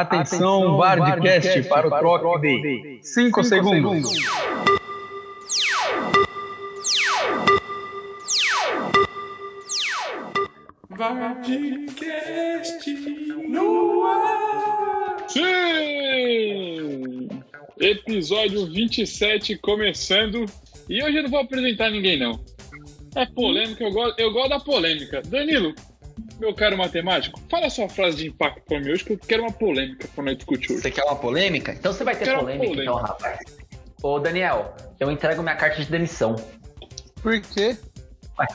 Atenção, 0.00 0.76
Bardcast 0.76 1.62
para 1.68 1.86
o 1.86 1.90
troque 1.90 2.60
de 2.60 2.98
5 3.00 3.44
segundos. 3.44 4.10
Vardcast 10.90 11.94
no 13.48 14.04
ar. 14.04 15.16
Sim! 15.28 15.44
Episódio 17.78 18.66
27 18.66 19.56
começando. 19.58 20.44
E 20.88 21.04
hoje 21.04 21.18
eu 21.18 21.22
não 21.22 21.30
vou 21.30 21.38
apresentar 21.38 21.90
ninguém, 21.90 22.18
não. 22.18 22.40
É 23.14 23.24
polêmica, 23.26 23.84
eu 23.84 23.92
gosto, 23.92 24.18
eu 24.18 24.32
gosto 24.32 24.48
da 24.48 24.58
polêmica. 24.58 25.22
Danilo, 25.22 25.72
meu 26.38 26.54
caro 26.54 26.76
matemático, 26.76 27.40
fala 27.48 27.70
sua 27.70 27.88
frase 27.88 28.16
de 28.16 28.28
impacto 28.28 28.62
pra 28.66 28.80
mim 28.80 28.90
hoje, 28.90 29.04
que 29.04 29.12
eu 29.12 29.18
quero 29.18 29.42
uma 29.42 29.52
polêmica 29.52 30.08
pra 30.14 30.24
nós 30.24 30.36
discutir 30.36 30.72
hoje. 30.72 30.82
Você 30.82 30.90
quer 30.90 31.04
uma 31.04 31.16
polêmica? 31.16 31.72
Então 31.72 31.92
você 31.92 32.04
vai 32.04 32.16
ter 32.16 32.24
polêmica, 32.36 32.66
polêmica. 32.66 32.82
então, 32.82 32.94
rapaz. 32.96 33.38
Ô, 34.02 34.18
Daniel, 34.18 34.74
eu 35.00 35.10
entrego 35.10 35.42
minha 35.42 35.56
carta 35.56 35.82
de 35.82 35.90
demissão. 35.90 36.36
Por 37.22 37.40
quê? 37.40 37.76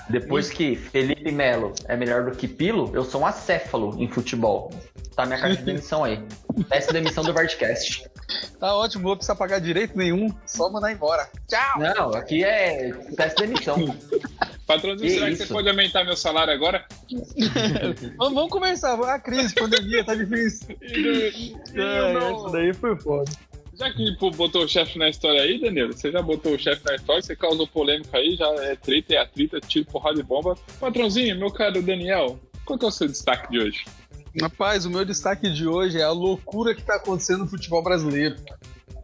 Depois 0.10 0.50
que 0.50 0.76
Felipe 0.76 1.32
Melo 1.32 1.74
é 1.86 1.96
melhor 1.96 2.26
do 2.26 2.32
que 2.32 2.48
Pilo, 2.48 2.92
eu 2.94 3.04
sou 3.04 3.22
um 3.22 3.26
acéfalo 3.26 3.96
em 4.02 4.08
futebol. 4.08 4.72
Tá 5.16 5.26
minha 5.26 5.40
carta 5.40 5.58
de 5.58 5.64
demissão 5.64 6.04
aí. 6.04 6.22
Peço 6.70 6.94
demissão 6.94 7.24
do 7.24 7.34
Vardcast. 7.34 8.10
Tá 8.60 8.76
ótimo, 8.76 9.04
vou 9.04 9.16
precisar 9.16 9.36
pagar 9.36 9.60
direito 9.60 9.98
nenhum, 9.98 10.34
só 10.46 10.70
mandar 10.70 10.92
embora. 10.92 11.30
Tchau! 11.48 11.80
Não, 11.80 12.10
aqui 12.12 12.44
é 12.44 12.92
peço 13.16 13.36
demissão. 13.38 13.76
Que 15.00 15.10
será 15.10 15.26
que 15.26 15.34
isso? 15.34 15.48
você 15.48 15.54
pode 15.54 15.68
aumentar 15.68 16.04
meu 16.04 16.16
salário 16.16 16.54
agora? 16.54 16.86
Vamos, 18.18 18.50
começar, 18.52 18.94
a 18.94 19.20
crise, 19.20 19.56
pandemia, 19.56 20.04
tá 20.04 20.14
difícil. 20.14 20.78
E, 20.80 21.56
e 21.74 21.82
Ai, 21.82 22.16
o 22.16 22.20
meu- 22.20 22.38
essa 22.38 22.50
daí 22.52 22.74
foi 22.74 22.96
foda. 23.00 23.32
Já 23.80 23.90
que 23.94 24.12
pô, 24.18 24.30
botou 24.30 24.66
o 24.66 24.68
chefe 24.68 25.00
na 25.00 25.08
história 25.08 25.42
aí, 25.42 25.58
Danilo, 25.58 25.94
você 25.94 26.12
já 26.12 26.22
botou 26.22 26.54
o 26.54 26.60
chefe 26.60 26.84
na 26.84 26.96
história, 26.96 27.22
você 27.22 27.34
causou 27.34 27.66
polêmica 27.66 28.18
aí, 28.18 28.36
já 28.36 28.46
é 28.66 28.76
treta, 28.76 29.14
é 29.14 29.18
atrita, 29.20 29.62
tiro, 29.62 29.86
porrada 29.86 30.20
e 30.20 30.24
bomba. 30.24 30.56
Patrãozinho, 30.82 31.40
meu 31.40 31.50
caro 31.50 31.82
Daniel, 31.82 32.38
qual 32.66 32.78
que 32.78 32.84
é 32.84 32.88
o 32.90 32.92
seu 32.92 33.08
destaque 33.08 33.50
de 33.50 33.60
hoje? 33.60 33.86
Rapaz, 34.42 34.86
o 34.86 34.90
meu 34.90 35.06
destaque 35.06 35.50
de 35.50 35.66
hoje 35.66 35.98
é 35.98 36.04
a 36.04 36.12
loucura 36.12 36.76
que 36.76 36.84
tá 36.84 36.96
acontecendo 36.96 37.40
no 37.40 37.48
futebol 37.48 37.82
brasileiro. 37.82 38.36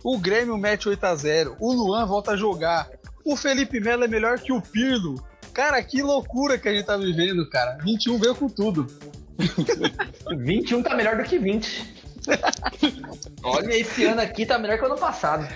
O 0.04 0.20
Grêmio 0.20 0.58
mete 0.58 0.90
8x0, 0.90 1.56
o 1.58 1.72
Luan 1.72 2.06
volta 2.06 2.32
a 2.32 2.38
jogar, 2.38 2.90
o 3.24 3.38
Felipe 3.38 3.80
Melo 3.80 4.04
é 4.04 4.10
melhor 4.10 4.40
que 4.40 4.52
o 4.52 4.62
Pirlo. 4.62 5.16
Cara, 5.54 5.82
que 5.82 6.02
loucura 6.04 6.58
que 6.58 6.68
a 6.68 6.76
gente 6.76 6.86
tá 6.86 6.98
vivendo, 6.98 7.50
cara. 7.50 7.78
21 7.82 8.20
veio 8.20 8.36
com 8.36 8.50
tudo. 8.50 8.86
21 10.38 10.84
tá 10.84 10.96
melhor 10.96 11.16
do 11.16 11.24
que 11.24 11.40
20. 11.40 11.95
Olha, 13.44 13.74
esse 13.74 14.06
ano 14.06 14.22
aqui 14.22 14.46
tá 14.46 14.58
melhor 14.58 14.78
que 14.78 14.84
o 14.84 14.88
ano 14.88 14.98
passado. 14.98 15.48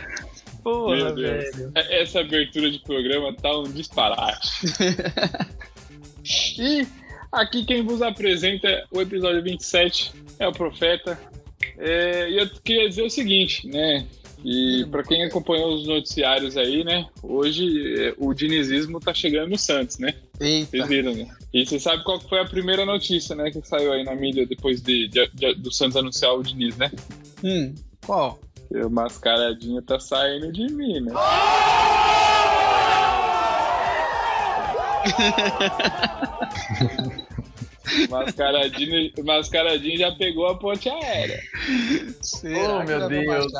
Porra, 0.64 0.96
Meu 0.96 1.16
Deus. 1.16 1.56
velho. 1.56 1.72
É- 1.76 2.02
Essa 2.02 2.20
abertura 2.20 2.70
de 2.70 2.80
programa 2.80 3.34
tá 3.36 3.58
um 3.58 3.64
disparate. 3.72 4.66
e 6.60 6.88
aqui 7.32 7.66
quem 7.66 7.84
vos 7.84 8.02
apresenta 8.02 8.86
o 8.92 9.02
episódio 9.02 9.42
27 9.42 10.12
é 10.38 10.48
o 10.48 10.52
Profeta. 10.52 11.20
É, 11.78 12.30
e 12.30 12.38
eu 12.38 12.50
queria 12.64 12.88
dizer 12.90 13.04
o 13.04 13.10
seguinte, 13.10 13.68
né? 13.68 14.06
E 14.44 14.86
para 14.90 15.04
quem 15.04 15.24
acompanhou 15.24 15.76
os 15.76 15.86
noticiários 15.86 16.56
aí, 16.56 16.84
né? 16.84 17.06
Hoje 17.22 18.06
é, 18.06 18.14
o 18.18 18.34
dinizismo 18.34 19.00
tá 19.00 19.14
chegando 19.14 19.50
no 19.50 19.58
Santos, 19.58 19.98
né? 19.98 20.14
Eita. 20.40 20.72
Vocês 20.72 20.88
viram, 20.88 21.14
né? 21.14 21.28
E 21.54 21.66
você 21.66 21.80
sabe 21.80 22.04
qual 22.04 22.20
que 22.20 22.30
foi 22.30 22.40
a 22.40 22.46
primeira 22.46 22.86
notícia, 22.86 23.36
né? 23.36 23.50
Que 23.50 23.66
saiu 23.68 23.92
aí 23.92 24.04
na 24.04 24.16
mídia 24.16 24.46
depois 24.46 24.82
de, 24.82 25.08
de- 25.08 25.30
de- 25.34 25.56
do 25.56 25.72
Santos 25.74 25.98
anunciar 25.98 26.34
o 26.36 26.44
Diniz, 26.44 26.78
né? 26.78 26.92
Hum, 27.44 27.74
qual? 28.06 28.40
Que 28.68 28.78
o 28.82 28.90
mascaradinho 28.90 29.82
tá 29.82 30.00
saindo 30.00 30.52
de 30.52 30.72
mim, 30.72 31.00
né? 31.02 31.14
Mascaradinho, 38.10 39.12
mascaradinho 39.24 39.98
já 39.98 40.12
pegou 40.14 40.48
a 40.48 40.58
ponte 40.58 40.90
aérea. 40.90 41.42
Será 42.22 42.80
Oh, 42.80 42.84
meu 42.84 43.08
Deus. 43.08 43.52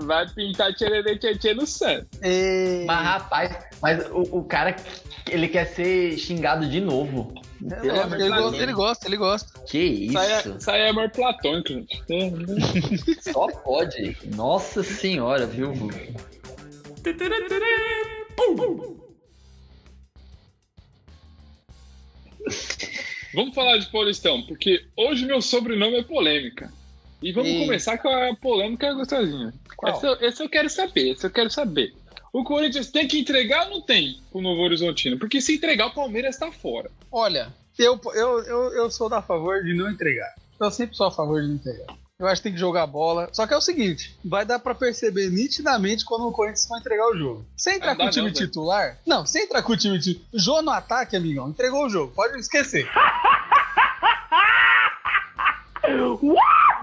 Vai 0.00 0.28
pintar 0.30 0.72
tchererê 0.74 1.16
tchê 1.18 1.54
no 1.54 1.66
Santos. 1.66 2.08
Ei. 2.22 2.84
Mas, 2.86 3.04
rapaz, 3.04 3.58
mas 3.80 4.06
o, 4.10 4.38
o 4.38 4.44
cara, 4.44 4.76
ele 5.30 5.48
quer 5.48 5.66
ser 5.66 6.16
xingado 6.18 6.68
de 6.68 6.80
novo. 6.80 7.32
É, 7.70 7.86
ele, 7.86 8.16
Deus. 8.16 8.36
gosta, 8.36 8.62
ele 8.62 8.72
gosta, 8.72 9.06
ele 9.06 9.16
gosta. 9.16 9.60
Que 9.66 9.78
isso? 9.78 10.56
Isso 10.58 10.70
aí, 10.70 10.82
é, 10.82 10.88
amor 10.90 11.10
platônico. 11.10 11.86
Só 13.32 13.46
pode. 13.62 14.16
Nossa 14.34 14.82
senhora, 14.82 15.46
viu? 15.46 15.72
Vamos 23.34 23.54
falar 23.54 23.78
de 23.78 23.86
Paulistão, 23.90 24.42
porque 24.42 24.84
hoje 24.96 25.24
meu 25.26 25.42
sobrenome 25.42 25.96
é 25.96 26.02
polêmica. 26.02 26.72
E 27.22 27.32
vamos 27.32 27.50
Ih. 27.50 27.60
começar 27.64 27.98
com 27.98 28.08
a 28.08 28.34
polêmica 28.36 28.92
gostosinha. 28.92 29.52
Essa, 29.86 30.06
eu- 30.06 30.26
essa 30.26 30.42
eu 30.42 30.48
quero 30.48 30.68
saber, 30.68 31.12
essa 31.12 31.26
eu 31.26 31.30
quero 31.30 31.50
saber. 31.50 31.92
O 32.32 32.44
Corinthians 32.44 32.90
tem 32.90 33.06
que 33.08 33.18
entregar 33.18 33.66
ou 33.68 33.74
não 33.74 33.80
tem 33.80 34.18
pro 34.30 34.40
Novo 34.40 34.60
Horizontino? 34.62 35.18
Porque 35.18 35.40
se 35.40 35.54
entregar, 35.54 35.86
o 35.86 35.94
Palmeiras 35.94 36.36
tá 36.36 36.50
fora. 36.52 36.90
Olha, 37.10 37.52
eu, 37.78 37.98
eu, 38.14 38.38
eu, 38.44 38.72
eu 38.74 38.90
sou 38.90 39.08
da 39.08 39.22
favor 39.22 39.62
de 39.62 39.72
não 39.74 39.90
entregar. 39.90 40.34
Eu 40.60 40.70
sempre 40.70 40.96
sou 40.96 41.06
a 41.06 41.10
favor 41.10 41.40
de 41.40 41.48
não 41.48 41.54
entregar. 41.54 41.86
Eu 42.18 42.28
acho 42.28 42.40
que 42.40 42.44
tem 42.44 42.52
que 42.52 42.60
jogar 42.60 42.86
bola. 42.86 43.28
Só 43.32 43.44
que 43.46 43.52
é 43.52 43.56
o 43.56 43.60
seguinte: 43.60 44.16
vai 44.24 44.44
dar 44.44 44.60
pra 44.60 44.74
perceber 44.74 45.30
nitidamente 45.30 46.04
quando 46.04 46.28
o 46.28 46.32
Corinthians 46.32 46.68
vai 46.68 46.78
entregar 46.78 47.08
o 47.08 47.16
jogo. 47.16 47.44
Se 47.56 47.72
entrar 47.72 47.96
com 47.96 48.04
o 48.04 48.10
time 48.10 48.26
não, 48.26 48.34
velho. 48.34 48.46
titular. 48.46 48.98
Não, 49.04 49.26
se 49.26 49.40
entrar 49.40 49.62
com 49.62 49.72
o 49.72 49.76
time 49.76 49.98
titular. 49.98 50.28
Jô 50.32 50.62
no 50.62 50.70
ataque, 50.70 51.16
amigão. 51.16 51.48
Entregou 51.48 51.86
o 51.86 51.90
jogo. 51.90 52.12
Pode 52.14 52.38
esquecer. 52.38 52.88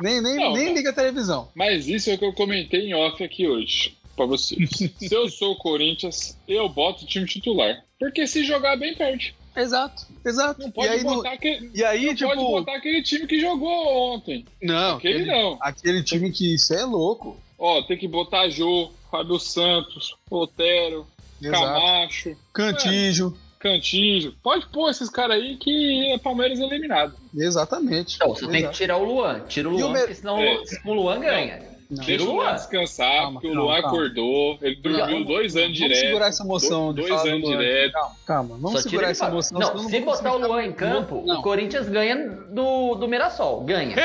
nem 0.01 0.21
nem, 0.21 0.35
Não, 0.35 0.53
nem 0.53 0.73
liga 0.73 0.89
a 0.89 0.93
televisão. 0.93 1.49
Mas 1.55 1.87
isso 1.87 2.09
é 2.09 2.15
o 2.15 2.17
que 2.17 2.25
eu 2.25 2.33
comentei 2.33 2.87
em 2.87 2.93
off 2.93 3.23
aqui 3.23 3.47
hoje 3.47 3.97
pra 4.15 4.25
vocês. 4.25 4.69
se 4.99 5.13
eu 5.13 5.29
sou 5.29 5.53
o 5.53 5.57
Corinthians, 5.57 6.37
eu 6.47 6.67
boto 6.67 7.03
o 7.03 7.07
time 7.07 7.25
titular. 7.25 7.81
Porque 7.97 8.27
se 8.27 8.43
jogar 8.43 8.75
bem, 8.77 8.95
perde. 8.95 9.33
Exato, 9.55 10.07
exato. 10.25 10.61
Não 10.61 10.69
e 10.69 10.71
pode 10.71 10.87
aí, 10.89 11.03
no- 11.03 11.15
botar 11.15 11.33
aquele. 11.33 11.71
e 11.73 11.83
aí 11.83 12.05
Não 12.07 12.15
tipo. 12.15 12.29
pode 12.29 12.41
botar 12.41 12.75
aquele 12.77 13.01
time 13.03 13.27
que 13.27 13.39
jogou 13.39 14.13
ontem. 14.13 14.45
Não, 14.61 14.95
Aquele 14.97 15.25
não. 15.25 15.57
Aquele 15.61 16.03
time 16.03 16.31
que 16.31 16.55
isso 16.55 16.73
é 16.73 16.83
louco. 16.85 17.37
Ó, 17.59 17.81
tem 17.83 17.97
que 17.97 18.07
botar 18.07 18.49
Jô, 18.49 18.91
Fábio 19.11 19.37
Santos, 19.39 20.15
Otero, 20.29 21.05
Exato. 21.41 21.61
Camacho, 21.63 22.37
Cantígio. 22.53 23.37
Cantígio. 23.59 24.33
Pode 24.41 24.65
pôr 24.69 24.89
esses 24.89 25.07
caras 25.09 25.35
aí 25.37 25.55
que 25.57 26.11
é 26.11 26.17
Palmeiras 26.17 26.59
eliminado. 26.59 27.13
Exatamente. 27.35 28.15
Então, 28.15 28.29
você 28.29 28.41
tem 28.47 28.51
que 28.51 28.57
Exato. 28.61 28.77
tirar 28.77 28.97
o 28.97 29.03
Luan. 29.05 29.41
Tira 29.47 29.69
o 29.69 29.73
E 29.73 29.83
o 29.83 29.85
Luan, 29.85 29.93
me- 29.93 29.99
porque 29.99 30.15
senão 30.15 30.39
É. 30.41 30.63
o 30.85 30.93
Luan 30.93 31.19
ganha. 31.19 31.70
Não. 31.91 32.05
Deixa 32.05 32.23
o 32.23 32.31
Luan. 32.33 32.53
Descansar, 32.53 33.11
Calma, 33.11 33.31
porque 33.33 33.47
o 33.47 33.51
calma, 33.51 33.63
Luan 33.65 33.81
calma. 33.81 33.87
acordou. 33.97 34.57
Ele 34.61 34.75
dormiu 34.77 35.05
Vamos- 35.05 35.27
dois 35.27 35.55
anos 35.57 35.77
Vamos 35.77 35.77
direto. 35.77 35.99
segurar 35.99 36.27
essa 36.27 36.43
emoção. 36.43 36.93
dois 36.93 37.05
de 37.07 37.11
falar 37.11 37.23
do 37.23 37.29
anos 37.29 37.43
Luan. 37.49 37.57
direto. 37.57 37.91
Calma, 37.93 38.15
calma. 38.25 38.55
Vamos 38.61 38.71
Só 38.71 38.89
segurar 38.89 39.09
essa 39.09 39.27
emoção. 39.27 39.59
Não, 39.59 39.67
senão 39.67 39.83
se 39.89 39.99
vamos 39.99 40.17
botar 40.21 40.33
o 40.33 40.37
Luan 40.39 40.63
em 40.63 40.71
campo, 40.71 41.23
Não. 41.25 41.39
o 41.39 41.41
Corinthians 41.43 41.89
ganha 41.89 42.15
do, 42.49 42.95
do 42.95 43.07
Mirassol. 43.09 43.61
Ganha. 43.65 43.95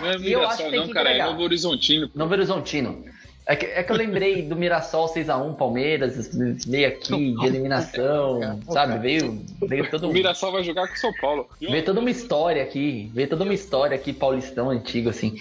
Não 0.00 0.08
é 0.10 0.16
E 0.16 0.32
eu 0.32 0.40
acho 0.40 0.62
Mirassol, 0.62 0.64
que 0.66 0.70
tem 0.70 0.80
não, 0.80 0.86
que 0.86 0.92
cara. 0.94 1.10
É. 1.10 1.24
Novo 1.24 1.42
Horizontino. 1.42 2.10
Novo 2.14 2.32
Horizontino. 2.32 3.04
É 3.46 3.56
que, 3.56 3.66
é 3.66 3.82
que 3.82 3.90
eu 3.90 3.96
lembrei 3.96 4.42
do 4.42 4.54
Mirassol 4.54 5.12
6x1, 5.12 5.56
Palmeiras, 5.56 6.30
veio 6.66 6.88
aqui 6.88 7.34
de 7.34 7.46
eliminação, 7.46 8.60
sabe? 8.70 8.98
Veio, 8.98 9.44
veio 9.66 9.90
todo 9.90 10.08
O 10.08 10.12
Mirassol 10.12 10.52
vai 10.52 10.62
jogar 10.62 10.86
com 10.86 10.94
o 10.94 10.98
São 10.98 11.12
Paulo. 11.14 11.48
Veio 11.60 11.84
toda 11.84 12.00
uma 12.00 12.10
história 12.10 12.62
aqui, 12.62 13.10
veio 13.12 13.28
toda 13.28 13.42
uma 13.42 13.54
história 13.54 13.96
aqui, 13.96 14.12
paulistão 14.12 14.70
antigo, 14.70 15.08
assim. 15.08 15.36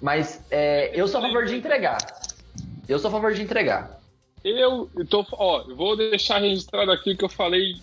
Mas 0.00 0.44
é, 0.50 0.90
eu 0.94 1.08
sou 1.08 1.20
a 1.20 1.22
favor 1.22 1.46
de 1.46 1.54
entregar. 1.54 1.98
Eu 2.88 2.98
sou 2.98 3.08
a 3.08 3.12
favor 3.12 3.32
de 3.32 3.42
entregar. 3.42 3.98
Eu 4.44 4.88
tô. 5.08 5.24
Ó, 5.32 5.64
eu 5.68 5.76
vou 5.76 5.96
deixar 5.96 6.38
registrado 6.38 6.90
aqui 6.90 7.12
o 7.12 7.16
que 7.16 7.24
eu 7.24 7.28
falei 7.28 7.76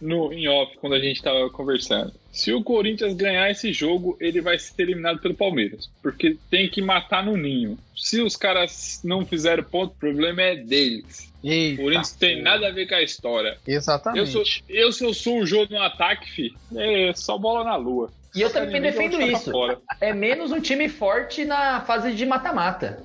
no, 0.00 0.32
em 0.32 0.48
off 0.48 0.76
quando 0.78 0.94
a 0.94 1.00
gente 1.00 1.22
tava 1.22 1.48
conversando. 1.50 2.12
Se 2.32 2.52
o 2.52 2.62
Corinthians 2.62 3.14
ganhar 3.14 3.50
esse 3.50 3.72
jogo, 3.72 4.16
ele 4.20 4.40
vai 4.40 4.58
ser 4.58 4.82
eliminado 4.82 5.20
pelo 5.20 5.34
Palmeiras. 5.34 5.90
Porque 6.02 6.36
tem 6.48 6.68
que 6.68 6.80
matar 6.80 7.24
no 7.24 7.36
ninho. 7.36 7.78
Se 7.96 8.20
os 8.20 8.36
caras 8.36 9.00
não 9.04 9.26
fizeram 9.26 9.64
ponto, 9.64 9.92
o 9.92 9.98
problema 9.98 10.42
é 10.42 10.56
deles. 10.56 11.30
Eita, 11.42 11.80
O 11.80 11.84
Corinthians 11.84 12.12
tem 12.12 12.42
nada 12.42 12.68
a 12.68 12.70
ver 12.70 12.86
com 12.86 12.94
a 12.94 13.02
história. 13.02 13.58
Exatamente. 13.66 14.20
Eu, 14.20 14.26
sou, 14.26 14.42
eu, 14.68 14.92
se 14.92 15.04
eu 15.04 15.14
sou 15.14 15.40
o 15.40 15.46
jogo 15.46 15.72
no 15.74 15.82
ataque, 15.82 16.30
fi, 16.30 16.54
é 16.76 17.12
só 17.14 17.36
bola 17.36 17.64
na 17.64 17.76
lua. 17.76 18.10
E 18.34 18.42
eu 18.42 18.50
também 18.50 18.80
Ninguém 18.80 18.92
defendo 18.92 19.20
isso. 19.22 19.52
É 20.00 20.12
menos 20.12 20.52
um 20.52 20.60
time 20.60 20.88
forte 20.88 21.44
na 21.44 21.80
fase 21.80 22.12
de 22.14 22.24
mata-mata. 22.24 23.02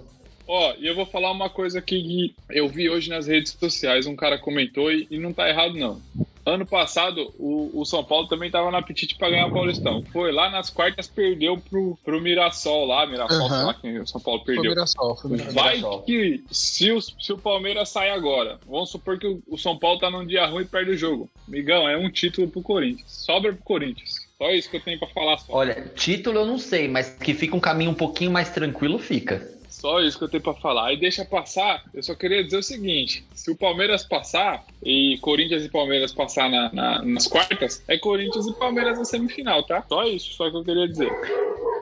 Ó, 0.47 0.75
e 0.77 0.86
eu 0.86 0.95
vou 0.95 1.06
falar 1.06 1.31
uma 1.31 1.50
coisa 1.50 1.80
aqui 1.80 2.01
que 2.03 2.36
eu 2.50 2.68
vi 2.68 2.89
hoje 2.89 3.09
nas 3.09 3.25
redes 3.25 3.57
sociais, 3.59 4.06
um 4.06 4.15
cara 4.15 4.38
comentou 4.38 4.92
e, 4.92 5.07
e 5.09 5.18
não 5.18 5.33
tá 5.33 5.50
errado 5.50 5.74
não. 5.74 6.00
Ano 6.45 6.65
passado, 6.65 7.33
o, 7.39 7.71
o 7.74 7.86
São 7.86 8.03
Paulo 8.03 8.27
também 8.27 8.51
tava 8.51 8.69
no 8.69 8.77
apetite 8.77 9.15
pra 9.15 9.31
ganhar 9.31 9.47
o 9.47 9.51
Paulistão. 9.51 10.03
Foi 10.13 10.31
lá 10.31 10.50
nas 10.50 10.69
quartas, 10.69 11.07
perdeu 11.07 11.57
pro, 11.57 11.97
pro 12.03 12.21
Mirassol 12.21 12.86
lá. 12.86 13.07
Mirassol, 13.07 13.50
sei 13.50 13.57
lá 13.57 13.74
quem 13.74 14.00
o 14.00 14.06
São 14.06 14.21
Paulo 14.21 14.44
Foi 14.45 14.53
perdeu. 14.53 14.71
Mirassol, 14.71 15.15
foi 15.15 15.31
Mirassol. 15.31 15.53
Vai 15.53 15.81
que 16.06 16.44
se 16.51 16.92
o, 16.92 17.01
se 17.01 17.33
o 17.33 17.38
Palmeiras 17.38 17.89
sair 17.89 18.12
agora, 18.12 18.59
vamos 18.68 18.92
supor 18.92 19.18
que 19.18 19.25
o, 19.25 19.42
o 19.47 19.57
São 19.57 19.75
Paulo 19.77 20.00
tá 20.00 20.12
num 20.12 20.25
dia 20.25 20.45
ruim 20.45 20.63
e 20.63 20.68
perde 20.68 20.92
o 20.92 20.97
jogo. 20.97 21.27
Migão, 21.47 21.89
é 21.89 21.97
um 21.97 22.12
título 22.12 22.47
pro 22.47 22.62
Corinthians. 22.62 23.12
Sobra 23.25 23.51
pro 23.51 23.63
Corinthians. 23.63 24.25
Só 24.38 24.51
isso 24.51 24.69
que 24.69 24.77
eu 24.77 24.81
tenho 24.81 25.00
pra 25.00 25.07
falar. 25.07 25.38
Só, 25.38 25.53
Olha, 25.53 25.92
título 25.95 26.39
eu 26.39 26.45
não 26.45 26.59
sei, 26.59 26.88
mas 26.88 27.09
que 27.09 27.33
fica 27.33 27.56
um 27.56 27.59
caminho 27.59 27.92
um 27.92 27.95
pouquinho 27.95 28.31
mais 28.31 28.50
tranquilo, 28.50 29.00
fica. 29.00 29.55
Só 29.80 30.00
isso 30.01 30.18
que 30.18 30.24
eu 30.24 30.30
tenho 30.30 30.44
pra 30.44 30.54
falar. 30.54 30.94
E 30.94 30.98
deixa 30.98 31.24
passar, 31.25 31.83
eu 31.94 32.01
só 32.01 32.16
queria 32.16 32.44
dizer 32.44 32.57
o 32.57 32.63
seguinte: 32.63 33.25
se 33.33 33.51
o 33.51 33.56
Palmeiras 33.56 34.04
passar 34.04 34.63
e 34.83 35.18
Corinthians 35.22 35.63
e 35.66 35.69
Palmeiras 35.69 36.12
passar 36.13 36.50
na- 36.50 36.72
na- 36.74 37.01
nas 37.04 37.27
quartas, 37.27 37.83
é 37.88 37.98
Corinthians 37.98 38.48
e 38.48 38.54
Palmeiras 38.54 38.98
na 38.98 39.06
semifinal, 39.06 39.63
tá? 39.63 39.83
Só 39.88 40.04
isso, 40.06 40.33
só 40.33 40.50
que 40.50 40.57
eu 40.57 40.63
queria 40.63 40.88
dizer. 40.88 41.12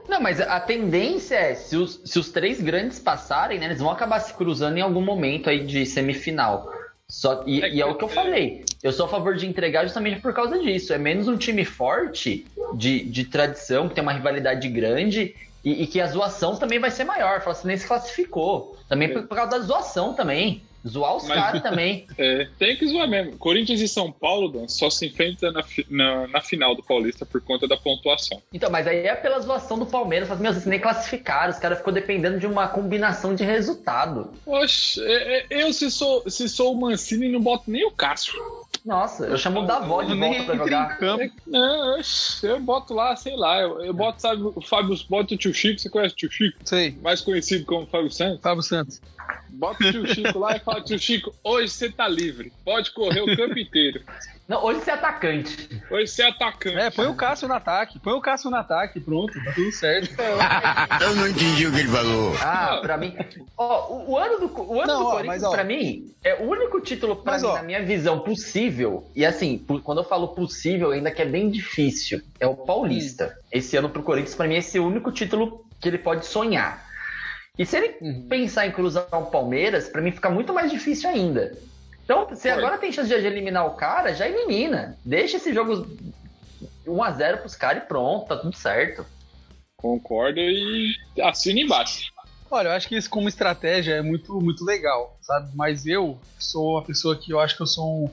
Não, 0.10 0.19
mas 0.19 0.42
a 0.42 0.60
tendência 0.60 1.36
é, 1.36 1.56
se 1.56 1.78
os, 1.78 2.01
se 2.04 2.19
os 2.19 2.30
três 2.30 2.60
grandes 2.62 3.00
passarem, 3.00 3.57
né, 3.60 3.66
eles 3.68 3.80
vão 3.80 3.90
acabar 3.90 4.19
se 4.19 4.34
cruzando 4.34 4.78
em 4.78 4.81
algum 4.81 5.01
momento 5.01 5.50
aí 5.50 5.63
de 5.66 5.86
semifinal. 5.86 6.72
Só, 7.07 7.44
e, 7.46 7.60
e 7.60 7.81
é 7.81 7.86
o 7.86 7.96
que 7.96 8.04
eu 8.04 8.10
falei. 8.10 8.63
Eu 8.81 8.92
sou 8.92 9.06
a 9.06 9.10
favor 9.10 9.36
de 9.36 9.46
entregar 9.46 9.84
justamente 9.84 10.19
por 10.19 10.34
causa 10.34 10.57
disso. 10.60 10.92
É 10.94 10.98
menos 10.98 11.28
um 11.28 11.38
time 11.38 11.63
forte, 11.63 12.46
de, 12.75 13.04
de 13.06 13.25
tradição, 13.25 13.88
que 13.88 13.96
tem 13.96 14.01
uma 14.01 14.13
rivalidade 14.13 14.68
grande, 14.68 15.36
e, 15.63 15.83
e 15.83 15.88
que 15.88 16.01
a 16.01 16.07
zoação 16.07 16.56
também 16.56 16.80
vai 16.80 16.92
ser 16.92 17.04
maior. 17.04 17.39
Fala 17.42 17.56
assim, 17.56 17.68
nem 17.68 17.77
se 17.77 17.88
classificou. 17.88 18.77
Também 18.89 19.12
por, 19.12 19.24
por 19.24 19.36
causa 19.36 19.51
da 19.51 19.60
zoação 19.60 20.13
também. 20.13 20.62
Zoar 20.86 21.15
os 21.15 21.25
caras 21.25 21.62
também. 21.63 22.06
É, 22.18 22.48
tem 22.60 22.75
que 22.75 22.86
zoar 22.86 23.07
mesmo. 23.07 23.38
Corinthians 23.38 23.80
e 23.80 23.88
São 23.88 24.12
Paulo, 24.12 24.50
Dan, 24.50 24.68
só 24.68 24.89
se 24.89 25.06
enfrentam 25.07 25.51
na, 25.54 25.63
na, 25.89 26.27
na 26.27 26.42
final 26.42 26.75
do 26.75 26.83
Paulista 26.83 27.25
por 27.25 27.39
conta 27.42 27.65
da 27.68 27.77
pontuação. 27.77 28.42
Então, 28.51 28.69
mas 28.69 28.86
aí 28.86 29.07
é 29.07 29.15
pela 29.15 29.39
zoação 29.39 29.80
do 29.80 29.86
Palmeiras. 29.86 30.27
Fala 30.27 30.36
assim, 30.36 30.44
meu, 30.44 30.54
vocês 30.54 30.65
nem 30.65 30.80
classificaram. 30.80 31.54
Os 31.54 31.60
caras 31.60 31.77
ficou 31.77 31.94
dependendo 31.94 32.38
de 32.38 32.45
uma 32.45 32.68
combinação 32.68 33.33
de 33.33 33.45
resultado. 33.45 34.33
Oxe, 34.45 35.01
é- 35.01 35.38
é- 35.38 35.45
eu 35.50 35.71
se 35.71 35.89
sou, 35.89 36.30
se 36.30 36.50
sou 36.50 36.74
o 36.74 36.80
Mancini 36.81 37.30
não 37.30 37.39
boto 37.39 37.71
nem 37.71 37.86
o 37.86 37.92
Cássio. 37.92 38.33
Nossa, 38.86 39.26
eu 39.26 39.38
chamo 39.38 39.62
o 39.62 39.66
Davó 39.66 40.04
de 40.04 40.14
volta 40.14 40.44
pra 40.44 40.56
jogar. 40.56 40.98
É, 41.02 41.30
Não, 41.48 41.98
oxe, 41.98 42.46
eu 42.46 42.60
boto 42.60 42.94
lá, 42.94 43.16
sei 43.16 43.36
lá, 43.38 43.62
eu, 43.62 43.82
eu 43.82 43.94
boto, 43.94 44.22
sabe, 44.22 44.42
o 44.44 44.62
Fábio, 44.62 44.96
boto 45.10 45.36
o 45.36 45.38
tio 45.38 45.54
Chico, 45.54 45.80
você 45.80 45.90
conhece 45.90 46.14
o 46.14 46.18
tio 46.18 46.30
Chico? 46.30 46.58
Sei. 46.66 47.00
Mais 47.02 47.22
conhecido 47.22 47.66
como 47.66 47.88
Fábio 47.88 48.12
Santos. 48.12 48.42
Fábio 48.42 48.62
Santos. 48.62 49.02
Bota 49.50 49.84
o 49.84 49.92
tio 49.92 50.08
Chico 50.08 50.40
lá 50.40 50.56
e 50.56 50.60
fala, 50.60 50.81
tio 50.81 50.98
Chico, 51.00 51.34
hoje 51.44 51.70
você 51.70 51.90
tá 51.90 52.08
livre, 52.08 52.52
pode 52.66 52.92
correr 52.92 53.22
o 53.22 53.36
campo 53.38 53.58
inteiro. 53.58 54.02
Não, 54.46 54.62
hoje 54.66 54.81
você 54.81 54.92
é 54.92 54.94
atacante. 54.96 55.70
Hoje 55.90 56.08
você 56.08 56.24
é 56.24 56.30
atacante. 56.30 56.78
É, 56.78 56.90
põe 56.90 57.08
o 57.08 57.16
Cássio 57.16 57.48
no 57.48 57.54
ataque. 57.54 57.98
Põe 58.00 58.14
o 58.14 58.20
Cássio 58.20 58.50
no 58.50 58.58
ataque. 58.58 59.00
Pronto, 59.00 59.34
tá 59.42 59.54
tudo 59.54 59.72
certo. 59.72 60.14
Eu 61.02 61.16
não 61.16 61.28
entendi 61.30 61.66
o 61.66 61.72
que 61.72 61.80
ele 61.80 61.88
falou. 61.88 62.36
Ah, 62.42 62.80
pra 62.81 62.98
mim. 62.98 63.16
Ó, 63.58 63.94
o, 63.94 64.12
o 64.12 64.18
ano 64.18 64.40
do, 64.46 64.62
o 64.62 64.81
ano 64.81 64.88
Não, 64.94 65.00
do 65.00 65.06
ó, 65.08 65.12
Corinthians, 65.12 65.42
mas, 65.42 65.44
ó. 65.44 65.52
pra 65.52 65.64
mim, 65.64 66.12
é 66.25 66.36
o 66.44 66.50
único 66.50 66.81
título, 66.81 67.16
pra 67.16 67.34
Mas, 67.34 67.42
mim, 67.42 67.48
ó. 67.48 67.54
na 67.56 67.64
minha 67.64 67.86
visão, 67.86 68.20
possível. 68.20 69.10
E 69.16 69.25
assim, 69.25 69.58
quando 69.81 70.00
eu 70.02 70.04
falo 70.04 70.28
possível, 70.30 70.92
ainda 70.92 71.10
que 71.10 71.22
é 71.22 71.25
bem 71.25 71.50
difícil, 71.50 72.22
é 72.38 72.46
o 72.46 72.54
Paulista. 72.56 73.38
Esse 73.50 73.78
ano 73.78 73.90
pro 73.90 74.04
Corinthians, 74.04 74.36
pra 74.36 74.46
mim, 74.48 74.56
esse 74.56 74.78
é 74.78 74.81
o 74.81 74.88
único 74.88 75.10
título 75.10 75.66
que 75.80 75.88
ele 75.88 75.98
pode 75.98 76.25
sonhar. 76.25 76.84
E 77.58 77.66
se 77.68 77.78
ele 77.78 77.96
Uhum. 78.02 78.28
pensar 78.28 78.66
em 78.66 78.72
cruzar 78.72 79.08
o 79.14 79.28
Palmeiras, 79.28 79.88
pra 79.88 80.02
mim 80.02 80.12
fica 80.12 80.28
muito 80.28 80.52
mais 80.52 80.72
difícil 80.72 81.08
ainda. 81.08 81.56
Então, 82.04 82.28
se 82.36 82.42
Foi. 82.42 82.52
agora 82.52 82.80
tem 82.80 82.92
chance 82.92 83.08
de 83.08 83.14
eliminar 83.14 83.68
o 83.68 83.76
cara, 83.76 84.14
já 84.14 84.28
elimina. 84.28 84.98
Deixa 85.06 85.38
esse 85.38 85.54
jogo 85.54 85.86
1x0 86.86 87.38
pros 87.38 87.56
caras 87.56 87.84
e 87.84 87.86
pronto, 87.86 88.28
tá 88.28 88.38
tudo 88.38 88.56
certo. 88.56 89.06
Concordo 89.78 90.40
e 90.40 90.96
assina 91.22 91.60
embaixo. 91.60 92.12
Olha, 92.50 92.70
eu 92.70 92.72
acho 92.74 92.88
que 92.88 92.98
isso 92.98 93.10
como 93.10 93.30
estratégia 93.30 93.94
é 93.94 94.02
muito, 94.02 94.34
muito 94.42 94.66
legal, 94.66 95.16
sabe? 95.22 95.52
Mas 95.56 95.86
eu 95.86 96.20
sou 96.40 96.72
uma 96.72 96.84
pessoa 96.84 97.16
que 97.16 97.32
eu 97.32 97.40
acho 97.40 97.56
que 97.56 97.62
eu 97.62 97.68
sou 97.68 98.06
um. 98.06 98.10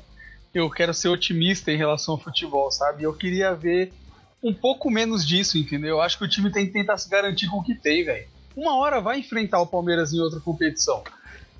Eu 0.53 0.69
quero 0.69 0.93
ser 0.93 1.09
otimista 1.09 1.73
em 1.73 1.77
relação 1.77 2.15
ao 2.15 2.21
futebol, 2.21 2.71
sabe? 2.71 3.05
Eu 3.05 3.15
queria 3.15 3.55
ver 3.55 3.91
um 4.43 4.53
pouco 4.53 4.91
menos 4.91 5.27
disso, 5.27 5.57
entendeu? 5.57 5.97
Eu 5.97 6.01
acho 6.03 6.19
que 6.19 6.25
o 6.25 6.29
time 6.29 6.51
tem 6.53 6.67
que 6.67 6.73
tentar 6.73 6.99
se 6.99 7.09
garantir 7.09 7.49
com 7.49 7.59
o 7.59 7.63
que 7.63 7.75
tem, 7.75 8.05
velho. 8.05 8.29
Uma 8.56 8.76
hora 8.76 9.00
vai 9.00 9.19
enfrentar 9.19 9.61
o 9.61 9.67
Palmeiras 9.67 10.12
em 10.12 10.20
outra 10.20 10.41
competição. 10.41 11.02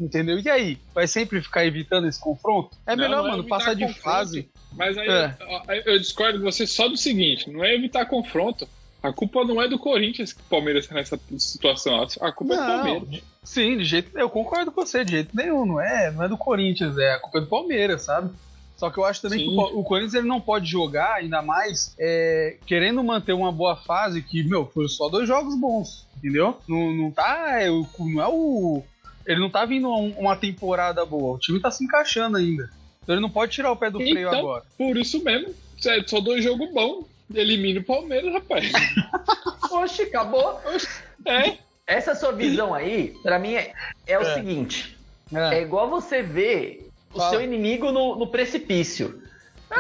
Entendeu? 0.01 0.39
E 0.39 0.49
aí? 0.49 0.79
Vai 0.95 1.07
sempre 1.07 1.43
ficar 1.43 1.67
evitando 1.67 2.09
esse 2.09 2.19
confronto? 2.19 2.75
É 2.87 2.97
Não, 2.97 3.03
melhor, 3.05 3.23
não 3.23 3.29
é 3.29 3.31
mano, 3.33 3.45
passar 3.45 3.75
de 3.75 3.87
fase. 4.01 4.49
Mas 4.73 4.97
aí 4.97 5.07
É. 5.09 5.37
eu 5.85 5.99
discordo 5.99 6.39
de 6.39 6.45
você 6.45 6.67
só 6.67 6.89
do 6.89 6.97
seguinte: 6.97 7.51
não 7.51 7.63
é 7.63 7.75
evitar 7.75 8.07
confronto. 8.07 8.67
A 9.03 9.13
culpa 9.13 9.45
não 9.45 9.61
é 9.61 9.69
do 9.69 9.79
Corinthians 9.79 10.33
que 10.33 10.41
o 10.41 10.45
Palmeiras 10.45 10.87
tá 10.87 10.95
nessa 10.95 11.19
situação. 11.39 12.07
A 12.21 12.33
culpa 12.33 12.55
é 12.55 12.57
do 12.57 12.63
Não. 12.63 12.83
Palmeiras. 12.85 13.23
Sim, 13.43 13.79
de 13.79 13.85
jeito 13.85 14.19
Eu 14.19 14.29
concordo 14.29 14.71
com 14.71 14.85
você, 14.85 15.05
de 15.05 15.13
jeito 15.13 15.35
nenhum. 15.35 15.65
Não 15.67 15.81
é, 15.81 16.11
não 16.11 16.23
é 16.23 16.29
do 16.29 16.37
Corinthians, 16.37 16.97
é 16.99 17.13
a 17.13 17.19
culpa 17.19 17.39
é 17.39 17.41
do 17.43 17.47
Palmeiras, 17.47 18.03
sabe? 18.03 18.31
Só 18.77 18.89
que 18.91 18.99
eu 18.99 19.05
acho 19.05 19.21
também 19.21 19.41
Sim. 19.41 19.45
que 19.51 19.55
o, 19.55 19.81
o 19.81 19.85
Corinthians 19.85 20.15
ele 20.15 20.27
não 20.27 20.41
pode 20.41 20.67
jogar, 20.71 21.17
ainda 21.17 21.43
mais 21.43 21.95
é, 21.99 22.57
querendo 22.67 23.05
manter 23.05 23.35
uma 23.35 23.53
boa 23.53 23.77
fase, 23.77 24.23
que, 24.23 24.43
meu, 24.43 24.65
foi 24.67 24.89
só 24.89 25.09
dois 25.11 25.29
jogos 25.29 25.55
bons, 25.55 26.07
entendeu? 26.23 26.57
Não, 26.69 26.93
não 26.93 27.11
tá. 27.11 27.61
é, 27.61 27.71
o- 27.71 27.87
não 27.99 28.23
é 28.23 28.29
o. 28.29 28.83
Ele 29.27 29.41
não 29.41 29.51
tá 29.51 29.65
vindo 29.65 29.89
um- 29.89 30.15
uma 30.19 30.37
temporada 30.37 31.05
boa. 31.05 31.35
O 31.37 31.39
time 31.39 31.61
tá 31.61 31.71
se 31.71 31.85
encaixando 31.85 32.37
ainda. 32.37 32.71
Então 33.03 33.15
ele 33.15 33.23
não 33.23 33.31
pode 33.31 33.53
tirar 33.53 33.73
o 33.73 33.77
pé 33.77 33.91
do 33.91 33.99
freio 33.99 34.29
Então, 34.29 34.39
agora. 34.41 34.65
Por 34.79 34.97
isso 34.97 35.23
mesmo. 35.25 35.55
é 35.87 36.03
Só 36.07 36.21
dois 36.21 36.45
jogos 36.45 36.71
bons. 36.73 37.05
Elimina 37.35 37.81
o 37.81 37.85
Palmeiras, 37.85 38.33
rapaz. 38.33 38.71
Oxe, 39.71 40.03
acabou. 40.03 40.61
É. 41.27 41.55
Essa 41.87 42.15
sua 42.15 42.33
visão 42.33 42.73
aí, 42.75 43.15
pra 43.23 43.39
mim, 43.39 43.55
é, 43.55 43.73
é 44.07 44.19
o 44.19 44.23
É. 44.23 44.35
seguinte: 44.35 44.97
é 45.33 45.59
É. 45.59 45.63
igual 45.63 45.89
você 45.89 46.23
ver 46.23 46.89
o 47.13 47.19
Fala. 47.19 47.31
seu 47.31 47.41
inimigo 47.43 47.91
no, 47.93 48.17
no 48.17 48.27
precipício. 48.27 49.23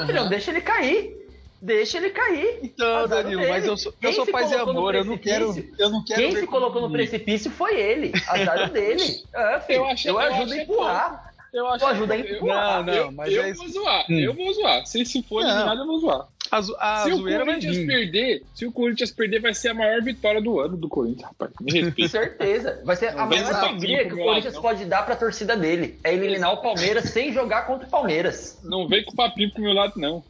Filhão, 0.06 0.28
deixa 0.28 0.50
ele 0.52 0.60
cair. 0.60 1.16
Deixa 1.62 1.98
ele 1.98 2.10
cair. 2.10 2.58
Então, 2.62 3.06
Danilo, 3.06 3.40
dele. 3.40 3.52
mas 3.52 3.66
eu 3.66 3.76
sou, 3.76 3.92
eu 3.92 3.98
Quem 4.00 4.12
sou 4.14 4.24
se 4.24 4.32
paz 4.32 4.46
e 4.50 4.54
colocou 4.54 4.72
no 4.72 4.78
amor, 4.80 4.94
eu 4.94 5.04
não 5.04 5.18
quero. 5.18 5.46
precipício? 5.52 5.76
Eu 5.84 5.90
não 5.90 6.04
quero 6.04 6.20
Quem 6.22 6.36
se 6.36 6.46
colocou 6.46 6.80
no 6.82 6.90
precipício 6.90 7.50
foi 7.50 7.78
ele. 7.78 8.12
Azar 8.28 8.70
dele. 8.72 9.02
É, 9.34 9.60
filho, 9.60 9.76
Eu 9.80 9.86
achei- 9.86 10.10
eu 10.10 10.14
eu 10.14 10.20
ajudo 10.20 10.52
a 10.52 10.56
empurrar. 10.56 11.30
Eu 11.52 11.66
acho 11.66 11.84
ajuda 11.86 12.14
a 12.14 12.18
empurrar. 12.18 12.76
Não, 12.78 12.84
não, 12.84 12.92
eu, 12.94 13.12
mas 13.12 13.32
eu 13.34 13.42
é 13.42 13.52
vou 13.52 13.64
isso. 13.66 13.74
zoar, 13.74 14.06
Hum. 14.08 14.18
eu 14.20 14.32
vou 14.32 14.52
zoar. 14.54 14.86
Se, 14.86 15.04
se 15.04 15.22
for 15.22 15.42
eliminado, 15.42 15.80
eu 15.80 15.86
vou 15.86 15.98
zoar. 15.98 16.26
A, 16.50 16.60
zo- 16.62 16.76
a 16.80 16.96
se 17.04 17.12
o 17.12 17.22
Corinthians 17.22 17.76
perder, 17.86 18.42
se 18.54 18.66
o 18.66 18.72
Corinthians 18.72 19.10
perder, 19.10 19.40
vai 19.40 19.52
ser 19.54 19.68
a 19.68 19.74
maior 19.74 20.00
vitória 20.02 20.40
do 20.40 20.58
ano 20.60 20.76
do 20.76 20.88
Corinthians, 20.88 21.24
rapaz. 21.28 21.50
Me 21.60 21.72
Com 21.72 21.78
respeita. 21.86 22.08
certeza. 22.10 22.80
Vai 22.84 22.96
ser 22.96 23.08
a 23.08 23.12
Não 23.14 23.28
vem 23.28 23.42
maior 23.42 23.54
alegria 23.64 24.04
que 24.08 24.14
o 24.14 24.18
Corinthians 24.18 24.54
não. 24.54 24.62
pode 24.62 24.84
dar 24.84 25.04
pra 25.04 25.14
torcida 25.16 25.56
dele. 25.56 25.98
É 26.04 26.12
eliminar 26.14 26.52
o 26.54 26.56
Palmeiras 26.62 27.10
sem 27.10 27.32
jogar 27.32 27.66
contra 27.66 27.86
o 27.86 27.90
Palmeiras. 27.90 28.58
Não 28.64 28.88
vem 28.88 29.04
com 29.04 29.12
papinho 29.14 29.52
pro 29.52 29.62
meu 29.62 29.72
lado, 29.74 29.92
não. 29.96 30.24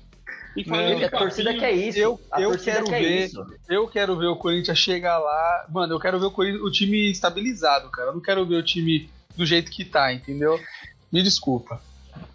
E 0.57 0.64
falando 0.64 0.90
Não, 0.95 1.00
em 1.00 1.04
a 1.04 1.11
torcida 1.11 1.54
quer 1.54 1.71
isso. 1.73 1.99
eu- 1.99 2.21
a 2.33 2.40
eu 2.40 2.50
torcida 2.50 2.73
quero 2.73 2.87
quer 2.87 3.00
ver- 3.02 3.25
isso. 3.26 3.47
Eu 3.69 3.87
quero 3.88 4.16
ver 4.19 4.26
o 4.26 4.37
Corinthians 4.37 4.78
chegar 4.78 5.19
lá. 5.19 5.66
Mano, 5.71 5.95
eu 5.95 6.00
quero 6.00 6.19
ver 6.19 6.26
o, 6.26 6.30
Corinthians- 6.30 6.62
o 6.64 6.71
time 6.71 7.11
estabilizado, 7.11 7.88
cara. 7.90 8.09
Eu 8.09 8.14
não 8.14 8.21
quero 8.21 8.45
ver 8.45 8.57
o 8.57 8.62
time 8.62 9.09
do 9.37 9.47
jeito 9.47 9.71
que 9.71 9.85
tá, 9.85 10.12
entendeu? 10.12 10.59
Me 11.12 11.23
desculpa. 11.23 11.80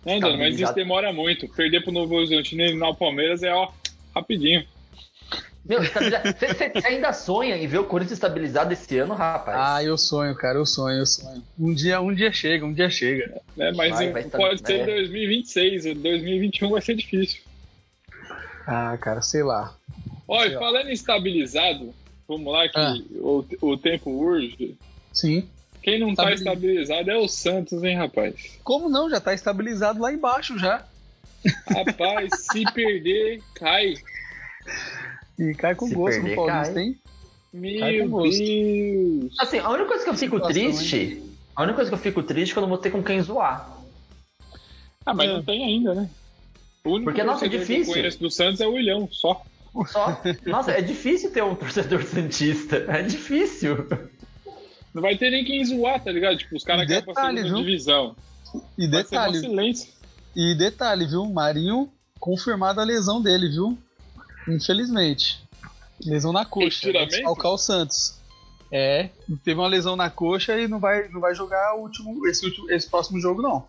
Não, 0.05 0.19
Dano, 0.19 0.37
mas 0.37 0.57
isso 0.59 0.73
demora 0.73 1.11
muito. 1.11 1.47
Perder 1.49 1.83
pro 1.83 1.91
Novo 1.91 2.15
Horizontino 2.15 2.61
e 2.61 2.65
eliminar 2.65 2.89
o 2.89 2.95
Palmeiras 2.95 3.43
é, 3.43 3.53
ó, 3.53 3.69
rapidinho. 4.15 4.65
Meu, 5.65 5.81
você, 5.81 6.71
ainda 6.85 7.11
sonha 7.11 7.57
em 7.57 7.67
ver 7.67 7.79
o 7.79 7.85
Corinthians 7.85 8.13
estabilizado 8.19 8.71
esse 8.71 8.97
ano, 8.99 9.15
rapaz? 9.15 9.57
Ah, 9.59 9.83
eu 9.83 9.97
sonho, 9.97 10.35
cara. 10.35 10.59
Eu 10.59 10.65
sonho, 10.65 10.99
eu 10.99 11.05
sonho. 11.07 11.43
Um 11.59 11.73
dia, 11.73 11.99
um 11.99 12.13
dia 12.13 12.31
chega, 12.31 12.63
um 12.65 12.71
dia 12.71 12.89
chega. 12.89 13.41
Né? 13.57 13.71
Mas 13.75 13.91
Vai, 13.95 14.11
vai 14.11 14.21
estar- 14.21 14.37
pode 14.37 14.61
ser 14.65 14.81
é. 14.81 14.85
2026, 14.85 15.83
2021 15.95 16.69
vai 16.69 16.81
ser 16.81 16.95
difícil. 16.95 17.41
Ah, 18.67 18.97
cara, 18.97 19.21
sei 19.21 19.43
lá. 19.43 19.75
Olha, 20.27 20.57
ó. 20.57 20.59
falando 20.59 20.89
em 20.89 20.93
estabilizado, 20.93 21.93
vamos 22.27 22.51
lá 22.51 22.67
que 22.67 22.77
Ah. 22.79 22.95
o, 23.21 23.45
o 23.61 23.77
tempo 23.77 24.09
urge. 24.09 24.75
Sim. 25.13 25.47
Quem 25.83 25.99
não 25.99 26.15
tá 26.15 26.31
Estabiliza- 26.33 26.81
estabilizado 26.81 27.11
é 27.11 27.17
o 27.17 27.27
Santos, 27.27 27.83
hein, 27.83 27.95
rapaz? 27.95 28.57
Como 28.63 28.89
não? 28.89 29.07
Já 29.09 29.19
tá 29.21 29.33
estabilizado 29.35 30.01
lá 30.01 30.11
embaixo 30.11 30.57
já. 30.57 30.83
Rapaz, 31.69 32.31
se 32.51 32.63
perder, 32.73 33.39
cai. 33.53 33.93
E 35.37 35.53
cai 35.53 35.75
com 35.75 35.87
Se 35.87 35.93
gosto 35.93 36.21
perder, 36.21 36.29
no 36.35 36.45
Paulista, 36.47 36.73
cai. 36.73 36.83
hein? 36.83 36.99
Meu. 37.53 38.09
Deus. 38.23 39.33
Assim, 39.39 39.59
a 39.59 39.69
única 39.69 39.85
coisa 39.89 40.03
que 40.03 40.09
eu 40.09 40.15
fico 40.15 40.35
Situação, 40.37 40.53
triste. 40.53 41.21
A 41.55 41.61
única 41.61 41.75
coisa 41.75 41.89
que 41.91 41.95
eu 41.95 41.99
fico 42.01 42.23
triste 42.23 42.51
é 42.51 42.53
que 42.53 42.57
eu 42.57 42.61
não 42.61 42.69
vou 42.69 42.77
ter 42.79 42.89
com 42.91 43.03
quem 43.03 43.21
zoar. 43.21 43.69
Ah, 45.05 45.13
mas 45.13 45.29
É. 45.29 45.33
não 45.33 45.43
tem 45.43 45.63
ainda, 45.63 45.93
né? 45.93 46.09
O 46.85 46.89
único 46.91 47.05
Porque, 47.05 47.23
nossa, 47.23 47.45
é 47.45 47.49
difícil. 47.49 47.83
que 47.85 47.89
eu 47.89 47.93
conheço 47.95 48.19
do 48.19 48.29
Santos 48.31 48.61
é 48.61 48.67
o 48.67 48.73
William, 48.73 49.07
só. 49.11 49.41
Só. 49.87 50.21
Nossa, 50.45 50.71
é 50.71 50.81
difícil 50.81 51.31
ter 51.31 51.43
um 51.43 51.55
torcedor 51.55 52.03
santista. 52.03 52.85
É 52.87 53.01
difícil. 53.01 53.85
Não 54.93 55.01
vai 55.01 55.17
ter 55.17 55.29
nem 55.31 55.43
quem 55.43 55.65
zoar, 55.65 56.01
tá 56.01 56.11
ligado? 56.11 56.37
Tipo, 56.37 56.55
os 56.55 56.63
caras 56.63 56.87
querem 56.87 57.03
pra 57.03 57.13
detalhe, 57.13 57.37
segunda 57.39 57.55
viu? 57.57 57.65
divisão. 57.65 58.15
E 58.77 58.87
Vai 58.87 59.03
ser 59.03 59.09
detalhe, 59.09 59.39
silêncio. 59.39 59.93
e 60.35 60.55
detalhe, 60.55 61.05
viu? 61.07 61.25
Marinho 61.25 61.91
confirmada 62.19 62.81
a 62.81 62.85
lesão 62.85 63.21
dele, 63.21 63.49
viu? 63.49 63.77
Infelizmente. 64.47 65.43
Lesão 66.05 66.31
na 66.31 66.45
coxa. 66.45 66.91
Desfalcar 67.07 67.51
o 67.51 67.57
Santos. 67.57 68.19
É, 68.71 69.09
teve 69.43 69.59
uma 69.59 69.67
lesão 69.67 69.95
na 69.95 70.09
coxa 70.09 70.57
e 70.59 70.67
não 70.67 70.79
vai, 70.79 71.07
não 71.09 71.19
vai 71.21 71.35
jogar 71.35 71.75
o 71.75 71.81
último, 71.81 72.25
esse, 72.27 72.45
último, 72.45 72.69
esse 72.71 72.89
próximo 72.89 73.19
jogo, 73.19 73.41
não. 73.41 73.67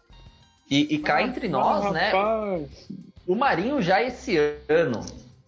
E, 0.71 0.95
e 0.95 0.99
cá 0.99 1.23
entre 1.23 1.49
nós, 1.49 1.93
né? 1.93 2.11
Rapaz. 2.11 2.89
O 3.27 3.35
Marinho 3.35 3.83
já 3.83 4.03
esse 4.03 4.39
ano, 4.69 5.05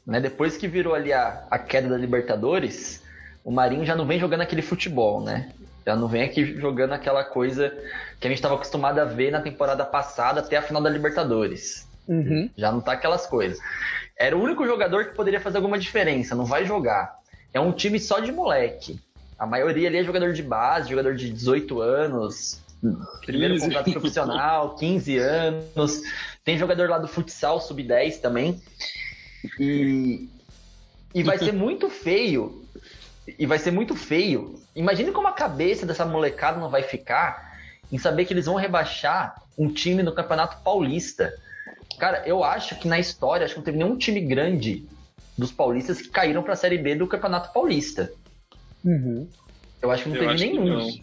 né? 0.07 0.21
Depois 0.21 0.57
que 0.57 0.67
virou 0.67 0.95
ali 0.95 1.13
a, 1.13 1.47
a 1.51 1.59
queda 1.59 1.89
da 1.89 1.97
Libertadores, 1.97 3.03
o 3.45 3.51
Marinho 3.51 3.85
já 3.85 3.95
não 3.95 4.07
vem 4.07 4.19
jogando 4.19 4.41
aquele 4.41 4.63
futebol, 4.63 5.23
né? 5.23 5.53
Já 5.87 5.95
não 5.95 6.09
vem 6.09 6.23
aqui 6.23 6.45
jogando 6.59 6.93
aquela 6.93 7.25
coisa 7.25 7.71
que 8.21 8.27
a 8.27 8.31
gente 8.31 8.39
estava 8.39 8.57
acostumado 8.57 8.99
a 8.99 9.05
ver 9.05 9.31
na 9.31 9.41
temporada 9.41 9.85
passada 9.85 10.41
até 10.41 10.57
a 10.57 10.63
final 10.63 10.83
da 10.83 10.91
Libertadores. 10.91 11.89
Uhum. 12.07 12.51
Já 12.57 12.73
não 12.73 12.81
tá 12.81 12.93
aquelas 12.93 13.27
coisas. 13.27 13.59
Era 14.19 14.37
o 14.37 14.43
único 14.43 14.67
jogador 14.67 15.07
que 15.07 15.15
poderia 15.15 15.41
fazer 15.41 15.59
alguma 15.59 15.79
diferença, 15.79 16.35
não 16.35 16.45
vai 16.45 16.65
jogar. 16.65 17.17
É 17.55 17.61
um 17.61 17.73
time 17.73 18.01
só 18.01 18.19
de 18.19 18.33
moleque. 18.33 19.01
A 19.39 19.47
maioria 19.47 19.89
ali 19.89 19.99
é 19.99 20.05
jogador 20.05 20.33
de 20.33 20.43
base, 20.43 20.91
jogador 20.91 21.15
de 21.15 21.31
18 21.31 21.81
anos, 21.81 22.61
primeiro 23.25 23.55
15. 23.55 23.67
contrato 23.67 23.93
profissional, 23.93 24.77
15 24.77 25.19
anos. 25.19 26.03
Tem 26.45 26.59
jogador 26.59 26.89
lá 26.89 26.99
do 26.99 27.09
futsal, 27.09 27.61
sub-10 27.61 28.21
também. 28.21 28.61
E, 29.59 30.29
e 31.15 31.23
vai 31.23 31.39
ser 31.39 31.53
muito 31.53 31.89
feio. 31.89 32.65
E 33.39 33.47
vai 33.47 33.59
ser 33.59 33.71
muito 33.71 33.95
feio. 33.95 34.61
Imagine 34.75 35.13
como 35.13 35.29
a 35.29 35.33
cabeça 35.33 35.85
dessa 35.85 36.05
molecada 36.05 36.59
não 36.59 36.71
vai 36.71 36.83
ficar 36.83 37.59
em 37.91 37.99
saber 37.99 38.25
que 38.25 38.33
eles 38.33 38.47
vão 38.47 38.55
rebaixar 38.55 39.43
um 39.57 39.73
time 39.73 40.03
no 40.03 40.15
Campeonato 40.15 40.63
Paulista. 40.63 41.35
Cara, 41.99 42.23
eu 42.27 42.45
acho 42.45 42.77
que 42.77 42.87
na 42.87 42.99
história, 42.99 43.45
acho 43.45 43.55
que 43.55 43.61
não 43.61 43.65
teve 43.65 43.79
nenhum 43.79 43.97
time 43.97 44.21
grande 44.21 44.87
dos 45.37 45.53
paulistas 45.53 46.01
que 46.01 46.09
caíram 46.09 46.43
pra 46.43 46.57
Série 46.57 46.79
B 46.79 46.95
do 46.95 47.07
Campeonato 47.07 47.53
Paulista. 47.53 48.13
Uhum. 48.85 49.29
Eu 49.83 49.91
acho 49.91 50.05
que 50.05 50.09
não 50.09 50.17
Eu 50.17 50.29
teve 50.29 50.51
nenhum. 50.51 51.01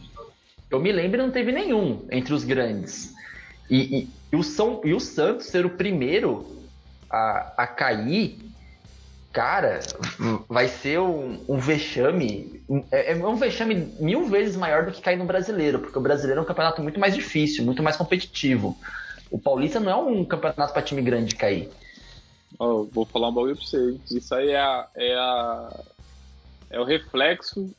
Eu 0.70 0.80
me 0.80 0.92
lembro, 0.92 1.22
não 1.22 1.32
teve 1.32 1.52
nenhum 1.52 2.06
entre 2.12 2.34
os 2.34 2.44
grandes. 2.44 3.14
E, 3.70 4.00
e- 4.00 4.10
e 4.32 4.36
o, 4.36 4.44
São, 4.44 4.82
e 4.84 4.94
o 4.94 5.00
Santos 5.00 5.48
ser 5.48 5.66
o 5.66 5.70
primeiro 5.78 6.68
a, 7.10 7.54
a 7.58 7.68
cair, 7.68 8.40
cara, 9.32 9.80
vai 10.50 10.68
ser 10.68 11.00
um, 11.00 11.44
um 11.48 11.58
vexame. 11.58 12.64
É, 12.92 13.12
é 13.14 13.16
um 13.16 13.36
vexame 13.36 13.76
mil 14.00 14.26
vezes 14.28 14.56
maior 14.56 14.86
do 14.86 14.92
que 14.92 15.02
cair 15.02 15.18
no 15.18 15.26
brasileiro, 15.26 15.80
porque 15.80 15.98
o 15.98 16.02
brasileiro 16.02 16.40
é 16.40 16.44
um 16.44 16.48
campeonato 16.48 16.82
muito 16.82 17.00
mais 17.00 17.14
difícil, 17.16 17.64
muito 17.64 17.84
mais 17.84 17.96
competitivo. 17.96 18.78
O 19.30 19.40
Paulista 19.40 19.80
não 19.80 19.92
é 19.92 19.96
um 19.96 20.26
campeonato 20.26 20.74
para 20.74 20.82
time 20.82 21.02
grande 21.02 21.36
cair. 21.36 21.70
Ó, 22.60 22.84
vou 22.84 23.06
falar 23.06 23.30
um 23.30 23.34
bagulho 23.34 23.56
pra 23.56 23.66
você. 23.66 23.98
Isso 24.12 24.34
aí 24.34 24.50
é, 24.50 24.60
a, 24.60 24.88
é, 24.96 25.14
a, 25.16 25.84
é 26.72 26.80
o 26.80 26.84
reflexo 26.86 27.74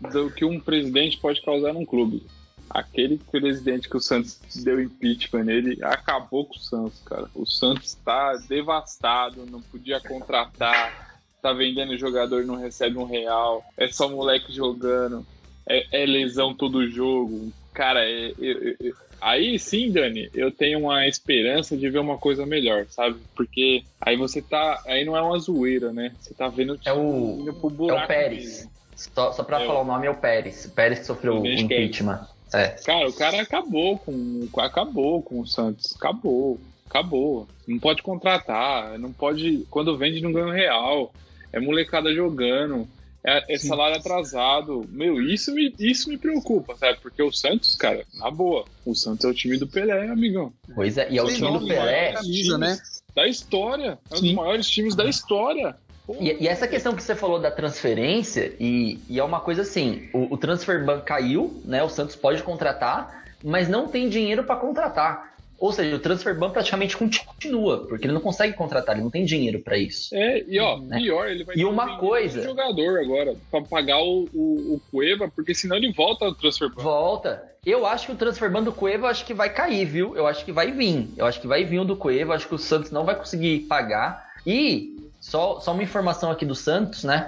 do 0.00 0.30
que 0.30 0.44
um 0.44 0.60
presidente 0.60 1.18
pode 1.18 1.40
causar 1.42 1.72
num 1.72 1.84
clube. 1.84 2.26
Aquele 2.70 3.18
presidente 3.30 3.88
que 3.88 3.96
o 3.96 4.00
Santos 4.00 4.38
deu 4.64 4.80
impeachment 4.80 5.44
nele 5.44 5.78
acabou 5.82 6.46
com 6.46 6.54
o 6.54 6.58
Santos, 6.58 7.00
cara. 7.04 7.28
O 7.34 7.46
Santos 7.46 7.94
tá 8.04 8.36
devastado, 8.48 9.46
não 9.46 9.60
podia 9.60 10.00
contratar, 10.00 11.20
tá 11.40 11.52
vendendo 11.52 11.96
jogador, 11.96 12.44
não 12.44 12.56
recebe 12.56 12.98
um 12.98 13.04
real, 13.04 13.64
é 13.76 13.86
só 13.88 14.08
moleque 14.08 14.52
jogando, 14.52 15.24
é, 15.68 16.02
é 16.02 16.06
lesão 16.06 16.54
todo 16.54 16.88
jogo. 16.90 17.52
Cara, 17.72 18.00
é- 18.04 18.32
eu- 18.38 18.62
eu- 18.62 18.76
eu- 18.80 18.94
aí 19.20 19.58
sim, 19.58 19.90
Dani, 19.92 20.30
eu 20.34 20.50
tenho 20.50 20.80
uma 20.80 21.06
esperança 21.06 21.76
de 21.76 21.88
ver 21.90 21.98
uma 21.98 22.18
coisa 22.18 22.46
melhor, 22.46 22.86
sabe? 22.88 23.18
Porque 23.36 23.84
aí 24.00 24.16
você 24.16 24.40
tá. 24.40 24.82
Aí 24.86 25.04
não 25.04 25.16
é 25.16 25.22
uma 25.22 25.38
zoeira, 25.38 25.92
né? 25.92 26.12
Você 26.20 26.32
tá 26.34 26.48
vendo 26.48 26.78
É 26.84 26.92
o- 26.92 27.38
indo 27.40 27.52
pro 27.54 27.68
É 27.68 27.72
buraco 27.72 28.04
o 28.04 28.06
Pérez. 28.08 28.44
mesmo. 28.44 28.73
Só, 28.96 29.32
só 29.32 29.42
pra 29.42 29.62
É 29.62 29.66
falar 29.66 29.80
o 29.80 29.84
nome, 29.84 30.06
é 30.06 30.10
o 30.10 30.16
Pérez. 30.16 30.64
O 30.64 30.70
Pérez 30.70 31.00
que 31.00 31.06
sofreu 31.06 31.40
o 31.40 31.46
impeachment. 31.46 32.26
É. 32.52 32.68
Cara, 32.68 33.08
o 33.08 33.12
cara 33.12 33.42
acabou 33.42 33.98
com, 33.98 34.48
acabou 34.58 35.22
com 35.22 35.40
o 35.40 35.46
Santos. 35.46 35.94
Acabou. 35.96 36.60
Acabou. 36.86 37.48
Não 37.66 37.78
pode 37.78 38.02
contratar. 38.02 38.98
Não 38.98 39.12
pode. 39.12 39.66
Quando 39.70 39.96
vende, 39.98 40.22
não 40.22 40.32
ganha 40.32 40.46
um 40.46 40.52
real. 40.52 41.12
É 41.52 41.58
molecada 41.58 42.14
jogando. 42.14 42.86
É, 43.26 43.54
é 43.54 43.58
salário 43.58 43.96
atrasado. 43.96 44.84
Meu, 44.90 45.20
isso 45.20 45.52
me, 45.54 45.74
isso 45.78 46.10
me 46.10 46.18
preocupa, 46.18 46.76
sabe? 46.76 46.98
Porque 47.00 47.22
o 47.22 47.32
Santos, 47.32 47.74
cara, 47.74 48.04
na 48.14 48.30
boa. 48.30 48.66
O 48.84 48.94
Santos 48.94 49.24
é 49.24 49.28
o 49.28 49.34
time 49.34 49.56
do 49.56 49.66
Pelé, 49.66 50.08
amigão. 50.08 50.52
Pois 50.74 50.98
é, 50.98 51.10
e 51.10 51.16
é 51.16 51.22
o 51.22 51.26
time 51.28 51.58
do 51.58 51.72
é 51.72 51.74
Pelé. 51.74 52.12
camisa, 52.12 52.58
né? 52.58 52.78
Da 53.14 53.26
história. 53.26 53.98
É 54.10 54.16
um 54.16 54.20
dos 54.20 54.32
maiores 54.32 54.68
times 54.68 54.94
da 54.94 55.06
história. 55.06 55.74
E, 56.20 56.44
e 56.44 56.48
essa 56.48 56.68
questão 56.68 56.94
que 56.94 57.02
você 57.02 57.14
falou 57.14 57.38
da 57.38 57.50
transferência, 57.50 58.54
e, 58.60 58.98
e 59.08 59.18
é 59.18 59.24
uma 59.24 59.40
coisa 59.40 59.62
assim, 59.62 60.08
o, 60.12 60.34
o 60.34 60.36
transfer 60.36 60.84
ban 60.84 61.00
caiu, 61.00 61.60
né? 61.64 61.82
O 61.82 61.88
Santos 61.88 62.14
pode 62.16 62.42
contratar, 62.42 63.24
mas 63.42 63.68
não 63.68 63.88
tem 63.88 64.08
dinheiro 64.08 64.44
para 64.44 64.56
contratar. 64.56 65.32
Ou 65.56 65.72
seja, 65.72 65.96
o 65.96 65.98
transfer 66.00 66.36
ban 66.38 66.50
praticamente 66.50 66.96
continua, 66.96 67.86
porque 67.86 68.04
ele 68.06 68.12
não 68.12 68.20
consegue 68.20 68.52
contratar, 68.54 68.94
ele 68.96 69.04
não 69.04 69.10
tem 69.10 69.24
dinheiro 69.24 69.60
para 69.60 69.78
isso. 69.78 70.14
É, 70.14 70.44
e 70.46 70.58
ó, 70.60 70.78
Né? 70.78 70.98
pior, 70.98 71.28
ele 71.28 71.44
vai 71.44 71.54
E 71.54 71.58
ter 71.60 71.64
uma 71.64 71.96
coisa- 71.96 72.40
um 72.40 72.44
jogador 72.44 72.98
agora 73.00 73.34
pra 73.50 73.62
pagar 73.62 73.98
o, 74.02 74.28
o, 74.34 74.74
o 74.74 74.80
Cueva, 74.90 75.30
porque 75.34 75.54
senão 75.54 75.76
ele 75.76 75.90
volta 75.92 76.26
ao 76.26 76.34
transfer 76.34 76.68
ban. 76.68 76.82
Volta. 76.82 77.42
Eu 77.64 77.86
acho 77.86 78.06
que 78.06 78.12
o 78.12 78.16
transfer 78.16 78.50
ban 78.50 78.62
do 78.62 78.72
Cueva 78.72 79.08
acho 79.08 79.24
que 79.24 79.32
vai 79.32 79.48
cair, 79.48 79.86
viu? 79.86 80.14
Eu 80.14 80.26
acho 80.26 80.44
que 80.44 80.52
vai 80.52 80.70
vir. 80.70 81.08
Eu 81.16 81.24
acho 81.24 81.40
que 81.40 81.46
vai 81.46 81.64
vir 81.64 81.78
o 81.78 81.84
do 81.84 81.96
Cueva, 81.96 82.34
acho 82.34 82.48
que 82.48 82.54
o 82.54 82.58
Santos 82.58 82.90
não 82.90 83.04
vai 83.04 83.14
conseguir 83.16 83.60
pagar. 83.60 84.34
E 84.46 84.92
só, 85.24 85.58
só 85.58 85.72
uma 85.72 85.82
informação 85.82 86.30
aqui 86.30 86.44
do 86.44 86.54
Santos, 86.54 87.02
né? 87.02 87.26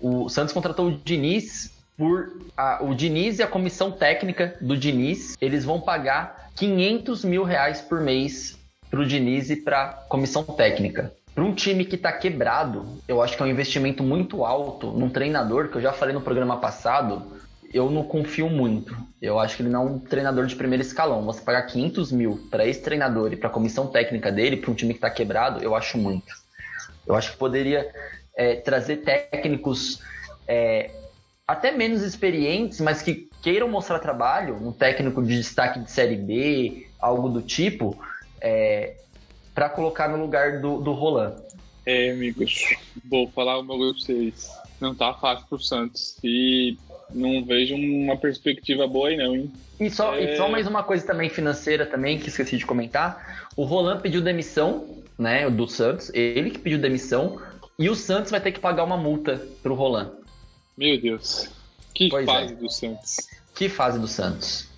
O 0.00 0.28
Santos 0.28 0.52
contratou 0.52 0.88
o 0.88 0.96
Diniz 0.98 1.70
por 1.96 2.32
a- 2.56 2.80
o 2.82 2.94
Diniz 2.94 3.38
e 3.38 3.42
a 3.42 3.46
comissão 3.46 3.90
técnica 3.92 4.56
do 4.60 4.76
Diniz, 4.76 5.36
eles 5.40 5.64
vão 5.64 5.80
pagar 5.80 6.50
500 6.56 7.24
mil 7.24 7.44
reais 7.44 7.80
por 7.80 8.00
mês 8.00 8.58
pro 8.90 9.06
Diniz 9.06 9.48
e 9.48 9.56
pra 9.56 10.04
comissão 10.08 10.42
técnica. 10.42 11.12
Para 11.34 11.44
um 11.44 11.54
time 11.54 11.84
que 11.84 11.96
tá 11.96 12.12
quebrado, 12.12 12.86
eu 13.06 13.22
acho 13.22 13.36
que 13.36 13.42
é 13.42 13.46
um 13.46 13.48
investimento 13.48 14.02
muito 14.02 14.44
alto 14.44 14.90
num 14.90 15.08
treinador, 15.08 15.68
que 15.68 15.76
eu 15.76 15.82
já 15.82 15.92
falei 15.92 16.14
no 16.14 16.20
programa 16.20 16.56
passado, 16.58 17.22
eu 17.72 17.90
não 17.90 18.02
confio 18.02 18.48
muito. 18.50 18.96
Eu 19.22 19.38
acho 19.38 19.56
que 19.56 19.62
ele 19.62 19.70
não 19.70 19.82
é 19.82 19.90
um 19.90 19.98
treinador 19.98 20.46
de 20.46 20.56
primeiro 20.56 20.82
escalão. 20.82 21.24
Você 21.24 21.40
pagar 21.42 21.62
500 21.62 22.10
mil 22.10 22.40
para 22.50 22.66
esse 22.66 22.82
treinador 22.82 23.32
e 23.32 23.36
para 23.36 23.48
a 23.48 23.52
comissão 23.52 23.86
técnica 23.86 24.32
dele, 24.32 24.56
para 24.56 24.70
um 24.70 24.74
time 24.74 24.92
que 24.94 24.98
está 24.98 25.10
quebrado, 25.10 25.62
eu 25.62 25.74
acho 25.74 25.96
muito. 25.96 26.45
Eu 27.06 27.14
acho 27.14 27.32
que 27.32 27.38
poderia 27.38 27.90
é, 28.36 28.56
trazer 28.56 28.98
técnicos 28.98 30.00
é, 30.46 30.90
até 31.46 31.70
menos 31.72 32.02
experientes, 32.02 32.80
mas 32.80 33.02
que 33.02 33.28
queiram 33.42 33.68
mostrar 33.68 33.98
trabalho, 33.98 34.56
um 34.56 34.72
técnico 34.72 35.22
de 35.22 35.36
destaque 35.36 35.78
de 35.78 35.90
Série 35.90 36.16
B, 36.16 36.88
algo 37.00 37.28
do 37.28 37.40
tipo, 37.40 37.96
para 39.54 39.68
colocar 39.68 40.08
no 40.08 40.16
lugar 40.16 40.60
do, 40.60 40.80
do 40.80 40.92
Roland. 40.92 41.36
É, 41.84 42.10
amigos, 42.10 42.74
vou 43.08 43.28
falar 43.28 43.60
uma 43.60 43.76
coisa 43.76 43.92
pra 43.94 44.02
vocês. 44.02 44.50
Não 44.80 44.92
tá 44.94 45.14
fácil 45.14 45.46
pro 45.46 45.58
Santos. 45.60 46.18
E 46.22 46.76
não 47.10 47.44
vejo 47.44 47.76
uma 47.76 48.16
perspectiva 48.16 48.88
boa 48.88 49.08
aí, 49.08 49.16
não, 49.16 49.36
hein? 49.36 49.52
E 49.78 49.88
só, 49.88 50.14
É. 50.14 50.34
e 50.34 50.36
só 50.36 50.48
mais 50.48 50.66
uma 50.66 50.82
coisa 50.82 51.06
também 51.06 51.30
financeira 51.30 51.86
também, 51.86 52.18
que 52.18 52.28
esqueci 52.28 52.56
de 52.56 52.66
comentar. 52.66 53.48
O 53.56 53.62
Roland 53.62 54.00
pediu 54.00 54.20
demissão, 54.20 54.84
né, 55.18 55.48
do 55.50 55.66
Santos, 55.68 56.10
ele 56.14 56.50
que 56.50 56.58
pediu 56.58 56.78
demissão, 56.78 57.40
e 57.78 57.88
o 57.88 57.94
Santos 57.94 58.30
vai 58.30 58.40
ter 58.40 58.52
que 58.52 58.60
pagar 58.60 58.84
uma 58.84 58.96
multa 58.96 59.36
pro 59.62 59.74
Roland. 59.74 60.10
Meu 60.76 61.00
Deus. 61.00 61.48
Que 61.94 62.08
Pois 62.08 62.26
fase 62.26 62.52
é. 62.52 62.56
do 62.56 62.70
Santos. 62.70 63.16
Que 63.54 63.68
fase 63.68 63.98
do 63.98 64.06
Santos? 64.08 64.68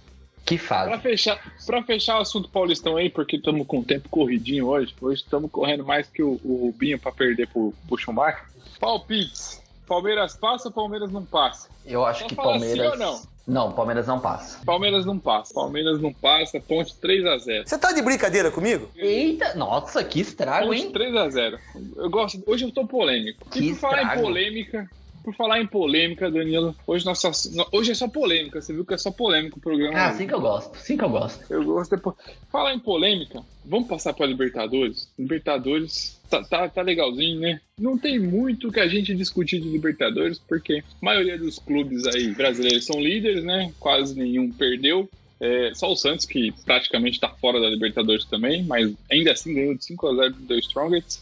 Que 0.45 0.57
Pra 0.57 0.66
fase. 0.66 1.02
fechar, 1.02 1.54
pra 1.66 1.83
fechar 1.83 2.18
o 2.18 2.23
assunto 2.23 2.49
paulistão 2.49 2.97
aí, 2.97 3.11
porque 3.11 3.37
estamos 3.37 3.66
com 3.66 3.80
o 3.80 3.85
tempo 3.85 4.09
corridinho 4.09 4.66
hoje. 4.68 4.95
Hoje 5.00 5.23
estamos 5.23 5.50
correndo 5.50 5.85
mais 5.85 6.07
que 6.09 6.23
o, 6.23 6.40
o 6.42 6.66
Rubinho 6.66 6.99
pra 6.99 7.12
perder 7.12 7.49
pro, 7.49 7.75
pro 7.87 7.99
Schumacher. 7.99 8.45
Palpites. 8.80 9.58
Palmeiras 9.88 10.37
passa 10.37 10.68
ou 10.68 10.73
Palmeiras 10.73 11.11
não 11.11 11.25
passa? 11.25 11.68
Eu 11.87 12.04
acho 12.04 12.21
Só 12.21 12.26
que 12.28 12.35
Palmeiras. 12.37 12.73
sim 12.76 12.92
ou 12.92 12.97
não? 12.99 13.23
Não, 13.47 13.73
Palmeiras 13.73 14.07
não 14.07 14.21
passa. 14.21 14.62
Palmeiras 14.64 15.07
não 15.07 15.18
passa. 15.18 15.54
Palmeiras 15.54 15.99
não 16.00 16.12
passa. 16.12 16.61
Ponte 16.61 16.95
3x0. 17.02 17.66
Você 17.66 17.78
tá 17.78 17.92
de 17.92 18.02
brincadeira 18.02 18.50
comigo? 18.50 18.90
Eita, 18.95 19.54
nossa, 19.54 20.04
que 20.04 20.21
estrago, 20.21 20.66
Ponte 20.68 20.83
hein? 20.83 20.92
3x0. 20.92 21.59
Eu 21.97 22.11
gosto. 22.11 22.42
Hoje 22.47 22.66
eu 22.66 22.71
tô 22.71 22.87
polêmico. 22.87 23.49
Que 23.49 23.61
e 23.61 23.71
por 23.71 23.78
falar 23.80 23.99
em 24.00 24.02
estrago. 24.02 24.23
polêmica. 24.23 24.90
Por 25.25 25.35
falar 25.35 25.61
em 25.61 25.66
polêmica, 25.66 26.30
Danilo, 26.30 26.75
hoje, 26.87 27.04
nossa, 27.04 27.30
hoje 27.73 27.90
é 27.90 27.95
só 27.95 28.07
polêmica. 28.09 28.61
Você 28.62 28.73
viu 28.73 28.85
que 28.85 28.95
é 28.95 28.99
só 28.99 29.11
polêmica 29.11 29.57
o 29.57 29.61
programa. 29.61 29.99
Ah, 29.99 30.09
assim 30.09 30.26
que 30.26 30.33
eu 30.33 30.40
gosto, 30.40 30.75
assim 30.76 30.97
que 30.97 31.04
eu 31.04 31.11
gosto. 31.11 31.45
Eu 31.50 31.64
gosto 31.64 31.97
depois. 31.97 32.16
Falar 32.50 32.73
em 32.73 32.78
polêmica, 32.78 33.42
vamos 33.64 33.88
passar 33.88 34.14
para 34.14 34.25
Libertadores? 34.26 35.11
Libertadores 35.18 36.18
tá, 36.28 36.42
tá, 36.44 36.68
tá 36.68 36.82
legalzinho, 36.82 37.40
né? 37.40 37.61
Não 37.78 37.97
tem 37.99 38.18
muito 38.18 38.70
que 38.70 38.80
a 38.80 38.88
gente 38.88 39.14
discutir 39.14 39.61
de 39.61 39.68
Libertadores, 39.68 40.38
porque 40.38 40.78
a 41.00 41.04
maioria 41.04 41.38
dos 41.38 41.58
clubes 41.58 42.06
aí 42.06 42.32
brasileiros 42.35 42.85
são 42.87 43.00
líderes, 43.00 43.44
né? 43.44 43.73
Quase 43.78 44.16
nenhum 44.16 44.50
perdeu. 44.52 45.08
É, 45.40 45.70
só 45.75 45.92
o 45.92 45.97
Santos, 45.97 46.26
que 46.26 46.52
praticamente 46.64 47.14
está 47.16 47.28
fora 47.28 47.61
da 47.61 47.68
Libertadores 47.70 48.25
também, 48.25 48.64
mas 48.64 48.92
ainda 49.11 49.32
assim 49.32 49.54
ganhou 49.54 49.75
de 49.75 49.85
5x0 49.85 50.30
do 50.30 50.58
Strongest. 50.58 51.20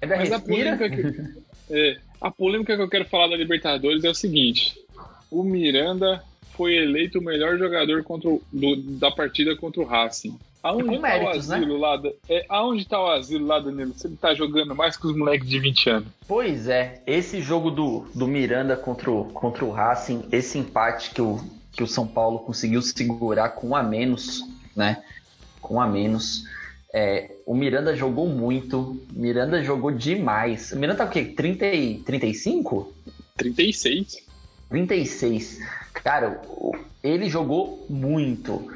Ainda 0.00 0.16
Mas 0.16 0.32
a 0.32 0.40
polêmica, 0.40 0.88
que, 0.88 1.02
é, 1.70 1.98
a 2.20 2.30
polêmica 2.30 2.74
que 2.76 2.82
eu 2.82 2.88
quero 2.88 3.04
falar 3.04 3.28
da 3.28 3.36
Libertadores 3.36 4.04
é 4.04 4.10
o 4.10 4.14
seguinte: 4.14 4.74
o 5.30 5.42
Miranda 5.42 6.22
foi 6.56 6.76
eleito 6.76 7.18
o 7.18 7.22
melhor 7.22 7.58
jogador 7.58 8.02
contra 8.02 8.30
o- 8.30 8.42
do- 8.52 8.76
da 8.98 9.10
partida 9.10 9.54
contra 9.56 9.80
o 9.82 9.84
Racing. 9.84 10.36
Aonde 10.62 10.94
tá 10.96 11.00
méritos, 11.02 11.48
o 11.48 11.54
asilo 11.54 11.76
lá? 11.76 11.96
da- 11.96 12.12
É, 12.28 12.46
aonde 12.48 12.84
tá 12.86 13.02
o 13.02 13.10
asilo 13.10 13.46
lá, 13.46 13.58
Danilo? 13.58 13.92
Você 13.96 14.08
tá 14.10 14.32
jogando 14.34 14.74
mais 14.74 14.96
que 14.96 15.06
os 15.06 15.16
moleques 15.16 15.48
de 15.48 15.58
20 15.58 15.90
anos. 15.90 16.08
Pois 16.28 16.68
é, 16.68 17.02
esse 17.06 17.40
jogo 17.40 17.70
do, 17.70 18.06
do 18.14 18.26
Miranda 18.28 18.76
contra 18.76 19.10
o, 19.10 19.24
contra 19.24 19.64
o 19.64 19.70
Racing, 19.70 20.24
esse 20.30 20.58
empate 20.58 21.10
que 21.10 21.20
o, 21.20 21.40
que 21.72 21.82
o 21.82 21.86
São 21.86 22.06
Paulo 22.06 22.38
conseguiu 22.40 22.80
segurar 22.82 23.50
com 23.50 23.68
um 23.70 23.76
a 23.76 23.82
menos, 23.82 24.40
né? 24.76 25.02
Com 25.60 25.74
um 25.76 25.80
a 25.80 25.86
menos. 25.86 26.44
É, 26.94 27.30
o 27.46 27.54
Miranda 27.54 27.96
jogou 27.96 28.28
muito, 28.28 29.02
Miranda 29.12 29.64
jogou 29.64 29.90
demais. 29.90 30.72
O 30.72 30.76
Miranda 30.78 30.98
tá 30.98 31.04
o 31.06 31.10
quê? 31.10 31.24
30 31.24 31.66
e, 31.66 31.98
35? 32.00 32.92
36. 33.36 34.18
36. 34.68 35.58
Cara, 35.94 36.40
ele 37.02 37.28
jogou 37.28 37.84
muito. 37.88 38.70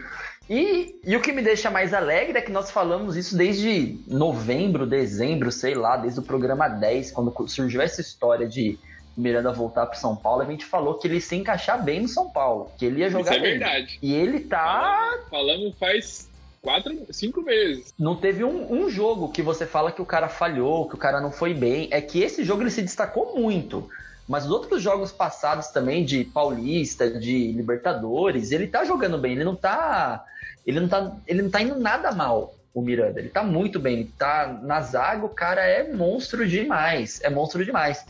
E, 0.48 1.00
e 1.04 1.16
o 1.16 1.20
que 1.20 1.32
me 1.32 1.42
deixa 1.42 1.70
mais 1.70 1.92
alegre 1.92 2.38
é 2.38 2.40
que 2.40 2.52
nós 2.52 2.70
falamos 2.70 3.16
isso 3.16 3.36
desde 3.36 3.98
novembro, 4.06 4.86
dezembro, 4.86 5.50
sei 5.50 5.74
lá, 5.74 5.96
desde 5.96 6.20
o 6.20 6.22
programa 6.22 6.68
10, 6.68 7.10
quando 7.10 7.34
surgiu 7.48 7.80
essa 7.80 8.00
história 8.00 8.46
de 8.46 8.78
Miranda 9.16 9.50
voltar 9.50 9.86
para 9.86 9.96
São 9.96 10.14
Paulo, 10.14 10.42
a 10.42 10.44
gente 10.44 10.64
falou 10.64 10.94
que 10.94 11.08
ele 11.08 11.20
se 11.20 11.34
encaixar 11.34 11.82
bem 11.82 12.02
no 12.02 12.08
São 12.08 12.28
Paulo, 12.30 12.70
que 12.78 12.84
ele 12.84 13.00
ia 13.00 13.06
Isso 13.08 13.18
jogar 13.18 13.36
é 13.36 13.40
bem. 13.40 13.58
verdade. 13.58 13.98
E 14.00 14.14
ele 14.14 14.40
tá. 14.40 15.14
Falamos, 15.28 15.28
falamos 15.30 15.74
faz 15.78 16.28
quatro, 16.60 16.94
cinco 17.10 17.42
meses. 17.42 17.94
Não 17.98 18.14
teve 18.14 18.44
um, 18.44 18.72
um 18.72 18.90
jogo 18.90 19.30
que 19.30 19.40
você 19.40 19.64
fala 19.64 19.90
que 19.90 20.02
o 20.02 20.06
cara 20.06 20.28
falhou, 20.28 20.88
que 20.88 20.94
o 20.94 20.98
cara 20.98 21.20
não 21.20 21.32
foi 21.32 21.54
bem. 21.54 21.88
É 21.90 22.00
que 22.00 22.20
esse 22.20 22.44
jogo 22.44 22.62
ele 22.62 22.70
se 22.70 22.82
destacou 22.82 23.36
muito. 23.38 23.88
Mas 24.28 24.44
os 24.44 24.50
outros 24.50 24.82
jogos 24.82 25.12
passados 25.12 25.68
também, 25.68 26.04
de 26.04 26.24
Paulista, 26.24 27.08
de 27.08 27.52
Libertadores, 27.52 28.50
ele 28.50 28.66
tá 28.66 28.84
jogando 28.84 29.16
bem. 29.16 29.32
Ele 29.32 29.44
não 29.44 29.54
tá. 29.54 30.24
Ele 30.66 30.80
não 30.80 30.88
tá. 30.88 31.16
Ele 31.26 31.42
não 31.42 31.50
tá 31.50 31.62
indo 31.62 31.78
nada 31.78 32.12
mal, 32.12 32.54
o 32.74 32.82
Miranda. 32.82 33.20
Ele 33.20 33.28
tá 33.28 33.42
muito 33.42 33.78
bem. 33.78 34.00
Ele 34.00 34.12
tá 34.18 34.58
na 34.62 34.80
zaga, 34.80 35.24
o 35.24 35.30
cara 35.30 35.64
é 35.64 35.92
monstro 35.92 36.46
demais. 36.46 37.20
É 37.22 37.30
monstro 37.30 37.64
demais. 37.64 38.04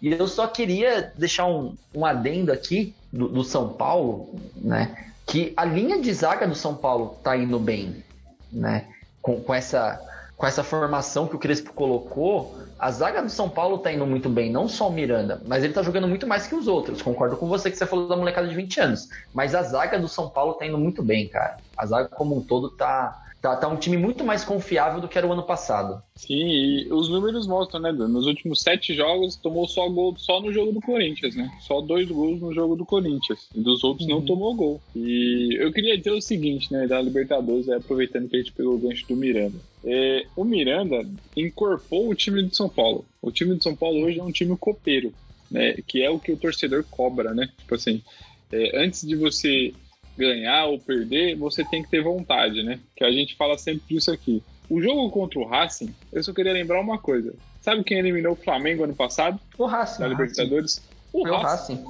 E 0.00 0.12
eu 0.12 0.28
só 0.28 0.46
queria 0.46 1.12
deixar 1.16 1.46
um, 1.46 1.74
um 1.94 2.04
adendo 2.04 2.52
aqui 2.52 2.94
do, 3.12 3.28
do 3.28 3.44
São 3.44 3.70
Paulo, 3.70 4.38
né? 4.56 5.04
Que 5.26 5.52
a 5.56 5.64
linha 5.64 6.00
de 6.00 6.12
zaga 6.12 6.46
do 6.46 6.54
São 6.54 6.74
Paulo 6.74 7.18
tá 7.22 7.36
indo 7.36 7.58
bem, 7.58 8.04
né? 8.52 8.86
Com, 9.20 9.40
com 9.40 9.52
essa, 9.52 10.00
com 10.36 10.46
essa 10.46 10.62
formação 10.62 11.26
que 11.26 11.34
o 11.34 11.38
Crespo 11.38 11.72
colocou, 11.72 12.56
a 12.78 12.90
zaga 12.90 13.22
do 13.22 13.30
São 13.30 13.48
Paulo 13.48 13.78
tá 13.78 13.90
indo 13.90 14.06
muito 14.06 14.28
bem, 14.28 14.50
não 14.50 14.68
só 14.68 14.88
o 14.88 14.92
Miranda, 14.92 15.40
mas 15.46 15.64
ele 15.64 15.72
tá 15.72 15.82
jogando 15.82 16.06
muito 16.06 16.26
mais 16.26 16.46
que 16.46 16.54
os 16.54 16.68
outros. 16.68 17.00
Concordo 17.00 17.36
com 17.36 17.48
você 17.48 17.70
que 17.70 17.76
você 17.76 17.86
falou 17.86 18.06
da 18.06 18.16
molecada 18.16 18.46
de 18.46 18.54
20 18.54 18.80
anos. 18.80 19.08
Mas 19.32 19.54
a 19.54 19.62
zaga 19.62 19.98
do 19.98 20.08
São 20.08 20.28
Paulo 20.28 20.54
tá 20.54 20.66
indo 20.66 20.76
muito 20.76 21.02
bem, 21.02 21.26
cara. 21.26 21.56
A 21.76 21.86
zaga 21.86 22.08
como 22.08 22.36
um 22.36 22.42
todo 22.42 22.70
tá, 22.70 23.25
tá, 23.46 23.56
tá 23.56 23.68
um 23.68 23.76
time 23.76 23.96
muito 23.96 24.24
mais 24.24 24.44
confiável 24.44 25.00
do 25.00 25.08
que 25.08 25.16
era 25.16 25.26
o 25.26 25.32
ano 25.32 25.42
passado. 25.42 26.02
Sim, 26.16 26.48
e 26.48 26.92
os 26.92 27.08
números 27.08 27.46
mostram, 27.46 27.80
né, 27.80 27.92
Dan? 27.92 28.08
Nos 28.08 28.26
últimos 28.26 28.60
sete 28.60 28.94
jogos, 28.94 29.36
tomou 29.36 29.68
só 29.68 29.88
gol 29.88 30.16
só 30.16 30.40
no 30.40 30.52
jogo 30.52 30.72
do 30.72 30.80
Corinthians, 30.80 31.36
né? 31.36 31.50
Só 31.60 31.80
dois 31.80 32.08
gols 32.08 32.40
no 32.40 32.52
jogo 32.52 32.74
do 32.74 32.84
Corinthians. 32.84 33.48
E 33.54 33.60
dos 33.60 33.84
outros 33.84 34.08
não 34.08 34.20
tomou 34.22 34.54
gol. 34.54 34.80
E 34.94 35.56
eu 35.60 35.72
queria 35.72 35.96
dizer 35.96 36.10
o 36.10 36.20
seguinte, 36.20 36.72
né, 36.72 36.86
da 36.86 37.00
Libertadores, 37.00 37.68
é, 37.68 37.76
aproveitando 37.76 38.28
que 38.28 38.36
a 38.36 38.38
gente 38.38 38.52
pegou 38.52 38.74
o 38.74 38.78
gancho 38.78 39.06
do 39.06 39.16
Miranda. 39.16 39.58
É, 39.84 40.26
o 40.34 40.44
Miranda 40.44 41.08
incorporou 41.36 42.08
o 42.08 42.14
time 42.14 42.42
de 42.42 42.56
São 42.56 42.68
Paulo. 42.68 43.04
O 43.22 43.30
time 43.30 43.56
de 43.56 43.62
São 43.62 43.76
Paulo 43.76 44.04
hoje 44.04 44.18
é 44.18 44.22
um 44.22 44.32
time 44.32 44.56
copeiro, 44.56 45.12
né? 45.50 45.76
Que 45.86 46.02
é 46.02 46.10
o 46.10 46.18
que 46.18 46.32
o 46.32 46.36
torcedor 46.36 46.84
cobra, 46.90 47.32
né? 47.32 47.48
Tipo 47.58 47.74
assim, 47.76 48.02
é, 48.50 48.82
antes 48.82 49.06
de 49.06 49.14
você 49.14 49.72
ganhar 50.16 50.66
ou 50.66 50.78
perder, 50.78 51.36
você 51.36 51.64
tem 51.64 51.82
que 51.82 51.90
ter 51.90 52.02
vontade, 52.02 52.62
né? 52.62 52.80
Que 52.96 53.04
a 53.04 53.10
gente 53.10 53.36
fala 53.36 53.56
sempre 53.58 53.82
disso 53.88 54.10
aqui. 54.10 54.42
O 54.68 54.80
jogo 54.80 55.10
contra 55.10 55.38
o 55.38 55.46
Racing, 55.46 55.94
eu 56.12 56.22
só 56.22 56.32
queria 56.32 56.52
lembrar 56.52 56.80
uma 56.80 56.98
coisa. 56.98 57.34
Sabe 57.60 57.84
quem 57.84 57.98
eliminou 57.98 58.32
o 58.32 58.36
Flamengo 58.36 58.84
ano 58.84 58.94
passado, 58.94 59.38
O 59.58 59.66
Racing. 59.66 60.02
na 60.02 60.08
Libertadores? 60.08 60.82
O 61.12 61.22
Foi 61.22 61.30
o 61.30 61.36
Racing. 61.36 61.84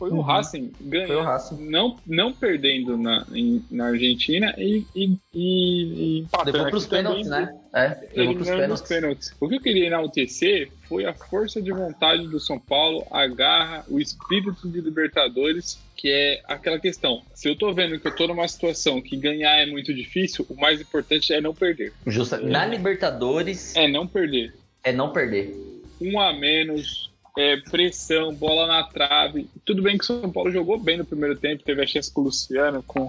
Racing. 0.00 0.08
Foi 0.08 0.10
o 0.10 0.14
Uhum. 0.14 0.20
Racing 0.22 0.72
Foi 0.76 0.86
o 0.86 0.90
ganhando, 0.90 1.22
Racing. 1.22 1.68
não, 1.70 1.96
não 2.06 2.32
perdendo 2.32 2.96
na, 2.96 3.26
em- 3.32 3.62
na 3.70 3.86
Argentina 3.88 4.54
e, 4.58 4.84
e, 4.94 5.16
e, 5.34 6.20
e 6.22 6.26
Levou 6.46 6.68
pros 6.70 6.84
aqui 6.84 6.90
também, 6.90 7.22
pênaltis, 7.22 7.28
né? 7.30 7.54
É, 7.72 7.88
levou 7.88 8.34
pros 8.34 8.48
eliminando 8.48 8.68
nos 8.68 8.80
pênaltis. 8.82 8.88
pênaltis. 8.88 9.32
O 9.40 9.48
que 9.48 9.54
eu 9.56 9.60
queria 9.60 9.86
enaltecer 9.86 10.70
foi 10.88 11.04
a 11.04 11.12
força 11.14 11.60
de 11.62 11.70
vontade 11.72 12.26
do 12.26 12.40
São 12.40 12.58
Paulo, 12.58 13.06
a 13.10 13.26
garra, 13.26 13.84
o 13.88 14.00
espírito 14.00 14.68
de 14.68 14.80
Libertadores, 14.80 15.78
que 15.96 16.08
é 16.10 16.40
aquela 16.48 16.78
questão. 16.80 17.22
Se 17.34 17.48
eu 17.48 17.54
tô 17.56 17.72
vendo 17.72 17.98
que 18.00 18.08
eu 18.08 18.14
tô 18.16 18.26
numa 18.26 18.48
situação 18.48 19.00
que 19.02 19.16
ganhar 19.16 19.56
é 19.58 19.66
muito 19.66 19.92
difícil, 19.94 20.46
o 20.48 20.54
mais 20.58 20.80
importante 20.80 21.32
é 21.32 21.40
não 21.40 21.54
perder. 21.54 21.92
Justa. 22.06 22.38
Na 22.38 22.64
Libertadores 22.66 23.74
É 23.76 23.86
não 23.86 24.06
perder. 24.06 24.54
é 24.82 24.92
não 24.92 25.12
perder. 25.12 25.54
Um 26.00 26.18
a 26.18 26.32
menos, 26.32 27.09
é, 27.36 27.56
pressão, 27.56 28.34
bola 28.34 28.66
na 28.66 28.82
trave. 28.84 29.48
Tudo 29.64 29.82
bem 29.82 29.96
que 29.96 30.04
o 30.04 30.06
São 30.06 30.30
Paulo 30.30 30.50
jogou 30.50 30.78
bem 30.78 30.96
no 30.98 31.04
primeiro 31.04 31.36
tempo, 31.36 31.62
teve 31.62 31.82
a 31.82 31.86
chance 31.86 32.12
com 32.12 32.20
o 32.22 32.24
Luciano, 32.24 32.82
com 32.82 33.06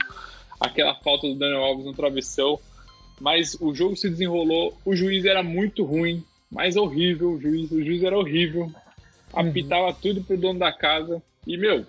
aquela 0.60 0.96
falta 0.96 1.28
do 1.28 1.36
Daniel 1.36 1.64
Alves 1.64 1.86
no 1.86 1.94
travessão. 1.94 2.60
Mas 3.20 3.56
o 3.60 3.74
jogo 3.74 3.96
se 3.96 4.10
desenrolou, 4.10 4.76
o 4.84 4.96
juiz 4.96 5.26
era 5.26 5.44
muito 5.44 5.84
ruim, 5.84 6.24
mas 6.52 6.76
horrível, 6.76 7.34
o 7.34 7.40
juiz, 7.42 7.72
o 7.72 7.84
juiz 7.84 8.04
era 8.04 8.18
horrível. 8.18 8.72
Apitava 9.34 9.94
tudo 9.94 10.24
pro 10.24 10.38
dono 10.38 10.60
da 10.60 10.72
casa. 10.72 11.22
E, 11.46 11.56
meu, 11.58 11.86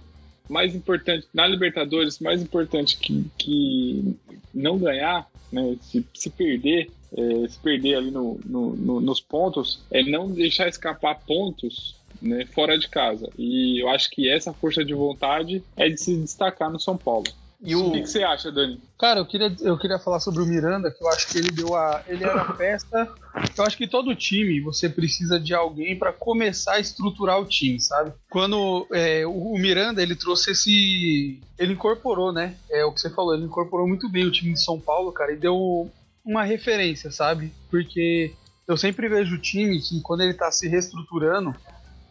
mais 0.48 0.74
importante, 0.74 1.26
na 1.32 1.46
Libertadores, 1.46 2.18
mais 2.18 2.42
importante 2.42 2.96
que, 2.98 3.24
que 3.38 4.14
não 4.54 4.78
ganhar, 4.78 5.26
né? 5.50 5.76
Se, 5.80 6.04
se 6.14 6.30
perder, 6.30 6.90
é, 7.16 7.48
se 7.48 7.58
perder 7.58 7.96
ali 7.96 8.10
no, 8.10 8.38
no- 8.44 8.76
no- 8.76 9.00
nos 9.00 9.20
pontos, 9.20 9.80
é 9.90 10.02
não 10.02 10.30
deixar 10.30 10.68
escapar 10.68 11.18
pontos 11.26 11.96
né, 12.22 12.46
fora 12.46 12.78
de 12.78 12.88
casa. 12.88 13.28
E 13.36 13.82
eu 13.82 13.88
acho 13.88 14.08
que 14.10 14.30
essa 14.30 14.52
força 14.52 14.84
de 14.84 14.94
vontade 14.94 15.62
é 15.76 15.88
de 15.88 16.00
se 16.00 16.16
destacar 16.16 16.70
no 16.70 16.80
São 16.80 16.96
Paulo. 16.96 17.26
E 17.64 17.76
O 17.76 17.88
o, 17.88 17.92
que, 17.92 18.00
que 18.00 18.06
você 18.08 18.24
acha, 18.24 18.50
Dani? 18.50 18.80
Cara, 18.98 19.20
eu 19.20 19.26
queria, 19.26 19.54
eu 19.60 19.78
queria 19.78 19.98
falar 19.98 20.18
sobre 20.18 20.42
o 20.42 20.46
Miranda, 20.46 20.90
que 20.90 21.02
eu 21.02 21.08
acho 21.08 21.28
que 21.28 21.38
ele 21.38 21.50
deu 21.52 21.76
a. 21.76 22.02
Ele 22.08 22.24
era 22.24 22.42
a 22.42 22.52
peça. 22.52 23.08
Eu 23.56 23.64
acho 23.64 23.76
que 23.76 23.86
todo 23.86 24.16
time 24.16 24.60
você 24.60 24.88
precisa 24.88 25.38
de 25.38 25.54
alguém 25.54 25.96
pra 25.96 26.12
começar 26.12 26.74
a 26.74 26.80
estruturar 26.80 27.40
o 27.40 27.44
time, 27.44 27.80
sabe? 27.80 28.12
Quando 28.28 28.86
é, 28.92 29.24
o 29.24 29.52
o 29.52 29.58
Miranda 29.58 30.02
ele 30.02 30.16
trouxe 30.16 30.50
esse. 30.50 31.40
Ele 31.56 31.74
incorporou, 31.74 32.32
né? 32.32 32.56
É 32.68 32.84
o 32.84 32.92
que 32.92 33.00
você 33.00 33.10
falou, 33.10 33.34
ele 33.34 33.44
incorporou 33.44 33.86
muito 33.86 34.08
bem 34.08 34.24
o 34.26 34.32
time 34.32 34.54
de 34.54 34.62
São 34.62 34.80
Paulo, 34.80 35.12
cara, 35.12 35.32
e 35.32 35.36
deu 35.36 35.88
uma 36.24 36.42
referência, 36.42 37.12
sabe? 37.12 37.52
Porque 37.70 38.32
eu 38.66 38.76
sempre 38.76 39.08
vejo 39.08 39.36
o 39.36 39.40
time 39.40 39.80
que 39.80 40.00
quando 40.00 40.22
ele 40.22 40.34
tá 40.34 40.50
se 40.50 40.68
reestruturando, 40.68 41.54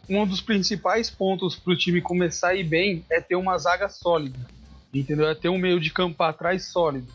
um 0.08 0.26
dos 0.26 0.40
principais 0.40 1.10
pontos 1.10 1.56
pro 1.56 1.76
time 1.76 2.00
começar 2.00 2.48
a 2.48 2.54
ir 2.54 2.64
bem 2.64 3.04
é 3.10 3.20
ter 3.20 3.36
uma 3.36 3.56
zaga 3.58 3.88
sólida 3.88 4.50
entendeu? 4.94 5.26
É 5.28 5.34
ter 5.34 5.48
um 5.48 5.56
meio 5.58 5.80
de 5.80 5.90
campo 5.90 6.16
pra 6.16 6.32
trás 6.32 6.70
sólido, 6.70 7.08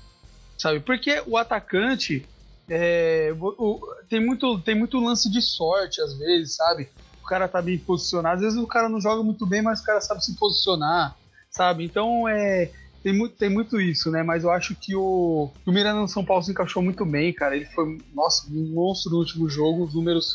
sabe? 0.58 0.80
Porque 0.80 1.21
o 1.28 1.38
atacante 1.38 2.28
é, 2.69 3.32
o- 3.39 3.56
o- 3.58 3.82
tem, 4.10 4.19
muito, 4.26 4.60
tem 4.62 4.76
muito 4.76 5.00
lance 5.00 5.32
de 5.32 5.41
sorte 5.41 6.02
às 6.02 6.17
vezes, 6.17 6.56
sabe? 6.56 6.89
O 7.23 7.28
cara 7.28 7.47
tá 7.47 7.62
bem 7.62 7.78
posicionado, 7.78 8.38
às 8.38 8.41
vezes 8.41 8.58
o 8.58 8.67
cara 8.67 8.89
não 8.89 9.00
joga 9.00 9.21
muito 9.23 9.45
bem, 9.45 9.62
mas 9.62 9.80
o 9.80 9.84
cara 9.84 10.02
sabe 10.02 10.23
se 10.26 10.36
posicionar, 10.38 11.15
sabe? 11.52 11.86
Então 11.86 12.28
é 12.28 12.71
tem 13.04 13.13
muito, 13.17 13.36
tem 13.38 13.50
muito 13.50 13.80
isso, 13.80 14.10
né? 14.12 14.21
Mas 14.23 14.43
eu 14.43 14.52
acho 14.52 14.76
que 14.76 14.95
o, 14.95 15.54
o 15.65 15.71
Miranda 15.71 16.02
no 16.02 16.08
São 16.10 16.26
Paulo 16.26 16.43
se 16.43 16.52
encaixou 16.52 16.82
muito 16.84 17.06
bem, 17.06 17.32
cara. 17.32 17.56
Ele 17.56 17.65
foi, 17.65 17.86
nossa, 18.13 18.47
um 18.52 18.73
monstro 18.73 19.12
no 19.12 19.19
último 19.19 19.47
jogo. 19.47 19.86
Os 19.86 19.93
números 19.95 20.34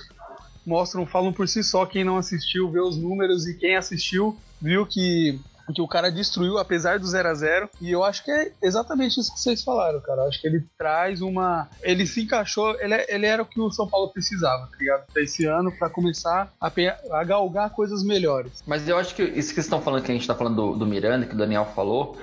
mostram, 0.65 1.07
falam 1.07 1.33
por 1.33 1.49
si 1.49 1.63
só. 1.63 1.87
Quem 1.87 2.05
não 2.05 2.17
assistiu, 2.17 2.71
vê 2.71 2.81
os 2.81 2.97
números 2.97 3.47
e 3.47 3.55
quem 3.57 3.77
assistiu 3.77 4.37
viu 4.61 4.87
que 4.87 5.41
que 5.73 5.81
o 5.81 5.89
cara 5.89 6.11
destruiu, 6.11 6.59
apesar 6.59 6.99
do 6.99 7.07
0 7.07 7.29
a 7.29 7.35
0 7.35 7.71
E 7.81 7.91
eu 7.91 8.05
acho 8.05 8.25
que 8.25 8.31
é 8.31 8.53
exatamente 8.61 9.19
isso 9.19 9.33
que 9.33 9.41
vocês 9.41 9.63
falaram, 9.63 10.01
cara. 10.01 10.23
Eu 10.23 10.29
acho 10.29 10.41
que 10.41 10.47
ele 10.47 10.65
traz 10.77 11.21
uma. 11.21 11.69
Ele 11.83 12.07
se 12.07 12.23
encaixou, 12.23 12.77
ele, 12.81 12.95
ele 13.09 13.27
era 13.27 13.43
o 13.43 13.47
que 13.47 13.61
o 13.61 13.71
São 13.71 13.89
Paulo 13.89 14.09
precisava, 14.09 14.67
tá 14.67 14.77
ligado? 14.79 15.07
Pra 15.13 15.23
esse 15.23 15.45
ano, 15.45 15.73
pra 15.73 15.89
começar 15.89 16.53
a, 16.61 16.73
a 17.13 17.25
galgar 17.25 17.71
coisas 17.71 18.03
melhores. 18.03 18.63
Mas 18.67 18.89
eu 18.89 18.99
acho 18.99 19.15
que 19.15 19.23
isso 19.23 19.49
que 19.49 19.55
vocês 19.55 19.67
estão 19.67 19.81
falando, 19.81 20.03
que 20.03 20.11
a 20.11 20.15
gente 20.15 20.23
está 20.23 20.35
falando 20.35 20.57
do, 20.57 20.79
do 20.81 20.87
Miranda, 20.87 21.27
que 21.27 21.35
o 21.35 21.39
Daniel 21.39 21.67
falou, 21.75 22.19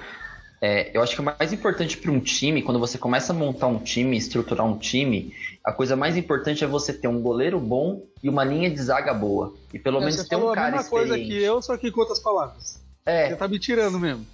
é, 0.62 0.92
eu 0.96 1.02
acho 1.02 1.16
que 1.16 1.22
o 1.22 1.24
mais 1.24 1.54
importante 1.54 1.98
para 1.98 2.12
um 2.12 2.20
time, 2.20 2.62
quando 2.62 2.80
você 2.80 2.98
começa 2.98 3.32
a 3.32 3.36
montar 3.36 3.68
um 3.68 3.80
time, 3.80 4.18
estruturar 4.18 4.66
um 4.66 4.78
time, 4.78 5.34
a 5.64 5.72
coisa 5.72 5.96
mais 5.96 6.18
importante 6.18 6.64
é 6.64 6.68
você 6.68 6.92
ter 6.94 7.08
um 7.08 7.22
goleiro 7.22 7.60
bom 7.60 8.02
e 8.24 8.30
uma 8.30 8.44
linha 8.44 8.70
de 8.70 8.82
zaga 8.82 9.14
boa. 9.14 9.54
E 9.74 9.80
pelo 9.80 9.98
É, 9.98 10.00
menos 10.02 10.16
você 10.16 10.24
ter 10.28 10.36
falou 10.36 10.50
um 10.50 10.52
a 10.52 10.56
cara 10.56 10.72
mesma 10.72 10.90
coisa 10.90 11.06
experiente. 11.18 11.32
que 11.38 11.44
eu, 11.44 11.62
só 11.62 11.78
que 11.78 11.92
com 11.92 12.02
outras 12.02 12.20
palavras. 12.20 12.80
É, 13.06 13.30
Você 13.30 13.36
tá 13.38 13.48
me 13.48 13.60
tirando 13.60 14.00
mesmo. 14.00 14.26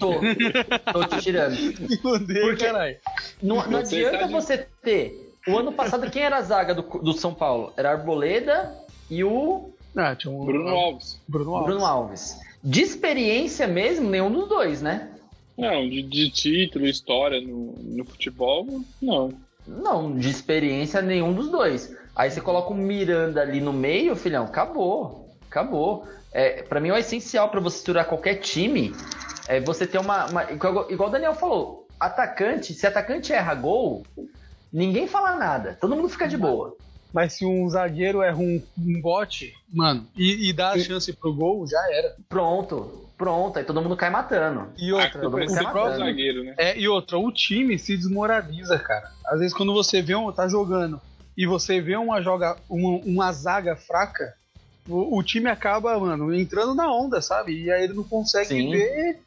Tô. 0.00 0.14
Tô 0.92 1.04
te 1.04 1.20
tirando. 1.22 1.54
Fudeu, 2.02 2.42
Porque- 2.48 2.64
caralho. 2.66 2.96
Não, 3.40 3.56
não 3.68 3.84
Você 3.84 3.96
adianta 3.96 4.18
tá 4.18 4.26
de- 4.26 4.32
você 4.32 4.66
ter. 4.82 5.34
O 5.46 5.56
ano 5.56 5.72
passado, 5.72 6.10
quem 6.10 6.22
era 6.22 6.36
a 6.38 6.42
zaga 6.42 6.74
do, 6.74 6.82
do 6.82 7.12
São 7.12 7.32
Paulo? 7.32 7.72
Era 7.76 7.90
a 7.90 7.92
Arboleda 7.92 8.74
e 9.08 9.22
o 9.24 9.70
Ah, 9.96 10.14
tinha 10.16 10.32
um 10.32 10.44
Bruno 10.44 10.68
Alves. 10.68 11.20
Bruno 11.28 11.54
Alves. 11.54 11.66
Bruno 11.70 11.86
Alves. 11.86 12.36
De 12.62 12.82
experiência 12.82 13.66
mesmo, 13.66 14.10
nenhum 14.10 14.30
dos 14.30 14.48
dois, 14.48 14.82
né? 14.82 15.08
Não, 15.60 15.88
de, 15.88 16.02
de 16.02 16.30
título, 16.30 16.86
história 16.86 17.40
no, 17.40 17.74
no 17.82 18.04
futebol, 18.04 18.66
não. 19.00 19.32
Não, 19.66 20.16
de 20.18 20.28
experiência 20.28 21.00
nenhum 21.02 21.32
dos 21.32 21.48
dois. 21.48 21.94
Aí 22.16 22.30
você 22.30 22.40
coloca 22.40 22.70
o 22.72 22.74
Miranda 22.76 23.40
ali 23.40 23.60
no 23.60 23.72
meio, 23.72 24.16
filhão, 24.16 24.44
acabou. 24.44 25.28
Acabou. 25.48 26.04
É, 26.32 26.62
para 26.62 26.80
mim, 26.80 26.90
o 26.90 26.96
essencial 26.96 27.48
para 27.50 27.60
você 27.60 27.76
estruturar 27.78 28.06
qualquer 28.06 28.36
time 28.36 28.92
é 29.48 29.60
você 29.60 29.86
ter 29.86 29.98
uma, 29.98 30.26
uma- 30.26 30.50
igual 30.52 30.86
o 30.88 31.08
Daniel 31.08 31.34
falou, 31.34 31.88
atacante, 31.98 32.72
se 32.72 32.86
atacante 32.86 33.32
erra 33.32 33.54
gol, 33.54 34.02
ninguém 34.72 35.06
fala 35.06 35.36
nada. 35.36 35.76
Todo 35.80 35.94
mundo 35.94 36.08
fica 36.08 36.26
de 36.26 36.36
boa. 36.36 36.76
Mas 37.12 37.34
se 37.34 37.44
um 37.44 37.68
zagueiro 37.68 38.22
erra 38.22 38.38
um, 38.38 38.62
um 38.78 39.00
bote, 39.00 39.52
mano, 39.72 40.06
e, 40.16 40.48
e 40.48 40.52
dá 40.52 40.72
a 40.72 40.78
chance 40.78 41.12
pro 41.12 41.34
gol, 41.34 41.66
já 41.66 41.80
era. 41.92 42.14
Pronto, 42.28 43.08
pronto, 43.18 43.58
aí 43.58 43.64
todo 43.64 43.82
mundo 43.82 43.96
cai 43.96 44.10
matando. 44.10 44.68
E 44.78 44.92
outra, 44.92 45.20
culpa 45.20 45.26
é 45.26 45.40
mundo 45.40 45.50
o 45.50 45.54
cai 45.54 45.56
sempre 45.56 45.72
próprio, 45.72 45.92
do 45.92 45.98
zagueiro, 45.98 46.44
né? 46.44 46.54
É, 46.56 46.78
e 46.78 46.88
outra, 46.88 47.18
o 47.18 47.32
time 47.32 47.78
se 47.78 47.96
desmoraliza, 47.96 48.78
cara. 48.78 49.10
Às 49.26 49.40
vezes 49.40 49.54
quando 49.54 49.72
você 49.72 50.00
vê 50.00 50.14
um, 50.14 50.30
tá 50.30 50.46
jogando 50.48 51.00
e 51.36 51.46
você 51.46 51.80
vê 51.80 51.96
uma, 51.96 52.22
joga, 52.22 52.56
uma, 52.68 53.00
uma 53.04 53.32
zaga 53.32 53.74
fraca, 53.74 54.34
o, 54.86 55.18
o 55.18 55.22
time 55.22 55.48
acaba, 55.48 55.98
mano, 55.98 56.34
entrando 56.34 56.74
na 56.74 56.92
onda, 56.92 57.20
sabe? 57.20 57.64
E 57.64 57.70
aí 57.70 57.84
ele 57.84 57.94
não 57.94 58.04
consegue 58.04 58.48
Sim. 58.48 58.70
ver. 58.70 59.20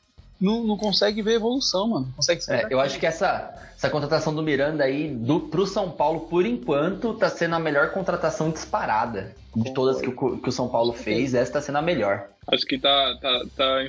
Não, 0.43 0.62
não 0.62 0.75
consegue 0.75 1.21
ver 1.21 1.36
evolução, 1.36 1.88
mano. 1.88 2.08
Não 2.08 2.13
consegue. 2.13 2.41
É, 2.49 2.67
eu 2.69 2.82
acho 2.82 2.99
que 2.99 3.06
essa, 3.06 3.53
essa 3.77 3.89
contratação 3.89 4.36
do 4.36 4.43
Miranda 4.43 4.84
aí 4.84 5.08
do, 5.08 5.39
pro 5.39 5.65
São 5.65 5.89
Paulo, 5.89 6.21
por 6.21 6.45
enquanto, 6.45 7.13
tá 7.13 7.29
sendo 7.29 7.56
a 7.56 7.60
melhor 7.60 7.91
contratação 7.91 8.51
disparada. 8.51 9.34
De 9.56 9.73
todas 9.73 10.01
que 10.01 10.10
o, 10.10 10.38
que 10.38 10.49
o 10.49 10.51
São 10.51 10.67
Paulo 10.67 10.91
fez, 10.91 11.34
essa 11.34 11.53
tá 11.53 11.62
sendo 11.62 11.77
a 11.77 11.82
melhor. 11.82 12.27
Acho 12.51 12.65
que 12.65 12.77
tá, 12.77 13.17
tá, 13.21 13.45
tá 13.56 13.88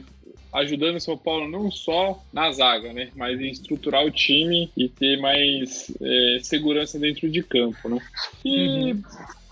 ajudando 0.52 0.94
o 0.94 1.00
São 1.00 1.18
Paulo 1.18 1.50
não 1.50 1.72
só 1.72 2.22
na 2.32 2.52
zaga, 2.52 2.92
né? 2.92 3.10
Mas 3.16 3.40
em 3.40 3.50
estruturar 3.50 4.04
o 4.04 4.10
time 4.12 4.70
e 4.76 4.88
ter 4.88 5.18
mais 5.20 5.90
é, 6.00 6.38
segurança 6.40 7.00
dentro 7.00 7.28
de 7.28 7.42
campo, 7.42 7.88
né? 7.88 7.98
E 8.44 8.94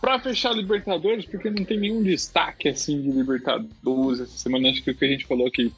pra 0.00 0.20
fechar 0.20 0.50
a 0.50 0.54
Libertadores, 0.54 1.24
porque 1.24 1.50
não 1.50 1.64
tem 1.64 1.80
nenhum 1.80 2.02
destaque 2.02 2.68
assim 2.68 3.02
de 3.02 3.10
Libertadores 3.10 4.20
essa 4.20 4.38
semana, 4.38 4.70
acho 4.70 4.84
que 4.84 4.90
o 4.92 4.94
que 4.94 5.04
a 5.04 5.08
gente 5.08 5.26
falou 5.26 5.48
aqui 5.48 5.72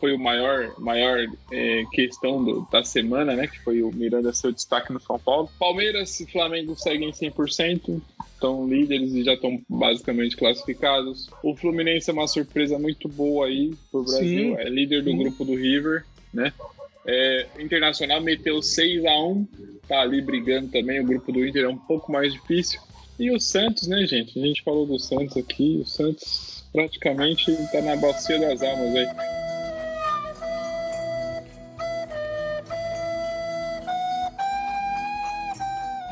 foi 0.00 0.12
o 0.14 0.18
maior, 0.18 0.74
maior 0.78 1.18
é, 1.52 1.84
questão 1.92 2.42
do- 2.42 2.66
da 2.72 2.82
semana, 2.82 3.34
né? 3.36 3.46
Que 3.46 3.60
foi 3.60 3.82
o 3.82 3.92
Miranda 3.94 4.32
seu 4.32 4.50
destaque 4.50 4.92
no 4.92 4.98
São 5.00 5.18
Paulo. 5.18 5.48
Palmeiras 5.58 6.18
e 6.20 6.26
Flamengo 6.26 6.74
seguem 6.74 7.12
100%, 7.12 8.00
estão 8.34 8.66
líderes 8.66 9.12
e 9.12 9.22
já 9.22 9.34
estão 9.34 9.60
basicamente 9.68 10.36
classificados. 10.36 11.28
O 11.44 11.54
Fluminense 11.54 12.08
é 12.08 12.12
uma 12.14 12.26
surpresa 12.26 12.78
muito 12.78 13.08
boa 13.08 13.46
aí 13.46 13.74
pro 13.92 14.02
Brasil, 14.02 14.54
Sim. 14.54 14.56
é 14.56 14.68
líder 14.68 15.02
do 15.02 15.10
Sim. 15.10 15.18
grupo 15.18 15.44
do 15.44 15.54
River, 15.54 16.04
né? 16.32 16.52
É, 17.06 17.46
Internacional 17.58 18.20
meteu 18.20 18.62
6 18.62 19.04
a 19.04 19.18
1 19.22 19.46
tá 19.88 20.00
ali 20.00 20.20
brigando 20.22 20.68
também. 20.70 21.00
O 21.00 21.04
grupo 21.04 21.30
do 21.32 21.46
Inter 21.46 21.64
é 21.64 21.68
um 21.68 21.76
pouco 21.76 22.10
mais 22.10 22.32
difícil. 22.32 22.80
E 23.18 23.30
o 23.30 23.38
Santos, 23.40 23.86
né, 23.88 24.06
gente? 24.06 24.38
A 24.38 24.46
gente 24.46 24.62
falou 24.62 24.86
do 24.86 24.98
Santos 24.98 25.36
aqui. 25.36 25.80
O 25.82 25.86
Santos 25.86 26.64
praticamente 26.72 27.54
tá 27.72 27.82
na 27.82 27.96
bacia 27.96 28.38
das 28.38 28.62
almas 28.62 28.94
aí. 28.94 29.06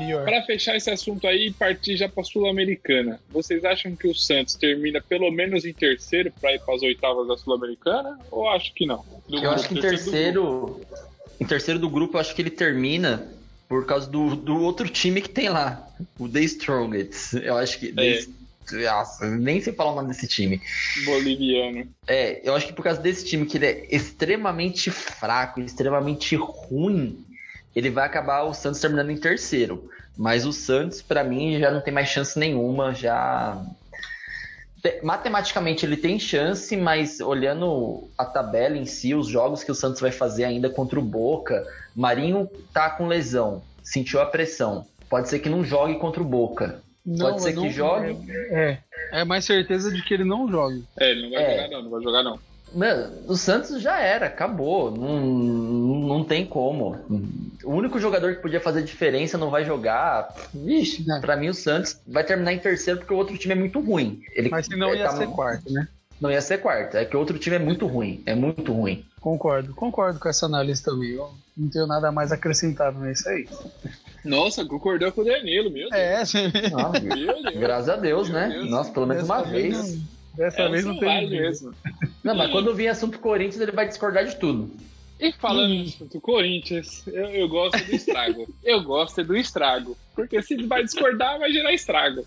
Pior. 0.08 0.24
Para 0.24 0.42
fechar 0.42 0.76
esse 0.76 0.90
assunto 0.90 1.26
aí 1.26 1.48
e 1.48 1.52
partir 1.52 1.96
já 1.96 2.08
para 2.08 2.24
Sul-Americana, 2.24 3.20
vocês 3.30 3.64
acham 3.64 3.94
que 3.94 4.08
o 4.08 4.14
Santos 4.14 4.54
termina 4.54 5.00
pelo 5.00 5.30
menos 5.30 5.64
em 5.64 5.72
terceiro 5.72 6.32
para 6.40 6.54
ir 6.54 6.60
para 6.60 6.74
as 6.74 6.82
oitavas 6.82 7.28
da 7.28 7.36
Sul-Americana? 7.36 8.18
Ou 8.30 8.48
acho 8.48 8.72
que 8.74 8.86
não? 8.86 9.04
Do 9.28 9.38
Eu 9.38 9.50
acho 9.50 9.68
que 9.68 9.74
em 9.74 9.80
grupo. 9.80 9.88
terceiro. 9.96 10.80
Em 11.40 11.44
terceiro 11.46 11.78
do 11.78 11.88
grupo, 11.88 12.16
eu 12.16 12.20
acho 12.20 12.34
que 12.34 12.42
ele 12.42 12.50
termina 12.50 13.28
por 13.68 13.84
causa 13.86 14.08
do, 14.10 14.34
do 14.34 14.60
outro 14.62 14.88
time 14.88 15.20
que 15.20 15.28
tem 15.28 15.48
lá. 15.48 15.86
O 16.18 16.28
The 16.28 16.40
Strongest. 16.40 17.34
Eu 17.34 17.56
acho 17.56 17.78
que. 17.78 17.92
The- 17.92 18.26
Nossa, 18.72 19.26
nem 19.30 19.60
sei 19.60 19.72
falar 19.72 19.92
o 19.92 19.96
nome 19.96 20.08
desse 20.08 20.26
time. 20.26 20.60
boliviano. 21.04 21.86
É, 22.06 22.40
eu 22.46 22.54
acho 22.54 22.66
que 22.66 22.72
por 22.72 22.82
causa 22.82 23.00
desse 23.00 23.24
time 23.24 23.46
que 23.46 23.56
ele 23.56 23.66
é 23.66 23.86
extremamente 23.94 24.90
fraco, 24.90 25.60
extremamente 25.60 26.36
ruim, 26.36 27.24
ele 27.74 27.88
vai 27.90 28.04
acabar 28.04 28.42
o 28.42 28.52
Santos 28.52 28.80
terminando 28.80 29.10
em 29.10 29.16
terceiro. 29.16 29.88
Mas 30.18 30.44
o 30.44 30.52
Santos, 30.52 31.00
pra 31.00 31.22
mim, 31.22 31.58
já 31.60 31.70
não 31.70 31.80
tem 31.80 31.94
mais 31.94 32.08
chance 32.08 32.36
nenhuma, 32.38 32.92
já 32.92 33.56
Te- 34.82 35.00
Matematicamente 35.02 35.84
ele 35.86 35.96
tem 35.96 36.18
chance, 36.20 36.76
mas 36.76 37.20
olhando 37.20 38.08
a 38.16 38.24
tabela 38.24 38.76
em 38.76 38.84
si, 38.84 39.14
os 39.14 39.26
jogos 39.28 39.64
que 39.64 39.72
o 39.72 39.74
Santos 39.74 40.00
vai 40.00 40.12
fazer 40.12 40.44
ainda 40.44 40.68
contra 40.70 40.98
o 40.98 41.02
Boca, 41.02 41.66
Marinho 41.96 42.48
tá 42.72 42.88
com 42.90 43.06
lesão, 43.08 43.60
sentiu 43.82 44.20
a 44.20 44.26
pressão. 44.26 44.86
Pode 45.10 45.28
ser 45.28 45.38
que 45.40 45.48
não 45.48 45.64
jogue 45.64 45.96
contra 45.98 46.20
o 46.22 46.24
Boca. 46.24 46.80
Não, 47.04 47.30
Pode 47.30 47.42
ser 47.42 47.48
mas 47.54 47.58
que 47.58 47.64
não- 47.64 47.70
jogue. 47.72 48.16
É. 48.30 48.78
É 49.12 49.24
mais 49.24 49.44
certeza 49.44 49.90
de 49.90 50.02
que 50.02 50.14
ele 50.14 50.24
não 50.24 50.48
jogue. 50.50 50.84
É, 51.00 51.10
ele 51.10 51.22
não 51.22 51.30
vai 51.30 51.42
É. 51.42 51.50
jogar 51.56 51.68
não, 51.70 51.82
não 51.82 51.90
vai 51.90 52.02
jogar 52.02 52.22
não. 52.22 52.38
Mano, 52.74 53.10
o 53.26 53.36
Santos 53.36 53.80
já 53.80 53.98
era, 54.00 54.26
acabou. 54.26 54.90
Não, 54.90 55.20
não 55.20 56.24
tem 56.24 56.44
como. 56.46 56.96
O 57.64 57.72
único 57.72 57.98
jogador 57.98 58.36
que 58.36 58.42
podia 58.42 58.60
fazer 58.60 58.82
diferença 58.82 59.38
não 59.38 59.50
vai 59.50 59.64
jogar. 59.64 60.34
Vixe, 60.52 61.04
É. 61.10 61.20
pra 61.20 61.36
mim 61.36 61.48
o 61.48 61.54
Santos 61.54 61.98
vai 62.06 62.22
terminar 62.24 62.52
em 62.52 62.58
terceiro 62.58 63.00
porque 63.00 63.14
o 63.14 63.16
outro 63.16 63.36
time 63.38 63.52
é 63.54 63.56
muito 63.56 63.80
ruim. 63.80 64.20
Ele, 64.34 64.48
Mas 64.50 64.66
se 64.66 64.76
não 64.76 64.90
ele 64.90 64.98
ia 64.98 65.08
tá- 65.08 65.16
ser 65.16 65.28
quarto, 65.28 65.72
né? 65.72 65.88
Não 66.20 66.30
ia 66.30 66.40
ser 66.42 66.58
quarto. 66.58 66.96
É 66.96 67.04
que 67.04 67.16
o 67.16 67.20
outro 67.20 67.38
time 67.38 67.56
é 67.56 67.58
muito 67.60 67.86
ruim. 67.86 68.22
É 68.26 68.34
muito 68.34 68.72
ruim. 68.72 69.04
Concordo, 69.20 69.72
concordo 69.74 70.18
com 70.20 70.28
essa 70.28 70.46
análise 70.46 70.82
também. 70.82 71.10
Eu 71.12 71.30
não 71.56 71.68
tenho 71.68 71.86
nada 71.86 72.10
mais 72.12 72.32
acrescentado 72.32 73.00
nisso 73.00 73.28
aí. 73.28 73.48
Nossa, 74.24 74.64
concordou 74.64 75.10
com 75.12 75.20
o 75.22 75.24
Danilo, 75.24 75.70
meu 75.70 75.88
Deus. 75.88 75.92
É, 75.92 76.24
você. 76.24 76.52
Ah, 76.76 76.90
Meu 77.00 77.42
Deus. 77.42 77.56
graças 77.56 77.88
a 77.88 77.96
Deus, 77.96 78.28
Meu 78.28 78.38
né? 78.38 78.48
Deus. 78.50 78.70
Nossa, 78.70 78.90
pelo 78.92 79.06
menos 79.06 79.24
uma 79.24 79.42
vez. 79.42 79.94
não- 79.96 80.17
Dessa 80.38 80.62
É 80.62 80.68
vez 80.68 80.84
não 80.84 80.98
tem. 80.98 81.28
mesmo. 81.28 81.74
Não, 82.22 82.34
mas 82.34 82.50
quando 82.52 82.72
vir 82.74 82.86
assunto 82.88 83.18
Corinthians, 83.18 83.60
ele 83.60 83.72
vai 83.72 83.88
discordar 83.88 84.24
de 84.24 84.36
tudo. 84.36 84.70
E 85.20 85.32
falando 85.32 85.70
nisso, 85.70 86.04
do 86.04 86.20
Corinthians, 86.20 87.04
eu, 87.08 87.24
eu 87.30 87.48
gosto 87.48 87.84
do 87.84 87.92
estrago. 87.92 88.46
eu 88.62 88.80
gosto 88.84 89.24
do 89.24 89.36
estrago. 89.36 89.98
Porque 90.14 90.40
se 90.40 90.56
vai 90.64 90.84
discordar, 90.84 91.40
vai 91.40 91.50
gerar 91.52 91.72
estrago. 91.72 92.24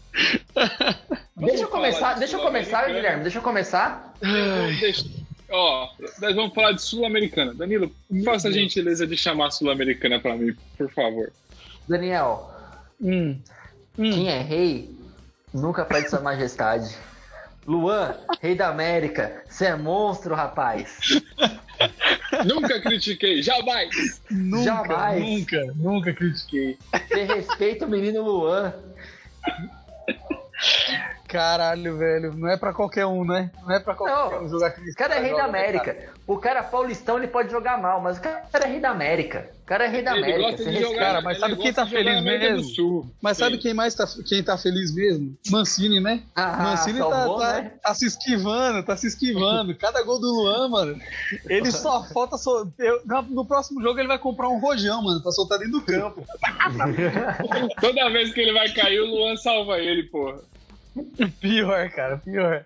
Deixa 1.37 1.63
eu 1.63 1.69
começar, 1.69 2.13
de 2.13 2.19
deixa 2.19 2.35
eu 2.35 2.41
começar. 2.41 2.85
Guilherme. 2.87 3.23
Deixa 3.23 3.37
eu 3.39 3.41
começar. 3.41 4.13
Deixa- 4.79 5.05
Ó, 5.49 5.89
nós 6.21 6.35
vamos 6.35 6.53
falar 6.53 6.73
de 6.73 6.81
Sul-Americana. 6.81 7.53
Danilo, 7.53 7.91
faça 8.23 8.47
a 8.49 8.51
gentileza 8.51 9.07
de 9.07 9.17
chamar 9.17 9.51
Sul-Americana 9.51 10.19
pra 10.19 10.35
mim, 10.37 10.53
por 10.77 10.89
favor. 10.91 11.31
Daniel, 11.87 12.49
Hum. 13.01 13.37
Hum. 13.97 14.11
Quem 14.11 14.29
é 14.29 14.41
rei 14.41 14.89
nunca 15.53 15.83
perde 15.83 16.09
sua 16.09 16.21
majestade. 16.21 16.95
Luan, 17.67 18.15
rei 18.41 18.55
da 18.55 18.69
América, 18.69 19.43
você 19.47 19.67
é 19.67 19.75
monstro, 19.75 20.33
rapaz. 20.33 20.99
Nunca 22.45 22.79
critiquei, 22.81 23.41
jamais! 23.43 24.21
Nunca, 24.29 24.63
Jamais. 24.63 25.21
nunca, 25.21 25.73
nunca 25.75 26.13
critiquei. 26.13 26.77
Você 27.07 27.23
respeita 27.23 27.85
o 27.85 27.89
menino 27.89 28.21
Luan. 28.23 28.73
Caralho, 31.31 31.97
velho. 31.97 32.33
Não 32.35 32.49
é 32.49 32.57
pra 32.57 32.73
qualquer 32.73 33.05
um, 33.05 33.23
né? 33.23 33.49
Não 33.63 33.71
é 33.73 33.79
pra 33.79 33.95
qualquer 33.95 34.15
Não, 34.37 34.43
um 34.45 34.49
jogar 34.49 34.67
aquele 34.67 34.91
O 34.91 34.95
cara 34.95 35.15
é 35.15 35.19
rei 35.21 35.33
da 35.33 35.45
América. 35.45 35.97
O 36.27 36.37
cara 36.37 36.61
paulistão 36.61 37.17
ele 37.17 37.27
pode 37.27 37.49
jogar 37.49 37.77
mal, 37.81 38.01
mas 38.01 38.17
o 38.17 38.21
cara 38.21 38.43
é 38.53 38.67
rei 38.67 38.79
da 38.81 38.89
América. 38.89 39.49
O 39.63 39.65
cara 39.65 39.85
é 39.85 39.87
rei 39.87 40.01
da 40.03 40.11
Ele 40.17 40.25
América. 40.25 40.49
gosta 40.51 40.71
de 40.71 40.81
jogar, 40.81 40.99
Cara, 40.99 41.21
mas 41.21 41.37
ele 41.37 41.39
sabe 41.39 41.61
quem 41.61 41.73
tá 41.73 41.85
feliz 41.87 42.21
mesmo? 42.23 42.57
do 42.57 42.63
Sul. 42.63 43.11
Mas 43.21 43.37
Sim. 43.37 43.43
sabe 43.43 43.57
quem 43.59 43.73
mais 43.73 43.95
tá, 43.95 44.05
quem 44.27 44.43
tá 44.43 44.57
feliz 44.57 44.93
mesmo? 44.93 45.33
Mancini, 45.49 46.01
né? 46.01 46.21
Ah, 46.35 46.57
Mancini 46.63 46.99
tá, 46.99 47.09
salvou, 47.09 47.39
tá- 47.39 47.53
né? 47.61 47.71
tá 47.81 47.93
se 47.95 48.05
esquivando, 48.05 48.83
tá 48.83 48.97
se 48.97 49.07
esquivando. 49.07 49.73
Cada 49.75 50.03
gol 50.03 50.19
do 50.19 50.27
Luan, 50.27 50.67
mano, 50.67 50.99
ele 51.47 51.71
só 51.71 52.03
falta. 52.03 52.37
sol- 52.37 52.67
eu- 52.77 53.01
no- 53.05 53.21
no 53.21 53.45
próximo 53.45 53.81
jogo 53.81 53.97
ele 53.99 54.07
vai 54.09 54.19
comprar 54.19 54.49
um 54.49 54.59
rojão, 54.59 55.01
mano, 55.01 55.21
pra 55.21 55.31
soltar 55.31 55.59
dentro 55.59 55.79
do 55.79 55.81
campo. 55.81 56.25
Toda 57.79 58.09
vez 58.09 58.33
que 58.33 58.41
ele 58.41 58.53
vai 58.53 58.69
cair, 58.73 58.99
o 58.99 59.05
Luan 59.05 59.35
salva 59.37 59.77
ele, 59.79 60.03
porra. 60.03 60.39
Pior, 61.39 61.89
cara, 61.89 62.17
pior. 62.17 62.65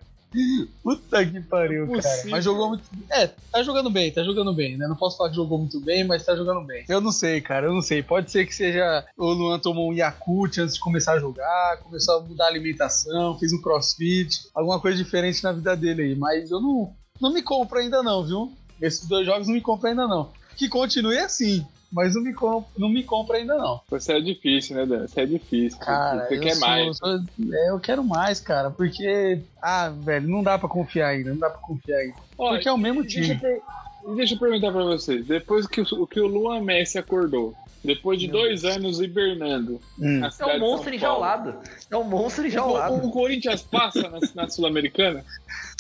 Puta 0.84 1.26
que 1.26 1.40
pariu, 1.42 1.86
cara. 1.88 2.00
Impossível. 2.00 2.32
Mas 2.32 2.44
jogou 2.44 2.70
muito. 2.70 2.84
É, 3.10 3.28
tá 3.28 3.64
jogando 3.64 3.90
bem, 3.90 4.12
tá 4.12 4.24
jogando 4.24 4.54
bem, 4.54 4.78
né? 4.78 4.88
Não 4.88 4.96
posso 4.96 5.18
falar 5.18 5.30
que 5.30 5.36
jogou 5.36 5.58
muito 5.58 5.80
bem, 5.80 6.04
mas 6.04 6.26
tá 6.26 6.36
jogando 6.36 6.62
bem. 6.62 6.84
Eu 6.90 7.00
não 7.00 7.12
sei, 7.12 7.40
cara, 7.40 7.68
eu 7.68 7.74
não 7.74 7.82
sei. 7.82 8.04
Pode 8.04 8.30
ser 8.32 8.46
que 8.46 8.54
seja. 8.54 9.06
O 9.18 9.32
Luan 9.32 9.60
tomou 9.60 9.90
um 9.90 9.94
Yakult 9.94 10.58
antes 10.60 10.76
de 10.76 10.82
começar 10.82 11.14
a 11.14 11.20
jogar, 11.20 11.78
começou 11.78 12.18
a 12.18 12.22
mudar 12.22 12.46
a 12.46 12.48
alimentação, 12.48 13.38
fez 13.40 13.54
um 13.54 13.62
crossfit, 13.62 14.50
alguma 14.54 14.80
coisa 14.80 15.02
diferente 15.02 15.44
na 15.44 15.54
vida 15.54 15.76
dele 15.76 16.02
aí. 16.02 16.16
Mas 16.16 16.52
eu 16.52 16.60
não, 16.60 16.94
não 17.22 17.34
me 17.34 17.42
compro 17.42 17.80
ainda, 17.80 18.04
não, 18.04 18.26
viu? 18.26 18.52
Esses 18.82 19.08
dois 19.08 19.26
jogos 19.26 19.48
não 19.48 19.54
me 19.54 19.62
compra 19.62 19.90
ainda 19.90 20.08
não. 20.08 20.32
Que 20.58 20.68
continue 20.68 21.18
assim, 21.18 21.66
mas 21.96 22.14
não 22.14 22.22
me, 22.22 22.34
comp 22.34 22.68
não 22.78 22.90
me 22.90 23.02
compra 23.04 23.38
ainda 23.38 23.56
não. 23.58 23.80
Você 23.90 24.14
é 24.14 24.20
difícil, 24.20 24.76
né, 24.76 24.86
Dan? 24.86 25.08
Você 25.08 25.22
é 25.22 25.26
difícil. 25.26 25.80
Cara, 25.80 26.28
você 26.28 26.36
eu 26.36 26.42
quer 26.42 26.56
sou- 26.56 26.68
mais. 26.68 26.98
sou- 26.98 27.20
é, 27.54 27.70
eu 27.72 27.80
quero 27.80 28.04
mais, 28.04 28.40
cara, 28.42 28.70
porque. 28.70 29.40
Ah, 29.62 29.90
velho, 29.90 30.28
não 30.28 30.44
dá 30.44 30.60
pra 30.60 30.68
confiar 30.70 31.08
ainda, 31.08 31.32
não 31.32 31.40
dá 31.40 31.50
pra 31.50 31.60
confiar 31.60 31.98
ainda. 32.00 32.16
Ó, 32.38 32.50
Porque 32.50 32.68
é 32.68 32.72
o 32.74 32.78
mesmo 32.78 33.02
Deixa 33.02 33.20
eu, 33.34 33.38
time. 33.40 34.16
deixa 34.18 34.36
eu 34.36 34.40
perguntar 34.40 34.72
pra 34.72 34.84
vocês. 34.84 35.26
Depois 35.26 35.66
que 35.66 35.82
o, 35.82 36.06
que 36.06 36.20
o 36.20 36.28
Luan 36.28 36.62
Messi 36.62 36.98
acordou, 37.00 37.56
depois 37.84 38.20
de 38.20 38.28
Meu 38.28 38.42
dois 38.42 38.66
anos 38.66 39.00
hibernando 39.00 39.80
Hum. 39.98 40.20
na 40.20 40.30
É 40.40 40.46
um 40.58 40.60
monstro 40.60 40.94
enjaulado. 40.94 41.56
É 41.90 41.96
um 41.96 42.04
monstro 42.04 42.44
O, 42.44 42.48
enjaulado. 42.48 42.96
o 42.96 43.10
Corinthians 43.12 43.62
passa 43.64 44.10
na, 44.10 44.20
na 44.36 44.50
Sul-Americana? 44.50 45.24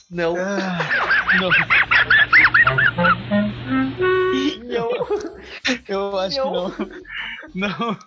Não. 0.09 0.35
Ah, 0.37 0.77
não, 1.41 1.49
Não. 4.63 4.89
eu 5.87 6.17
acho 6.19 6.37
Não. 6.37 6.71
que 6.71 6.79
não. 7.53 7.69
Não. 7.69 7.97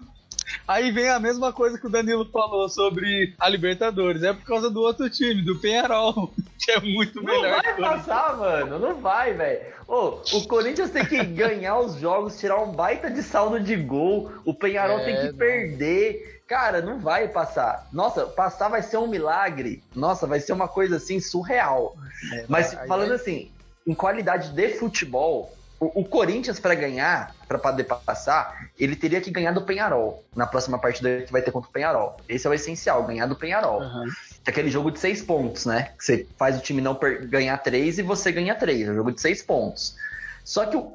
Aí 0.66 0.90
vem 0.90 1.09
a 1.09 1.18
mesma 1.21 1.53
coisa 1.53 1.79
que 1.79 1.87
o 1.87 1.90
Danilo 1.90 2.25
falou 2.31 2.68
sobre 2.68 3.35
a 3.38 3.49
Libertadores. 3.49 4.23
É 4.23 4.33
por 4.33 4.44
causa 4.44 4.68
do 4.71 4.81
outro 4.81 5.09
time, 5.09 5.42
do 5.42 5.57
Penharol, 5.59 6.33
que 6.59 6.71
é 6.73 6.81
muito 6.81 7.23
Não 7.23 7.25
melhor. 7.25 7.51
vai 7.51 7.61
que 7.62 7.71
o 7.71 7.75
Corinthians. 7.77 8.07
passar, 8.07 8.37
mano. 8.37 8.79
Não 8.79 8.94
vai, 8.97 9.33
velho. 9.35 9.61
O 9.87 10.42
Corinthians 10.47 10.90
tem 10.90 11.05
que 11.05 11.23
ganhar 11.25 11.79
os 11.79 11.97
jogos, 11.99 12.38
tirar 12.38 12.61
um 12.62 12.73
baita 12.73 13.11
de 13.11 13.23
saldo 13.23 13.61
de 13.61 13.77
gol. 13.77 14.31
O 14.44 14.53
Penharol 14.55 14.99
É, 15.01 15.05
tem 15.05 15.16
que 15.16 15.27
não. 15.29 15.35
perder. 15.35 16.42
Cara, 16.47 16.81
não 16.81 16.99
vai 16.99 17.29
passar. 17.29 17.87
Nossa, 17.92 18.25
passar 18.27 18.68
vai 18.68 18.83
ser 18.83 18.97
um 18.97 19.07
milagre. 19.07 19.83
Nossa, 19.94 20.27
vai 20.27 20.40
ser 20.40 20.53
uma 20.55 20.66
coisa 20.68 20.97
assim 20.97 21.21
surreal. 21.21 21.94
É, 22.33 22.44
Mas 22.49 22.75
aí 22.77 22.88
falando 22.88 23.09
vai- 23.09 23.16
assim, 23.16 23.51
em 23.88 23.94
qualidade 23.94 24.51
de 24.51 24.68
futebol, 24.74 25.51
o, 25.81 26.01
o 26.01 26.05
Corinthians 26.05 26.61
pra 26.61 26.74
ganhar, 26.74 27.35
pra 27.46 27.59
poder 27.59 27.85
passar, 27.85 28.68
ele 28.79 28.94
teria 28.94 29.18
que 29.18 29.31
ganhar 29.31 29.53
do 29.53 29.62
Penharol 29.62 30.22
na 30.37 30.46
próxima 30.46 30.79
partida 30.79 31.22
que 31.22 31.33
vai 31.33 31.40
ter 31.40 31.51
contra 31.51 31.70
o 31.70 31.72
Penharol. 31.72 32.16
Esse 32.29 32.46
é 32.46 32.51
o 32.51 32.55
essencial, 32.55 33.03
ganhar 33.05 33.27
do 33.27 33.35
Penharol. 33.35 33.81
Aham. 33.81 34.05
É 34.46 34.51
aquele 34.51 34.70
jogo 34.70 34.90
de 34.90 34.98
seis 34.98 35.22
pontos, 35.22 35.64
né? 35.64 35.92
Que 35.96 36.05
você 36.05 36.27
faz 36.37 36.59
o 36.59 36.61
time 36.61 36.83
não 36.83 36.98
ganhar 37.29 37.57
três 37.59 37.98
e 37.98 38.03
você 38.03 38.31
ganha 38.31 38.55
três. 38.55 38.87
É 38.87 38.90
um 38.90 38.94
jogo 38.94 39.12
de 39.12 39.20
seis 39.22 39.42
pontos. 39.42 39.96
Só 40.44 40.66
que 40.66 40.77
o, 40.77 40.92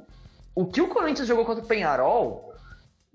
o 0.53 0.65
que 0.65 0.81
o 0.81 0.87
Corinthians 0.87 1.27
jogou 1.27 1.45
contra 1.45 1.63
o 1.63 1.67
Penharol, 1.67 2.53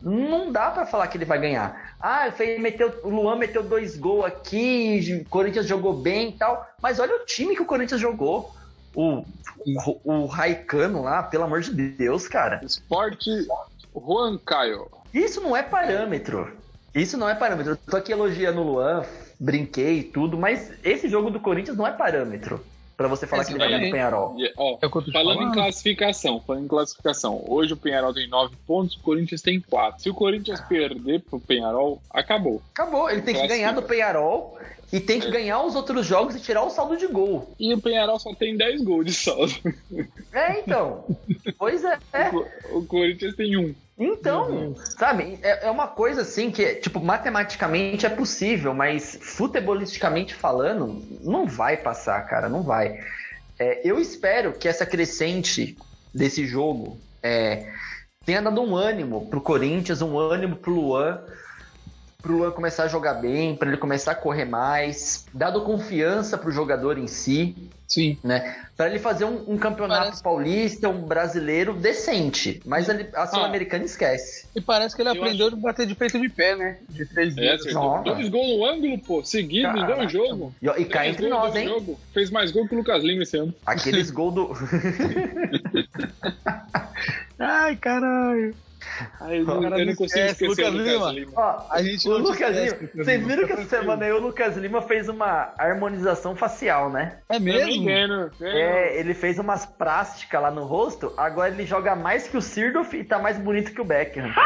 não 0.00 0.50
dá 0.50 0.70
pra 0.70 0.86
falar 0.86 1.06
que 1.06 1.18
ele 1.18 1.24
vai 1.24 1.40
ganhar. 1.40 1.94
Ah, 2.00 2.30
fez, 2.32 2.60
meteu, 2.60 3.00
o 3.04 3.10
Luan 3.10 3.36
meteu 3.36 3.62
dois 3.62 3.96
gols 3.96 4.24
aqui, 4.24 5.22
o 5.24 5.28
Corinthians 5.28 5.66
jogou 5.66 5.92
bem 5.92 6.30
e 6.30 6.32
tal. 6.32 6.68
Mas 6.80 6.98
olha 6.98 7.14
o 7.14 7.26
time 7.26 7.54
que 7.54 7.62
o 7.62 7.66
Corinthians 7.66 8.00
jogou. 8.00 8.54
O, 8.98 9.24
o, 9.64 10.12
o 10.12 10.26
Raikano 10.26 11.02
lá, 11.02 11.22
pelo 11.22 11.44
amor 11.44 11.60
de 11.60 11.70
Deus, 11.70 12.26
cara. 12.26 12.60
Esporte 12.64 13.30
Juan 13.94 14.36
Caio. 14.44 14.88
Isso 15.14 15.40
não 15.40 15.56
é 15.56 15.62
parâmetro. 15.62 16.52
Isso 16.92 17.16
não 17.16 17.28
é 17.28 17.34
parâmetro. 17.36 17.74
Eu 17.74 17.76
tô 17.76 17.96
aqui 17.96 18.10
elogiando 18.10 18.60
o 18.60 18.64
Luan, 18.64 19.04
brinquei 19.38 20.00
e 20.00 20.02
tudo, 20.02 20.36
mas 20.36 20.72
esse 20.82 21.08
jogo 21.08 21.30
do 21.30 21.38
Corinthians 21.38 21.76
não 21.76 21.86
é 21.86 21.92
parâmetro 21.92 22.60
pra 22.98 23.06
você 23.06 23.28
falar 23.28 23.44
que 23.44 23.52
ele 23.52 23.60
vai 23.60 23.68
ganhar 23.68 23.86
do 23.86 23.92
Penharol. 23.92 24.36
Ó, 24.56 24.78
É 24.82 24.86
o 24.86 25.12
falando 25.12 25.42
em 25.42 25.52
classificação, 25.52 26.40
falando 26.40 26.64
em 26.64 26.68
classificação, 26.68 27.44
hoje 27.46 27.72
o 27.72 27.76
Penharol 27.76 28.12
tem 28.12 28.28
9 28.28 28.56
pontos, 28.66 28.96
o 28.96 29.00
Corinthians 29.00 29.40
tem 29.40 29.60
4. 29.60 30.02
Se 30.02 30.10
o 30.10 30.14
Corinthians 30.14 30.60
perder 30.62 31.20
pro 31.20 31.38
Penharol, 31.38 32.02
acabou. 32.10 32.60
Acabou, 32.74 33.08
ele 33.08 33.22
tem 33.22 33.36
que 33.36 33.46
ganhar 33.46 33.72
do 33.72 33.82
Penharol 33.82 34.58
e 34.92 34.98
tem 34.98 35.20
que 35.20 35.30
ganhar 35.30 35.62
os 35.62 35.76
outros 35.76 36.04
jogos 36.04 36.34
e 36.34 36.40
tirar 36.40 36.64
o 36.64 36.70
saldo 36.70 36.96
de 36.96 37.06
gol. 37.06 37.54
E 37.58 37.72
o 37.72 37.80
Penharol 37.80 38.18
só 38.18 38.34
tem 38.34 38.56
10 38.56 38.82
gols 38.82 39.06
de 39.06 39.14
saldo. 39.14 39.54
É, 40.32 40.58
então. 40.58 41.04
pois 41.56 41.84
é. 41.84 41.98
é. 42.12 42.30
O 42.72 42.84
Corinthians 42.84 43.36
tem 43.36 43.56
um. 43.56 43.72
Então, 43.98 44.76
sabe, 44.76 45.40
é, 45.42 45.66
é 45.66 45.70
uma 45.70 45.88
coisa 45.88 46.22
assim 46.22 46.52
que, 46.52 46.76
tipo, 46.76 47.00
matematicamente 47.00 48.06
é 48.06 48.08
possível, 48.08 48.72
mas 48.72 49.18
futebolisticamente 49.20 50.34
falando, 50.34 51.02
não 51.20 51.46
vai 51.46 51.76
passar, 51.76 52.20
cara, 52.28 52.48
não 52.48 52.62
vai. 52.62 53.00
É, 53.58 53.80
eu 53.84 53.98
espero 53.98 54.52
que 54.52 54.68
essa 54.68 54.86
crescente 54.86 55.76
desse 56.14 56.46
jogo 56.46 56.96
é, 57.20 57.72
tenha 58.24 58.40
dado 58.40 58.60
um 58.62 58.76
ânimo 58.76 59.26
pro 59.28 59.40
Corinthians, 59.40 60.00
um 60.00 60.16
ânimo 60.16 60.56
pro 60.56 60.72
Luan, 60.72 61.20
pro 62.20 62.36
Luan 62.36 62.50
começar 62.50 62.82
a 62.82 62.88
jogar 62.88 63.14
bem, 63.14 63.54
para 63.54 63.68
ele 63.68 63.76
começar 63.76 64.10
a 64.10 64.14
correr 64.16 64.44
mais, 64.44 65.24
dado 65.32 65.62
confiança 65.62 66.36
pro 66.36 66.50
jogador 66.50 66.98
em 66.98 67.06
si, 67.06 67.54
Sim. 67.86 68.18
para 68.76 68.88
ele 68.90 68.98
fazer 68.98 69.24
um, 69.24 69.44
um 69.52 69.56
campeonato 69.56 70.02
Parece- 70.06 70.20
paulista, 70.22 70.88
um 70.88 71.02
brasileiro 71.02 71.74
decente. 71.74 72.60
Mas 72.66 72.88
ele- 72.88 73.08
a 73.14 73.24
Sul-Americana 73.28 73.84
esquece. 73.84 74.48
E 74.56 74.60
parece 74.60 74.96
que 74.96 75.02
ele 75.02 75.10
Eu 75.10 75.14
aprendeu 75.14 75.46
a 75.46 75.50
bater 75.52 75.86
de 75.86 75.94
peito 75.94 76.20
de 76.20 76.28
pé, 76.28 76.56
né? 76.56 76.78
De 76.88 77.06
três 77.06 77.38
É, 77.38 77.52
vezes. 77.56 77.72
dois 77.72 78.28
gols 78.28 78.58
no 78.58 78.66
ângulo, 78.66 78.98
pô, 78.98 79.24
seguido 79.24 79.68
Caraca. 79.72 80.08
jogos. 80.08 80.52
E, 80.60 80.68
ó, 80.68 80.74
e 80.76 80.84
cá 80.86 80.98
Três 81.02 81.14
entre 81.14 81.28
gols 81.30 81.42
nós, 81.44 81.54
hein? 81.54 81.68
jogo. 81.68 82.00
Fez 82.12 82.30
mais 82.32 82.50
gol 82.50 82.66
que 82.66 82.74
o 82.74 82.78
Lucas 82.78 83.04
Lima 83.04 83.22
esse 83.22 83.36
ano. 83.36 83.54
Aqueles 83.64 84.10
gols 84.10 84.34
do. 84.34 84.50
Ai, 87.38 87.76
caralho. 87.76 88.56
Ai, 89.20 89.38
eu, 89.38 89.42
O 89.42 89.46
cara 89.46 89.76
eu 89.76 89.78
não 89.80 89.86
não 89.86 89.94
consigo 89.94 90.04
esquece, 90.26 90.44
esquecer 90.44 90.62
o 90.66 90.70
Lucas 90.70 90.74
Lucas 90.74 90.92
Lima. 90.92 91.12
Lima. 91.12 91.32
Ó, 91.36 91.66
A 91.70 91.82
gente 91.82 92.08
o 92.08 92.12
não 92.12 92.18
Lucas 92.18 92.56
Lima. 92.56 92.76
Lucas 92.80 92.90
Vocês 92.94 93.26
viram 93.26 93.46
que 93.46 93.52
essa 93.52 93.64
semana 93.64 94.04
aí 94.04 94.12
o 94.12 94.20
Lucas 94.20 94.56
Lima 94.56 94.82
fez 94.82 95.08
uma 95.08 95.52
harmonização 95.58 96.34
facial, 96.36 96.90
né? 96.90 97.18
É 97.28 97.38
mesmo? 97.38 97.84
ganhando. 97.84 98.30
É, 98.40 98.98
ele 98.98 99.14
fez 99.14 99.38
umas 99.38 99.66
plásticas 99.66 100.40
lá 100.40 100.50
no 100.50 100.64
rosto, 100.64 101.12
agora 101.16 101.52
ele 101.52 101.66
joga 101.66 101.94
mais 101.94 102.28
que 102.28 102.36
o 102.36 102.42
Sirdorf 102.42 102.94
e 102.96 103.04
tá 103.04 103.18
mais 103.18 103.38
bonito 103.38 103.72
que 103.72 103.80
o 103.80 103.84
Beckham. 103.84 104.30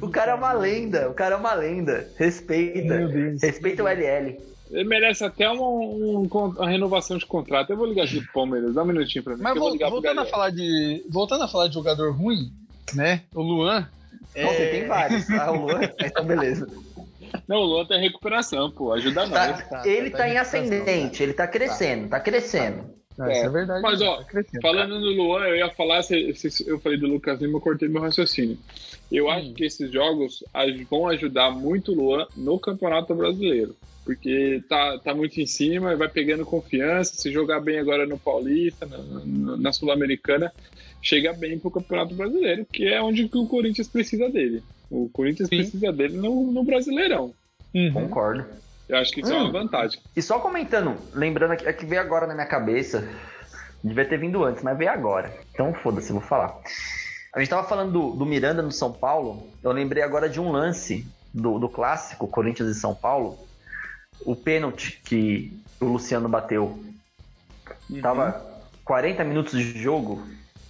O 0.00 0.10
cara 0.10 0.32
é 0.32 0.34
uma 0.34 0.52
lenda, 0.52 1.08
o 1.08 1.14
cara 1.14 1.36
é 1.36 1.38
uma 1.38 1.54
lenda. 1.54 2.06
Respeita. 2.18 3.08
Respeita 3.40 3.82
o 3.84 3.88
LL. 3.88 4.36
Ele 4.74 4.88
merece 4.88 5.24
até 5.24 5.48
uma, 5.48 5.62
um- 5.68 6.26
uma 6.30 6.68
renovação 6.68 7.16
de 7.16 7.24
contrato. 7.24 7.70
Eu 7.70 7.76
vou 7.76 7.86
ligar 7.86 8.04
aqui 8.04 8.20
pro 8.20 8.32
Palmeiras, 8.32 8.74
dá 8.74 8.82
um 8.82 8.86
minutinho 8.86 9.22
pra 9.22 9.36
mim. 9.36 9.42
Mas 9.42 9.56
vou 9.58 9.78
voltando 9.78 10.20
a 10.20 10.26
falar 10.26 10.50
de. 10.50 11.04
Voltando 11.08 11.44
a 11.44 11.48
falar 11.48 11.68
de 11.68 11.74
jogador 11.74 12.10
ruim, 12.12 12.50
né? 12.94 13.22
O 13.34 13.40
Luan. 13.40 13.88
Nossa, 14.36 14.54
é- 14.62 14.70
tem 14.70 14.86
vários. 14.88 15.30
Ah, 15.30 15.52
o 15.52 15.66
Luan, 15.66 15.80
então 16.00 16.24
beleza. 16.24 16.66
Não, 17.48 17.58
o 17.58 17.64
Luan 17.64 17.86
tá 17.86 17.96
em 17.96 18.00
recuperação, 18.00 18.70
pô. 18.70 18.92
Ajuda 18.92 19.28
Tá- 19.28 19.48
nós. 19.48 19.68
tá, 19.68 19.82
ele 19.88 20.10
tá 20.10 20.18
tá, 20.18 20.28
em 20.28 20.38
ascendente, 20.38 21.22
ele 21.22 21.32
tá 21.34 21.46
crescendo, 21.46 22.08
tá 22.08 22.18
crescendo. 22.20 22.84
Não, 23.16 23.30
isso 23.30 23.44
é 23.44 23.48
verdade. 23.48 23.82
Mas, 23.82 24.00
ó, 24.02 24.16
tá. 24.22 24.42
Falando 24.60 24.98
no 24.98 25.06
Luan, 25.10 25.44
eu 25.46 25.56
ia 25.56 25.70
falar, 25.70 26.00
eu 26.66 26.78
falei 26.80 26.98
do 26.98 27.06
Lucas 27.06 27.40
Lima, 27.40 27.58
eu 27.58 27.60
cortei 27.60 27.88
meu 27.88 28.02
raciocínio. 28.02 28.58
Eu 29.12 29.28
acho 29.30 29.52
que 29.52 29.64
esses 29.64 29.92
jogos 29.92 30.42
vão 30.90 31.06
ajudar 31.08 31.50
muito 31.52 31.92
o 31.92 31.94
Luan 31.94 32.26
no 32.36 32.58
Campeonato 32.58 33.14
Brasileiro. 33.14 33.76
Porque 34.04 34.62
tá, 34.68 34.98
tá 34.98 35.14
muito 35.14 35.40
em 35.40 35.46
cima, 35.46 35.96
vai 35.96 36.08
pegando 36.08 36.44
confiança. 36.44 37.14
Se 37.16 37.30
jogar 37.32 37.60
bem 37.60 37.78
agora 37.78 38.04
no 38.04 38.18
Paulista, 38.18 38.84
na, 38.84 38.98
na- 38.98 39.56
na 39.56 39.72
Sul-Americana, 39.72 40.52
chega 41.00 41.32
bem 41.32 41.58
pro 41.58 41.70
Campeonato 41.70 42.14
Brasileiro, 42.14 42.66
que 42.70 42.86
é 42.86 43.00
onde 43.00 43.28
que 43.28 43.38
o 43.38 43.46
Corinthians 43.46 43.88
precisa 43.88 44.28
dele. 44.28 44.62
O 44.90 45.08
Corinthians 45.08 45.48
Sim. 45.48 45.56
precisa 45.56 45.90
dele 45.92 46.16
no, 46.18 46.50
no 46.52 46.62
Brasileirão. 46.64 47.32
Uhum. 47.74 47.92
Concordo. 47.92 48.44
Eu 48.88 48.98
acho 48.98 49.12
que 49.12 49.20
isso 49.20 49.32
é 49.32 49.36
Hum. 49.36 49.44
uma 49.44 49.52
vantagem. 49.52 50.00
E 50.14 50.20
só 50.22 50.38
comentando, 50.38 50.96
lembrando 51.14 51.52
aqui, 51.52 51.66
é 51.66 51.72
que 51.72 51.86
veio 51.86 52.00
agora 52.00 52.26
na 52.26 52.34
minha 52.34 52.46
cabeça. 52.46 53.08
Devia 53.82 54.04
ter 54.06 54.18
vindo 54.18 54.42
antes, 54.44 54.62
mas 54.62 54.76
veio 54.76 54.90
agora. 54.90 55.32
Então 55.52 55.72
foda-se, 55.74 56.12
vou 56.12 56.20
falar. 56.20 56.58
A 57.34 57.38
gente 57.40 57.48
tava 57.48 57.66
falando 57.66 57.92
do, 57.92 58.10
do 58.12 58.26
Miranda 58.26 58.62
no 58.62 58.70
São 58.70 58.92
Paulo. 58.92 59.48
Eu 59.62 59.72
lembrei 59.72 60.02
agora 60.02 60.28
de 60.28 60.40
um 60.40 60.50
lance 60.50 61.06
do, 61.32 61.58
do 61.58 61.68
clássico 61.68 62.28
Corinthians 62.28 62.68
e 62.76 62.80
São 62.80 62.94
Paulo. 62.94 63.38
O 64.24 64.36
pênalti 64.36 65.00
que 65.04 65.52
o 65.80 65.86
Luciano 65.86 66.28
bateu. 66.28 66.78
Uhum. 67.90 68.00
Tava 68.00 68.40
40 68.84 69.24
minutos 69.24 69.58
de 69.58 69.78
jogo. 69.78 70.22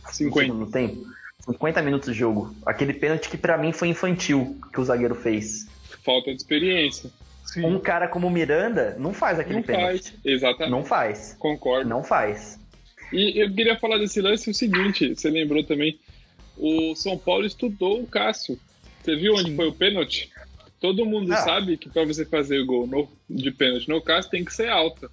no 0.04 0.12
50. 0.12 0.46
segundo 0.46 0.70
tempo. 0.70 1.04
50 1.40 1.82
minutos 1.82 2.12
de 2.12 2.18
jogo. 2.18 2.54
Aquele 2.64 2.94
pênalti 2.94 3.28
que 3.28 3.36
pra 3.36 3.58
mim 3.58 3.72
foi 3.72 3.88
infantil 3.88 4.58
que 4.72 4.80
o 4.80 4.84
zagueiro 4.84 5.14
fez. 5.14 5.66
Falta 6.02 6.30
de 6.30 6.36
experiência. 6.36 7.10
Sim. 7.54 7.64
Um 7.64 7.78
cara 7.78 8.08
como 8.08 8.26
o 8.26 8.30
Miranda 8.30 8.96
não 8.98 9.12
faz 9.14 9.38
aquele 9.38 9.56
Não 9.56 9.62
pênalti. 9.62 10.10
faz. 10.10 10.14
Exatamente. 10.24 10.70
Não 10.70 10.84
faz. 10.84 11.36
Concordo. 11.38 11.88
Não 11.88 12.02
faz. 12.04 12.58
E 13.12 13.40
eu 13.40 13.52
queria 13.54 13.78
falar 13.78 13.98
desse 13.98 14.20
lance 14.20 14.50
o 14.50 14.54
seguinte, 14.54 15.14
você 15.14 15.30
lembrou 15.30 15.62
também, 15.64 15.98
o 16.56 16.94
São 16.96 17.16
Paulo 17.16 17.46
estudou 17.46 18.00
o 18.02 18.06
Cássio. 18.06 18.58
Você 19.02 19.14
viu 19.16 19.34
onde 19.34 19.50
Sim. 19.50 19.56
foi 19.56 19.68
o 19.68 19.72
pênalti? 19.72 20.30
Todo 20.80 21.06
mundo 21.06 21.32
Ah. 21.32 21.36
sabe 21.36 21.76
que 21.76 21.88
para 21.88 22.04
você 22.04 22.24
fazer 22.24 22.58
o 22.60 22.66
gol 22.66 22.86
no- 22.86 23.08
de 23.30 23.50
pênalti 23.50 23.88
no 23.88 24.02
Cássio 24.02 24.30
tem 24.30 24.44
que 24.44 24.52
ser 24.52 24.68
alta. 24.68 25.10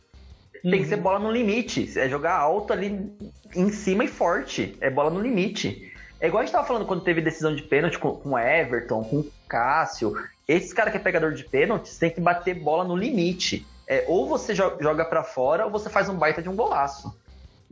Tem 0.62 0.74
Uhum. 0.74 0.80
que 0.80 0.86
ser 0.86 0.98
bola 0.98 1.20
no 1.20 1.32
limite. 1.32 1.98
É 1.98 2.08
jogar 2.10 2.36
alto 2.36 2.72
ali 2.74 3.12
em 3.56 3.70
cima 3.72 4.04
e 4.04 4.08
forte. 4.08 4.76
É 4.82 4.90
bola 4.90 5.10
no 5.10 5.20
limite. 5.22 5.92
É 6.20 6.28
igual 6.28 6.42
a 6.42 6.46
gente 6.46 6.54
tava 6.54 6.68
falando 6.68 6.86
quando 6.86 7.04
teve 7.04 7.20
decisão 7.22 7.56
de 7.56 7.64
pênalti 7.64 7.98
com, 7.98 8.12
com 8.16 8.30
o 8.32 8.38
Everton, 8.40 9.04
com 9.04 9.18
o 9.22 9.32
Cássio. 9.48 10.14
Esses 10.52 10.74
caras 10.74 10.92
que 10.92 10.98
é 10.98 11.02
pegador 11.02 11.34
de 11.34 11.44
pênaltis 11.44 11.98
tem 11.98 12.10
que 12.10 12.20
bater 12.22 12.56
bola 12.56 12.84
no 12.84 12.96
limite. 12.96 13.66
É, 13.88 14.06
ou 14.08 14.28
você 14.28 14.54
jo- 14.54 14.78
joga 14.80 15.04
pra 15.06 15.24
fora, 15.24 15.66
ou 15.66 15.72
você 15.72 15.90
faz 15.90 16.08
um 16.10 16.16
baita 16.16 16.42
de 16.42 16.50
um 16.50 16.56
golaço. 16.56 17.14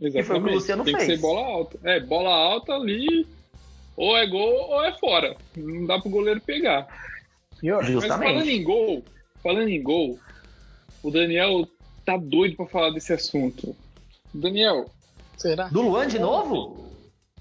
Exatamente. 0.01 0.23
foi 0.27 0.37
o 0.39 0.43
que 0.43 0.49
o 0.49 0.53
Luciano 0.53 0.83
Tem 0.85 0.93
fez. 0.95 1.07
que 1.07 1.15
ser 1.15 1.21
bola 1.21 1.41
alta. 1.45 1.79
É, 1.83 1.99
bola 1.99 2.29
alta 2.29 2.73
ali, 2.73 3.27
ou 3.97 4.15
é 4.17 4.25
gol 4.27 4.53
ou 4.69 4.83
é 4.83 4.93
fora. 4.97 5.35
Não 5.57 5.85
dá 5.85 5.99
pro 5.99 6.09
goleiro 6.09 6.39
pegar. 6.41 6.87
Pior. 7.59 7.77
Mas 7.83 7.87
falando 7.87 8.01
Justamente. 8.01 8.49
em 8.51 8.63
gol, 8.63 9.03
falando 9.43 9.67
em 9.69 9.81
gol, 9.83 10.17
o 11.03 11.11
Daniel 11.11 11.67
tá 12.05 12.15
doido 12.17 12.55
pra 12.55 12.65
falar 12.67 12.91
desse 12.91 13.11
assunto. 13.13 13.75
Daniel, 14.33 14.85
Será? 15.37 15.67
Do 15.67 15.81
Luan 15.81 16.07
de 16.07 16.19
novo? 16.19 16.85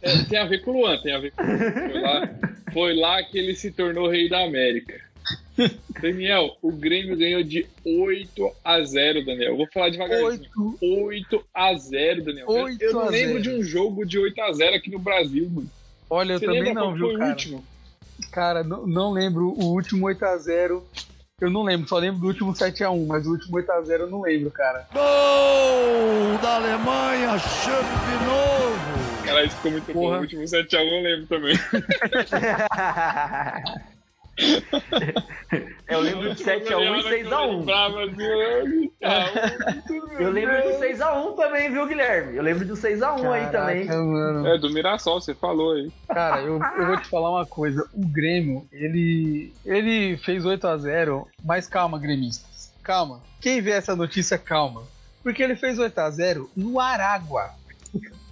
é, 0.01 0.25
tem 0.25 0.39
a 0.39 0.45
ver 0.47 0.63
com 0.65 0.71
o 0.73 0.81
Luan, 0.81 0.99
tem 1.01 1.15
a 1.15 1.19
ver 1.19 1.33
com 1.33 1.43
o 1.43 1.47
Luan. 1.47 1.59
Foi 1.91 2.01
lá, 2.01 2.29
foi 2.73 2.95
lá 2.97 3.23
que 3.25 3.39
ele 3.39 3.55
se 3.55 3.71
tornou 3.73 4.09
rei 4.09 4.29
da 4.29 4.45
América. 4.45 5.01
Daniel, 6.01 6.57
o 6.63 6.71
Grêmio 6.71 7.17
ganhou 7.17 7.43
de 7.43 7.67
8 7.85 8.51
a 8.65 8.83
0, 8.83 9.25
Daniel. 9.25 9.57
Vou 9.57 9.67
falar 9.73 9.91
devagarzinho. 9.91 10.49
Oito. 10.81 10.83
8 10.83 11.45
a 11.55 11.75
0, 11.75 12.25
Daniel. 12.25 12.47
Eu- 12.49 12.65
8 12.65 12.83
eu 12.83 12.93
não 12.93 13.01
a 13.03 13.11
lembro 13.11 13.33
0. 13.35 13.43
de 13.43 13.51
um 13.51 13.63
jogo 13.63 14.05
de 14.07 14.19
8 14.19 14.41
a 14.41 14.53
0 14.53 14.77
aqui 14.77 14.91
no 14.91 14.99
Brasil, 14.99 15.49
mano. 15.51 15.69
Olha, 16.11 16.33
eu 16.35 16.39
Você 16.39 16.47
também 16.47 16.73
não, 16.73 16.95
viu, 16.95 17.07
foi 17.07 17.15
o 17.15 17.19
cara? 17.19 17.31
último? 17.31 17.65
Cara, 18.33 18.65
não, 18.65 18.87
não 18.87 19.13
lembro 19.13 19.49
o 19.49 19.65
último 19.73 20.07
8x0. 20.07 20.83
Eu 21.41 21.51
não 21.51 21.63
lembro, 21.63 21.87
só 21.89 21.99
lembro 21.99 22.21
do 22.21 22.27
último 22.27 22.53
7x1, 22.53 23.07
mas 23.07 23.25
o 23.27 23.31
último 23.31 23.59
8x0 23.59 23.91
eu 24.01 24.11
não 24.11 24.23
lembro, 24.23 24.51
cara. 24.51 24.89
Gol 24.93 26.39
da 26.43 26.57
Alemanha, 26.57 27.39
chame 27.39 27.87
de 27.87 28.27
novo. 28.27 29.25
Cara, 29.25 29.45
isso 29.45 29.55
ficou 29.57 29.71
muito 29.71 29.87
bom. 29.87 29.93
Porra. 30.01 30.17
O 30.17 30.21
último 30.23 30.43
7x1 30.43 30.81
eu 30.81 31.03
lembro 31.03 31.27
também. 31.27 31.55
Eu 35.89 36.01
lembro 36.01 36.35
de 36.35 36.43
7x1 36.45 36.99
e 36.99 37.03
6x1. 37.25 37.65
Brava, 37.65 38.05
assim, 38.05 38.23
eu- 38.23 40.21
Eu 40.21 40.31
lembro 40.31 40.63
do 40.63 40.79
6x1 40.79 41.35
também, 41.37 41.71
viu, 41.73 41.87
Guilherme? 41.87 42.37
Eu 42.37 42.43
lembro 42.43 42.67
do 42.67 42.75
6x1 42.77 43.33
aí 43.33 43.47
também. 43.51 43.87
Mano. 43.87 44.47
É, 44.47 44.59
do 44.59 44.71
Mirassol, 44.71 45.21
você 45.21 45.35
falou 45.35 45.73
aí. 45.75 45.91
Cara, 46.09 46.43
eu, 46.43 46.61
eu 46.79 46.87
vou 46.87 46.97
te 46.99 47.09
falar 47.09 47.31
uma 47.31 47.47
coisa. 47.47 47.89
O 47.95 48.07
Grêmio, 48.07 48.67
ele, 48.73 49.53
ele 49.65 50.17
fez 50.19 50.45
8x0, 50.45 51.27
mas 51.45 51.67
calma, 51.67 51.99
gremistas. 51.99 52.73
Calma. 52.83 53.21
Quem 53.41 53.61
vê 53.61 53.71
essa 53.73 53.95
notícia, 53.97 54.37
calma. 54.39 54.83
Porque 55.23 55.43
ele 55.43 55.57
fez 55.57 55.79
8x0 55.79 56.49
no 56.57 56.79
Aragua. 56.81 57.51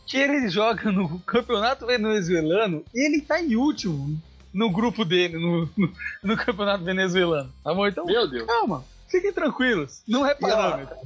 Que 0.07 0.19
ele 0.19 0.49
joga 0.49 0.91
no 0.93 1.19
campeonato 1.21 1.85
venezuelano 1.87 2.85
e 2.95 3.05
ele 3.07 3.21
tá 3.23 3.41
em 3.41 3.57
último 3.57 4.21
no 4.57 4.71
grupo 4.71 5.05
dele, 5.05 5.39
no, 5.39 5.69
no, 5.77 5.93
no 6.23 6.37
campeonato 6.37 6.83
venezuelano. 6.83 7.53
Tá 7.63 7.75
bom? 7.75 7.87
Então, 7.87 8.07
Meu 8.07 8.27
Deus. 8.27 8.47
calma. 8.47 8.83
Fiquem 9.07 9.31
tranquilos. 9.33 10.03
Não 10.09 10.27
é 10.27 10.35
parâmetro. 10.35 10.97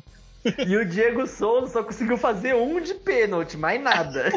E 0.67 0.77
o 0.77 0.87
Diego 0.87 1.27
Souza 1.27 1.67
só 1.67 1.83
conseguiu 1.83 2.17
fazer 2.17 2.55
um 2.55 2.81
de 2.81 2.95
pênalti, 2.95 3.59
mais 3.59 3.83
nada. 3.83 4.31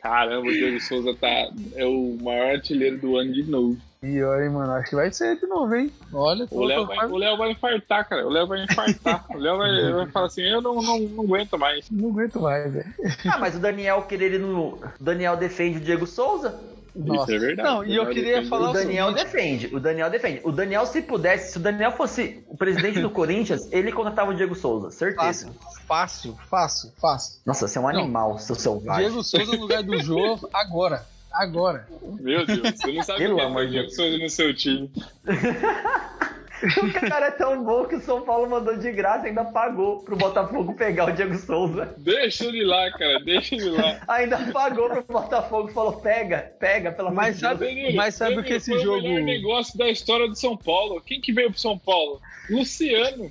Caramba, 0.00 0.46
o 0.46 0.52
Diego 0.52 0.80
Souza 0.80 1.12
tá, 1.14 1.50
é 1.74 1.84
o 1.84 2.16
maior 2.22 2.54
artilheiro 2.54 2.98
do 2.98 3.16
ano 3.16 3.32
de 3.32 3.42
novo. 3.42 3.76
Pior, 4.00 4.40
hein, 4.42 4.50
mano. 4.50 4.72
Acho 4.72 4.90
que 4.90 4.96
vai 4.96 5.12
ser 5.12 5.36
de 5.36 5.46
novo, 5.46 5.74
hein? 5.74 5.90
Olha, 6.12 6.46
O 6.50 6.64
Léo 6.64 6.86
vai, 6.86 7.06
o 7.06 7.16
Léo 7.16 7.36
vai 7.36 7.50
infartar, 7.50 8.08
cara. 8.08 8.24
O 8.24 8.30
Léo 8.30 8.46
vai 8.46 8.62
infartar. 8.62 9.26
O 9.34 9.36
Léo 9.38 9.58
vai, 9.58 9.92
vai 9.92 10.06
falar 10.06 10.26
assim: 10.26 10.42
eu 10.42 10.62
não, 10.62 10.80
não, 10.80 11.00
não 11.00 11.24
aguento 11.24 11.58
mais. 11.58 11.90
não 11.90 12.10
aguento 12.10 12.40
mais, 12.40 12.72
velho. 12.72 12.94
Ah, 13.28 13.38
mas 13.38 13.56
o 13.56 13.58
Daniel 13.58 14.02
querer 14.02 14.38
no. 14.38 14.74
O 14.74 14.80
Daniel 15.00 15.36
defende 15.36 15.78
o 15.78 15.80
Diego 15.80 16.06
Souza? 16.06 16.54
Isso 16.96 17.32
é 17.32 17.38
verdade. 17.38 17.68
Não, 17.68 17.84
e 17.84 17.94
eu 17.94 18.06
queria 18.06 18.34
defende. 18.34 18.48
falar 18.48 18.70
O 18.70 18.72
Daniel 18.72 19.08
seguinte, 19.08 19.24
defende. 19.24 19.76
O 19.76 19.80
Daniel 19.80 20.10
defende. 20.10 20.40
O 20.44 20.52
Daniel, 20.52 20.86
se 20.86 21.02
pudesse, 21.02 21.52
se 21.52 21.58
o 21.58 21.60
Daniel 21.60 21.92
fosse 21.92 22.42
o 22.48 22.56
presidente 22.56 23.00
do 23.00 23.10
Corinthians, 23.10 23.70
ele 23.70 23.92
contratava 23.92 24.30
o 24.30 24.34
Diego 24.34 24.54
Souza, 24.54 24.90
certeza. 24.90 25.52
Fácil, 25.86 26.36
fácil, 26.48 26.92
fácil. 27.00 27.40
Nossa, 27.44 27.68
você 27.68 27.78
é 27.78 27.80
um 27.80 27.88
animal, 27.88 28.38
seu 28.38 28.54
selvagem. 28.54 29.06
Diego 29.06 29.22
Souza 29.22 29.52
no 29.52 29.60
lugar 29.60 29.82
do 29.82 29.98
Jô, 30.02 30.38
agora. 30.52 31.06
Agora. 31.32 31.86
Meu 32.20 32.46
Deus, 32.46 32.60
você 32.60 32.92
não 32.92 33.02
sabe 33.02 33.18
Pelo 33.18 33.36
o 33.36 33.54
que 33.54 33.60
é 33.60 33.66
Diego. 33.66 33.90
Souza 33.90 34.18
no 34.18 34.30
seu 34.30 34.54
time. 34.54 34.90
O 36.82 37.08
cara 37.08 37.26
é 37.26 37.30
tão 37.30 37.62
bom 37.62 37.84
que 37.84 37.96
o 37.96 38.00
São 38.00 38.22
Paulo 38.22 38.48
mandou 38.48 38.76
de 38.76 38.90
graça 38.92 39.26
e 39.26 39.28
ainda 39.28 39.44
pagou 39.44 40.00
pro 40.00 40.16
Botafogo 40.16 40.74
pegar 40.74 41.06
o 41.06 41.12
Diego 41.12 41.36
Souza. 41.36 41.94
Deixa 41.98 42.44
ele 42.46 42.64
lá, 42.64 42.90
cara. 42.92 43.20
Deixa 43.20 43.54
ele 43.54 43.70
lá. 43.70 44.00
Ainda 44.08 44.38
pagou 44.52 44.88
pro 44.88 45.02
Botafogo 45.04 45.68
e 45.68 45.72
falou: 45.74 45.92
pega, 46.00 46.52
pega, 46.58 46.90
pelo 46.92 47.08
amor 47.08 47.24
de 47.24 47.30
Deus. 47.32 47.40
sabe- 47.40 47.66
Danilo, 47.66 47.94
Mas 47.96 48.14
sabe 48.14 48.32
o 48.32 48.36
Danilo, 48.36 48.48
que 48.48 48.54
esse 48.54 48.70
foi 48.70 48.80
jogo- 48.80 48.98
o 48.98 49.02
melhor 49.02 49.22
negócio 49.24 49.76
da 49.78 49.88
história 49.90 50.26
do 50.28 50.34
São 50.34 50.56
Paulo. 50.56 51.00
Quem 51.04 51.20
que 51.20 51.32
veio 51.32 51.50
pro 51.50 51.60
São 51.60 51.78
Paulo? 51.78 52.20
Luciano. 52.48 53.30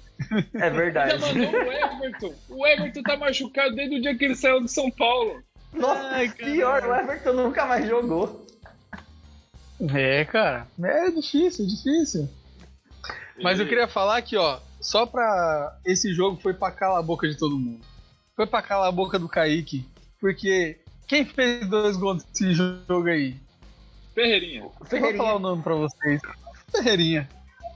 É 0.54 0.60
Já 0.60 0.70
verdade. 0.70 1.20
mandou 1.20 1.62
o 1.62 1.72
Everton. 1.72 2.34
O 2.50 2.68
Everton 2.68 3.02
tá 3.02 3.18
machucado 3.18 3.76
desde 3.76 3.96
o 3.98 4.02
dia 4.02 4.16
que 4.16 4.26
ele 4.26 4.36
saiu 4.36 4.62
do 4.62 4.68
São 4.68 4.92
Paulo. 4.92 5.42
Nossa, 5.74 6.02
Ai, 6.12 6.30
pior, 6.30 6.84
o 6.86 6.94
Everton 6.96 7.34
nunca 7.34 7.66
mais 7.66 7.88
jogou. 7.88 8.46
É, 9.94 10.24
cara. 10.26 10.68
É 10.84 11.10
difícil, 11.12 11.66
difícil. 11.68 12.30
Mas 13.42 13.60
eu 13.60 13.68
queria 13.68 13.88
falar 13.88 14.22
que, 14.22 14.38
ó, 14.38 14.60
só 14.80 15.06
pra. 15.06 15.78
Esse 15.86 16.14
jogo 16.14 16.40
foi 16.42 16.54
pra 16.54 16.72
calar 16.72 17.00
a 17.00 17.04
boca 17.04 17.28
de 17.28 17.36
todo 17.36 17.60
mundo. 17.60 17.82
Foi 18.36 18.46
pra 18.46 18.62
calar 18.62 18.90
a 18.90 18.92
boca 18.92 19.18
do 19.18 19.28
Kaique. 19.28 19.86
Porque 20.20 20.80
quem 21.08 21.26
fez 21.26 21.68
dois 21.68 21.98
gols 21.98 22.26
nesse 22.26 22.54
jogo 22.54 23.08
aí? 23.08 23.36
Ferreirinha. 24.14 24.62
Eu 24.62 25.02
vou 25.02 25.14
falar 25.16 25.36
o 25.36 25.40
nome 25.40 25.62
pra 25.62 25.76
vocês. 25.76 26.22
Ferreirinha. 26.72 27.30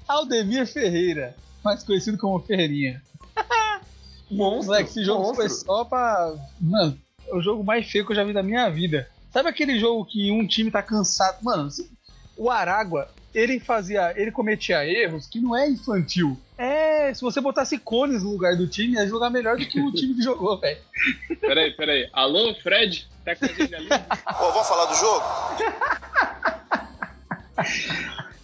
Aldemir 0.08 0.65
Ferreira. 0.65 1.36
Mais 1.63 1.84
conhecido 1.84 2.17
como 2.17 2.39
Ferreirinha. 2.39 3.02
Monstro. 4.32 4.67
Moleque, 4.67 4.89
esse 4.89 5.04
jogo 5.04 5.24
monstro. 5.24 5.36
foi 5.36 5.50
só 5.50 5.84
pra. 5.84 6.36
Mano, 6.60 6.98
é 7.28 7.36
o 7.36 7.41
jogo 7.41 7.63
mais 7.63 7.89
feio 7.89 8.06
que 8.06 8.12
eu 8.12 8.15
já 8.15 8.24
vi 8.24 8.34
da 8.34 8.43
minha 8.43 8.69
vida. 8.69 9.10
Sabe 9.32 9.50
aquele 9.50 9.80
jogo 9.80 10.06
que 10.06 10.32
um 10.32 10.48
time 10.48 10.72
tá 10.72 10.82
cansado? 10.82 11.38
Mano, 11.43 11.69
o 12.38 12.50
Aragua, 12.50 13.10
ele 13.33 13.59
fazia. 13.59 14.13
Ele 14.15 14.31
cometia 14.31 14.85
erros 14.85 15.27
que 15.27 15.39
não 15.39 15.55
é 15.55 15.69
infantil. 15.69 16.37
É, 16.57 17.13
se 17.13 17.21
você 17.21 17.39
botasse 17.39 17.77
cones 17.77 18.23
no 18.23 18.31
lugar 18.31 18.55
do 18.55 18.67
time, 18.67 18.95
ia 18.95 19.07
jogar 19.07 19.29
melhor 19.29 19.57
do 19.57 19.65
que 19.65 19.79
o 19.79 19.91
time 19.93 20.15
que 20.15 20.21
jogou, 20.21 20.59
velho. 20.59 20.77
Peraí, 21.39 21.71
peraí. 21.71 22.09
Alô, 22.11 22.53
Fred? 22.55 23.07
Tá 23.23 23.35
com 23.35 23.45
a 23.45 23.47
gente 23.47 23.73
ali? 23.73 23.87
Ô, 23.87 24.51
vamos 24.51 24.67
falar 24.67 24.85
do 24.85 24.95
jogo? 24.95 25.25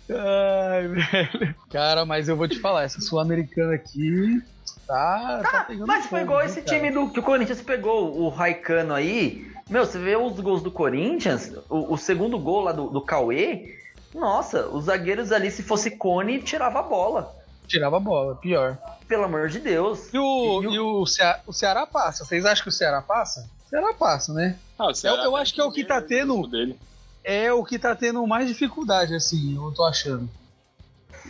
Ai, 0.09 0.87
velho. 0.87 1.55
Cara, 1.71 2.05
mas 2.05 2.29
eu 2.29 2.35
vou 2.37 2.47
te 2.47 2.59
falar, 2.59 2.83
essa 2.83 3.01
Sul-Americana 3.01 3.73
aqui 3.73 4.41
tá, 4.85 5.41
tá 5.43 5.63
pegando 5.63 5.87
Mas 5.87 6.05
foi 6.05 6.19
fogo, 6.19 6.31
igual 6.31 6.45
esse 6.45 6.61
cara? 6.61 6.77
time 6.77 6.91
do, 6.91 7.09
que 7.09 7.19
o 7.19 7.23
Corinthians 7.23 7.61
pegou, 7.61 8.15
o 8.17 8.29
Raikano 8.29 8.93
aí. 8.93 9.47
Meu, 9.69 9.85
você 9.85 9.97
vê 9.97 10.15
os 10.15 10.39
gols 10.39 10.61
do 10.61 10.69
Corinthians, 10.69 11.51
o, 11.69 11.93
o 11.93 11.97
segundo 11.97 12.37
gol 12.37 12.61
lá 12.61 12.71
do, 12.71 12.87
do 12.89 13.01
Cauê. 13.01 13.83
Nossa, 14.15 14.67
os 14.69 14.85
zagueiros 14.85 15.31
ali, 15.31 15.51
se 15.51 15.61
fosse 15.61 15.91
cone, 15.91 16.41
tirava 16.41 16.79
a 16.79 16.83
bola. 16.83 17.35
Tirava 17.67 17.97
a 17.97 17.99
bola, 17.99 18.35
pior. 18.35 18.77
Pelo 19.07 19.25
amor 19.25 19.49
de 19.49 19.59
Deus. 19.59 20.11
E 20.13 20.17
o, 20.17 20.63
E 20.63 20.67
o- 20.67 20.71
e 20.73 20.79
o, 20.79 21.05
Ceará, 21.05 21.41
o 21.45 21.51
Ceará 21.53 21.85
passa. 21.85 22.23
Vocês 22.23 22.45
acham 22.45 22.63
que 22.63 22.69
o 22.69 22.71
Ceará 22.71 23.01
passa? 23.01 23.47
O 23.65 23.69
Ceará 23.69 23.93
passa, 23.93 24.33
né? 24.33 24.57
Ah, 24.79 24.87
o 24.89 24.93
Ceará 24.95 25.23
eu 25.25 25.31
tá 25.33 25.37
acho 25.39 25.53
que 25.53 25.61
é 25.61 25.63
o 25.63 25.71
que 25.71 25.83
tá 25.83 26.01
tendo- 26.01 26.47
Dele. 26.47 26.79
É 27.23 27.51
o 27.51 27.63
que 27.63 27.77
tá 27.77 27.95
tendo 27.95 28.25
mais 28.25 28.47
dificuldade, 28.47 29.13
assim, 29.15 29.55
eu 29.55 29.71
tô 29.73 29.83
achando. 29.83 30.29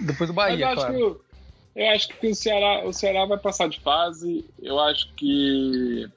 Depois 0.02 0.30
do 0.30 0.34
Bahia, 0.34 0.60
eu 0.66 0.68
acho, 0.68 0.76
claro. 0.76 0.94
que, 0.94 1.04
o- 1.04 1.22
eu 1.76 1.90
acho 1.92 2.08
que 2.10 2.28
o 2.28 2.36
Ceará, 2.36 2.86
o 2.86 2.94
Ceará 2.94 3.26
vai 3.26 3.38
passar 3.38 3.68
de 3.70 3.80
fase. 3.80 4.46
Eu 4.62 4.78
acho 4.80 5.12
que 5.16 6.08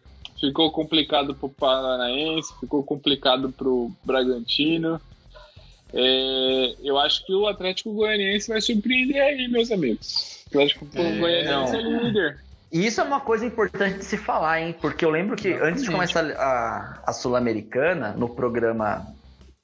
ficou 0.41 0.71
complicado 0.73 1.35
pro 1.35 1.49
Paranaense, 1.49 2.53
ficou 2.61 2.83
complicado 2.83 3.51
pro 3.53 3.91
Bragantino. 4.05 5.01
É, 5.92 6.74
eu 6.83 6.98
acho 6.98 7.24
que 7.24 7.35
o 7.35 7.46
Atlético 7.46 7.92
Goianiense 7.92 8.48
vai 8.48 8.61
surpreender 8.61 9.22
aí, 9.22 9.48
meus 9.48 9.70
amigos. 9.70 10.44
O 10.46 10.48
Atlético 10.48 10.87
É, 10.94 11.18
Goianiense 11.18 11.72
não. 11.72 11.79
é 11.79 12.05
líder. 12.05 12.38
E 12.70 12.87
isso 12.87 13.01
é 13.01 13.05
uma 13.05 13.20
coisa 13.20 13.46
importante 13.46 13.98
de 13.98 14.05
se 14.05 14.18
falar, 14.18 14.61
hein? 14.61 14.74
Porque 14.79 15.05
eu 15.05 15.11
lembro 15.11 15.37
que 15.37 15.53
antes 15.55 15.85
de 15.85 15.90
começar 15.90 16.24
a, 16.33 17.01
a 17.07 17.12
Sul-Americana, 17.12 18.12
no 18.12 18.29
programa 18.29 19.07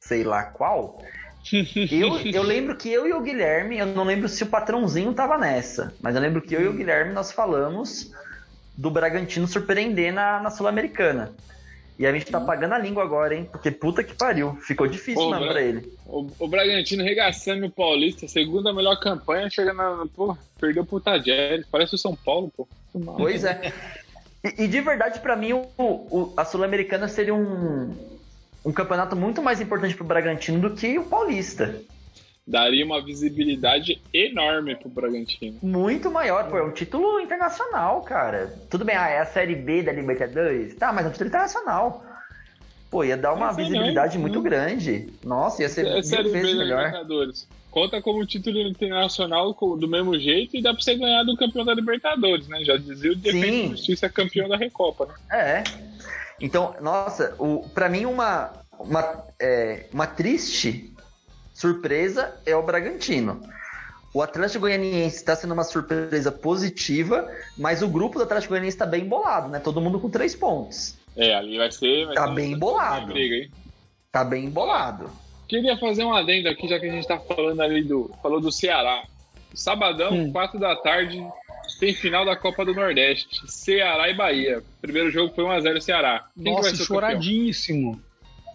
sei 0.00 0.24
lá 0.24 0.42
qual, 0.42 1.02
eu, 1.90 2.18
eu 2.20 2.42
lembro 2.42 2.76
que 2.76 2.90
eu 2.90 3.06
e 3.06 3.12
o 3.12 3.20
Guilherme, 3.20 3.78
eu 3.78 3.86
não 3.86 4.04
lembro 4.04 4.28
se 4.28 4.42
o 4.42 4.46
patrãozinho 4.46 5.12
tava 5.12 5.36
nessa, 5.36 5.94
mas 6.00 6.14
eu 6.14 6.20
lembro 6.20 6.40
que 6.40 6.54
eu 6.54 6.62
e 6.62 6.68
o 6.68 6.72
Guilherme 6.72 7.12
nós 7.12 7.30
falamos 7.30 8.10
do 8.76 8.90
Bragantino 8.90 9.46
surpreender 9.46 10.12
na, 10.12 10.40
na 10.40 10.50
Sul-Americana. 10.50 11.32
E 11.98 12.06
a 12.06 12.12
gente 12.12 12.26
tá 12.26 12.40
pagando 12.40 12.74
a 12.74 12.78
língua 12.78 13.04
agora, 13.04 13.34
hein? 13.36 13.48
Porque 13.52 13.70
puta 13.70 14.02
que 14.02 14.14
pariu. 14.14 14.56
Ficou 14.62 14.86
difícil 14.88 15.22
mesmo 15.30 15.44
Bra- 15.44 15.52
pra 15.52 15.62
ele. 15.62 15.92
O, 16.06 16.28
o 16.40 16.48
Bragantino 16.48 17.04
regaçando 17.04 17.66
o 17.66 17.70
Paulista, 17.70 18.26
segunda 18.26 18.72
melhor 18.72 18.98
campanha, 18.98 19.48
chega 19.48 19.72
na. 19.72 20.04
Pô, 20.16 20.36
perdeu 20.60 20.84
pro 20.84 20.98
Tajeres, 21.00 21.64
parece 21.70 21.94
o 21.94 21.98
São 21.98 22.16
Paulo, 22.16 22.52
pô. 22.56 22.66
Pois 23.16 23.44
é. 23.44 23.72
E, 24.44 24.64
e 24.64 24.68
de 24.68 24.80
verdade, 24.80 25.20
pra 25.20 25.36
mim, 25.36 25.52
o, 25.52 25.66
o- 25.78 26.32
a 26.36 26.44
Sul-Americana 26.44 27.06
seria 27.06 27.34
um, 27.34 27.94
um 28.64 28.72
campeonato 28.72 29.14
muito 29.14 29.40
mais 29.40 29.60
importante 29.60 29.94
pro 29.94 30.04
Bragantino 30.04 30.60
do 30.68 30.74
que 30.74 30.98
o 30.98 31.04
Paulista. 31.04 31.80
Daria 32.46 32.84
uma 32.84 33.02
visibilidade 33.02 34.00
enorme 34.12 34.76
pro 34.76 34.88
Bragantino. 34.88 35.58
Muito 35.62 36.10
maior, 36.10 36.48
pô, 36.48 36.58
é 36.58 36.62
um 36.62 36.70
título 36.70 37.18
internacional, 37.20 38.02
cara. 38.02 38.54
Tudo 38.70 38.84
bem, 38.84 38.96
ah, 38.96 39.08
é 39.08 39.20
a 39.20 39.26
Série 39.26 39.56
B 39.56 39.82
da 39.82 39.92
Libertadores. 39.92 40.74
Tá, 40.74 40.92
mas 40.92 41.06
é 41.06 41.08
um 41.08 41.12
título 41.12 41.28
internacional. 41.28 42.04
Pô, 42.90 43.02
ia 43.02 43.16
dar 43.16 43.32
uma 43.32 43.52
visibilidade 43.52 44.14
não, 44.14 44.22
muito 44.22 44.36
não. 44.36 44.42
grande. 44.42 45.08
Nossa, 45.24 45.62
ia 45.62 45.68
ser 45.68 45.86
É 45.86 46.02
Série 46.02 46.30
B 46.30 46.42
da 46.42 46.54
melhor. 46.54 46.84
Libertadores. 46.84 47.48
Conta 47.70 48.00
como 48.00 48.24
título 48.24 48.60
internacional 48.60 49.52
do 49.52 49.88
mesmo 49.88 50.16
jeito 50.16 50.56
e 50.56 50.62
dá 50.62 50.72
pra 50.72 50.80
você 50.80 50.94
ganhar 50.94 51.24
do 51.24 51.36
campeão 51.36 51.64
da 51.64 51.74
Libertadores, 51.74 52.46
né? 52.46 52.62
Já 52.62 52.76
dizia 52.76 53.10
o 53.10 53.16
Defesa 53.16 53.68
Justiça 53.70 54.08
campeão 54.08 54.48
da 54.48 54.56
Recopa, 54.56 55.06
né? 55.06 55.14
É. 55.32 55.64
Então, 56.40 56.76
nossa, 56.80 57.34
o, 57.36 57.68
pra 57.70 57.88
mim 57.88 58.04
uma, 58.04 58.52
uma, 58.78 59.24
é, 59.40 59.86
uma 59.92 60.06
triste 60.06 60.93
surpresa 61.54 62.34
é 62.44 62.54
o 62.54 62.62
Bragantino. 62.62 63.40
O 64.12 64.20
Atlético 64.22 64.60
Goianiense 64.60 65.16
está 65.16 65.34
sendo 65.34 65.54
uma 65.54 65.64
surpresa 65.64 66.30
positiva, 66.30 67.28
mas 67.56 67.82
o 67.82 67.88
grupo 67.88 68.18
do 68.18 68.24
Atlético 68.24 68.50
Goianiense 68.50 68.76
está 68.76 68.86
bem 68.86 69.06
bolado, 69.08 69.48
né? 69.48 69.58
Todo 69.58 69.80
mundo 69.80 69.98
com 69.98 70.10
três 70.10 70.34
pontos. 70.36 70.96
É, 71.16 71.34
ali 71.34 71.56
vai 71.56 71.70
ser. 71.72 72.06
Vai 72.06 72.14
Tá 72.14 72.28
ser 72.28 72.34
bem 72.34 72.48
uma 72.50 72.58
bolado. 72.58 73.06
Briga, 73.12 73.34
hein? 73.36 73.50
Tá 74.12 74.22
bem 74.24 74.50
bolado. 74.50 75.10
Queria 75.48 75.76
fazer 75.78 76.04
um 76.04 76.14
adendo 76.14 76.48
aqui, 76.48 76.68
já 76.68 76.78
que 76.78 76.86
a 76.86 76.92
gente 76.92 77.06
tá 77.08 77.18
falando 77.18 77.60
ali 77.60 77.82
do. 77.82 78.10
Falou 78.22 78.40
do 78.40 78.52
Ceará. 78.52 79.02
Sabadão, 79.52 80.12
Hum. 80.12 80.32
4 80.32 80.58
da 80.58 80.74
tarde, 80.76 81.24
tem 81.78 81.92
final 81.94 82.24
da 82.24 82.36
Copa 82.36 82.64
do 82.64 82.74
Nordeste. 82.74 83.40
Ceará 83.46 84.08
e 84.08 84.14
Bahia. 84.14 84.62
Primeiro 84.80 85.10
jogo 85.10 85.34
foi 85.34 85.44
1x0 85.44 85.80
Ceará. 85.80 86.24
Quem 86.34 86.44
que 86.44 86.50
vai 86.62 86.70
Nossa, 86.70 86.76
ser 86.76 86.82
o 86.84 86.86
campeão? 86.86 87.20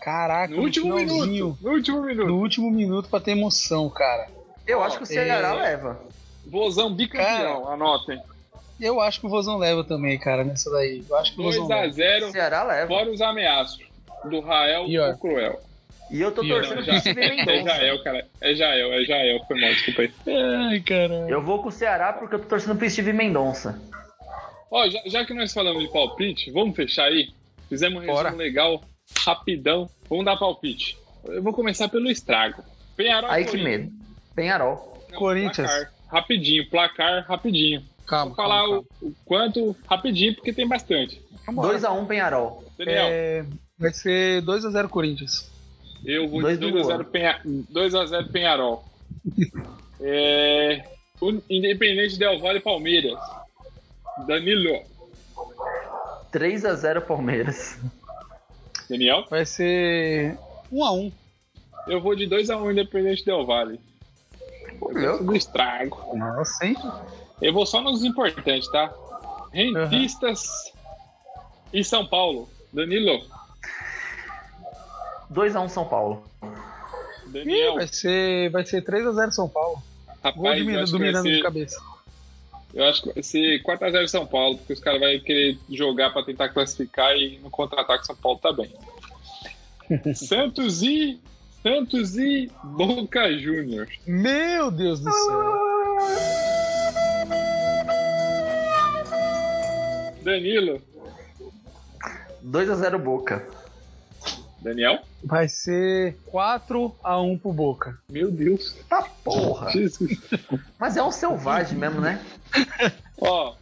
Caraca, 0.01 0.53
No 0.53 0.61
último 0.63 0.95
minuto. 0.95 1.57
No 1.61 1.71
último 1.71 2.01
minuto. 2.01 2.27
No 2.27 2.37
último 2.39 2.71
minuto 2.71 3.09
pra 3.09 3.19
ter 3.19 3.31
emoção, 3.31 3.89
cara. 3.89 4.27
Eu 4.65 4.79
Ó, 4.79 4.83
acho 4.83 4.97
que 4.97 5.03
o 5.03 5.05
Ceará 5.05 5.49
é- 5.55 5.61
leva. 5.61 5.99
Vozão 6.45 6.93
bicampeão, 6.93 7.67
anotem. 7.69 8.19
Eu 8.79 9.01
acho 9.01 9.19
que 9.19 9.25
o 9.25 9.29
Vozão 9.29 9.57
leva 9.57 9.83
também, 9.83 10.17
cara, 10.17 10.43
nessa 10.43 10.71
daí. 10.71 11.03
Eu 11.07 11.17
acho 11.17 11.33
que 11.35 11.41
o 11.41 11.43
Vozão 11.43 11.67
leva. 11.67 11.87
2x0, 11.87 12.27
O 12.27 12.31
Ceará 12.31 12.63
leva. 12.63 12.87
fora 12.87 13.09
os 13.11 13.21
ameaços. 13.21 13.79
Do 14.25 14.39
Rael 14.41 14.85
E, 14.87 14.97
ó, 14.99 15.13
Cruel. 15.15 15.59
E 16.11 16.19
eu 16.21 16.31
tô 16.31 16.41
torcendo 16.47 16.83
pro 16.83 16.99
Steve 16.99 17.21
É 17.21 17.35
Mendonça. 17.35 17.75
Jael, 17.77 18.03
cara. 18.03 18.27
É 18.41 18.55
Jael, 18.55 18.93
é 18.93 19.03
Jael. 19.03 19.39
Foi 19.47 19.59
mal, 19.61 19.69
desculpa 19.69 20.01
aí. 20.01 20.11
Ai, 20.27 20.79
caralho. 20.81 21.29
Eu 21.29 21.41
vou 21.43 21.61
com 21.61 21.69
o 21.69 21.71
Ceará 21.71 22.13
porque 22.13 22.35
eu 22.35 22.39
tô 22.39 22.45
torcendo 22.47 22.77
pro 22.77 22.89
Steve 22.89 23.13
Mendonça. 23.13 23.79
Ó, 24.71 24.87
já, 24.89 24.99
já 25.05 25.25
que 25.25 25.33
nós 25.33 25.53
falamos 25.53 25.83
de 25.83 25.89
palpite, 25.91 26.51
vamos 26.51 26.75
fechar 26.75 27.05
aí? 27.05 27.29
Fizemos 27.67 28.03
um 28.03 28.05
resumo 28.05 28.35
legal, 28.37 28.81
rapidão. 29.17 29.89
Vamos 30.09 30.25
dar 30.25 30.37
palpite. 30.37 30.97
Eu 31.25 31.41
vou 31.43 31.53
começar 31.53 31.87
pelo 31.89 32.09
estrago. 32.09 32.63
Penharol 32.95 33.29
Aí 33.29 33.45
que 33.45 33.57
medo. 33.57 33.91
Penharol. 34.35 35.03
Não, 35.11 35.19
Corinthians. 35.19 35.69
placar. 35.69 35.93
Rapidinho, 36.07 36.69
placar 36.69 37.25
rapidinho. 37.27 37.83
Calma, 38.07 38.27
Vou 38.27 38.35
falar 38.35 38.61
calma, 38.63 38.83
O, 39.01 39.07
o 39.07 39.15
quanto 39.25 39.75
rapidinho, 39.87 40.33
porque 40.35 40.51
tem 40.53 40.67
bastante. 40.67 41.21
calma. 41.45 41.61
2x1 41.63 42.07
Penharol. 42.07 42.63
Daniel, 42.77 43.07
É, 43.09 43.45
vai 43.77 43.93
ser 43.93 44.41
2x0 44.43 44.87
Corinthians. 44.89 45.51
eu 46.05 46.27
vou 46.27 46.41
dois 46.41 46.59
de 46.59 46.71
do 46.71 46.79
2x0 46.79 47.03
Penha... 47.05 47.39
2x0 47.45 48.31
Penharol. 48.31 48.83
é... 50.01 50.83
Independente 51.49 52.17
Del 52.17 52.39
Valle 52.39 52.59
e 52.59 52.61
Palmeiras. 52.61 53.19
Danilo. 54.25 54.81
3x0 56.31 57.01
Palmeiras. 57.01 57.77
Daniel? 58.89 59.25
Vai 59.29 59.45
ser 59.45 60.37
1x1. 60.73 61.13
Eu 61.87 62.01
vou 62.01 62.15
de 62.15 62.27
2x1 62.27 62.71
Independente 62.71 63.23
Del 63.23 63.45
Valle. 63.45 63.79
Do 65.21 65.35
estrago. 65.35 66.15
Nossa, 66.17 66.65
hein? 66.65 66.75
Eu 67.41 67.53
vou 67.53 67.65
só 67.65 67.81
nos 67.81 68.03
importantes, 68.03 68.69
tá? 68.71 68.93
Rentistas 69.53 70.73
e 71.73 71.83
São 71.83 72.05
Paulo. 72.05 72.49
Danilo. 72.73 73.21
2x1 75.31 75.69
São 75.69 75.85
Paulo. 75.85 76.23
Ih, 76.43 77.31
Daniel. 77.31 77.75
vai 77.75 77.87
ser, 77.87 78.49
vai 78.49 78.65
ser 78.65 78.83
3x0 78.83 79.31
São 79.31 79.47
Paulo. 79.47 79.81
Gol 80.21 80.23
Rapaz, 80.23 80.55
de 80.55 80.61
eu 80.61 80.65
Miranda, 80.65 80.83
acho, 80.83 80.91
do 80.91 80.99
Miranda 80.99 81.29
de 81.29 81.41
cabeça. 81.41 81.79
Eu 82.73 82.83
acho 82.85 83.01
que 83.01 83.13
vai 83.13 83.23
ser 83.23 83.63
4x0 83.63 84.07
São 84.07 84.25
Paulo, 84.25 84.57
porque 84.57 84.73
os 84.73 84.79
caras 84.79 84.99
vão 84.99 85.19
querer 85.19 85.57
jogar 85.69 86.11
pra 86.11 86.23
tentar 86.23 86.49
classificar 86.49 87.15
e 87.15 87.39
no 87.39 87.49
contra-ataque 87.49 88.05
São 88.05 88.15
Paulo 88.15 88.39
tá 88.39 88.53
bem. 88.53 88.71
Santos 90.13 90.83
e. 90.83 91.19
Santos 91.61 92.17
e 92.17 92.49
Boca 92.63 93.37
Juniors. 93.37 93.99
Meu 94.07 94.71
Deus 94.71 95.01
do 95.01 95.11
céu. 95.11 95.69
Danilo. 100.23 100.81
2x0 102.45 102.97
Boca. 102.99 103.45
Daniel? 104.61 104.99
Vai 105.23 105.47
ser 105.47 106.17
4x1 106.31 107.39
pro 107.39 107.53
Boca. 107.53 107.97
Meu 108.09 108.29
Deus. 108.31 108.75
Tá 108.89 109.03
porra. 109.23 109.71
Jesus. 109.71 110.19
Mas 110.77 110.97
é 110.97 111.03
um 111.03 111.11
selvagem 111.11 111.77
mesmo, 111.77 112.01
né? 112.01 112.23
Ó, 113.19 113.55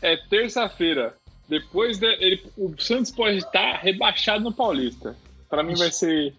é 0.00 0.16
terça-feira. 0.16 1.14
Depois 1.48 1.98
de, 1.98 2.06
ele, 2.06 2.44
o 2.56 2.74
Santos 2.78 3.10
pode 3.10 3.38
estar 3.38 3.78
rebaixado 3.78 4.42
no 4.42 4.52
Paulista. 4.52 5.16
Pra 5.48 5.62
mim 5.62 5.74
vai 5.74 5.90
ser 5.90 6.34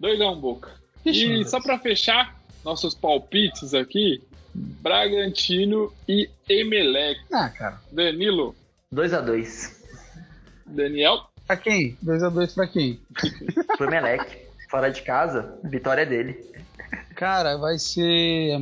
2x1 0.00 0.40
Boca. 0.40 0.70
E 1.04 1.44
só 1.44 1.60
pra 1.60 1.78
fechar 1.78 2.36
nossos 2.64 2.94
palpites 2.94 3.74
aqui, 3.74 4.22
Bragantino 4.54 5.92
e 6.08 6.28
Emelec. 6.48 7.20
Ah, 7.32 7.48
cara. 7.48 7.80
Danilo, 7.92 8.54
2x2. 8.92 9.76
Daniel, 10.66 11.27
Pra 11.48 11.56
quem? 11.56 11.96
2x2 12.04 12.54
pra 12.54 12.66
quem? 12.68 13.00
Pro 13.76 13.90
Melec. 13.90 14.46
Fora 14.70 14.90
de 14.90 15.00
casa, 15.02 15.58
vitória 15.64 16.02
é 16.02 16.06
dele. 16.06 16.38
Cara, 17.16 17.56
vai 17.56 17.78
ser. 17.78 18.52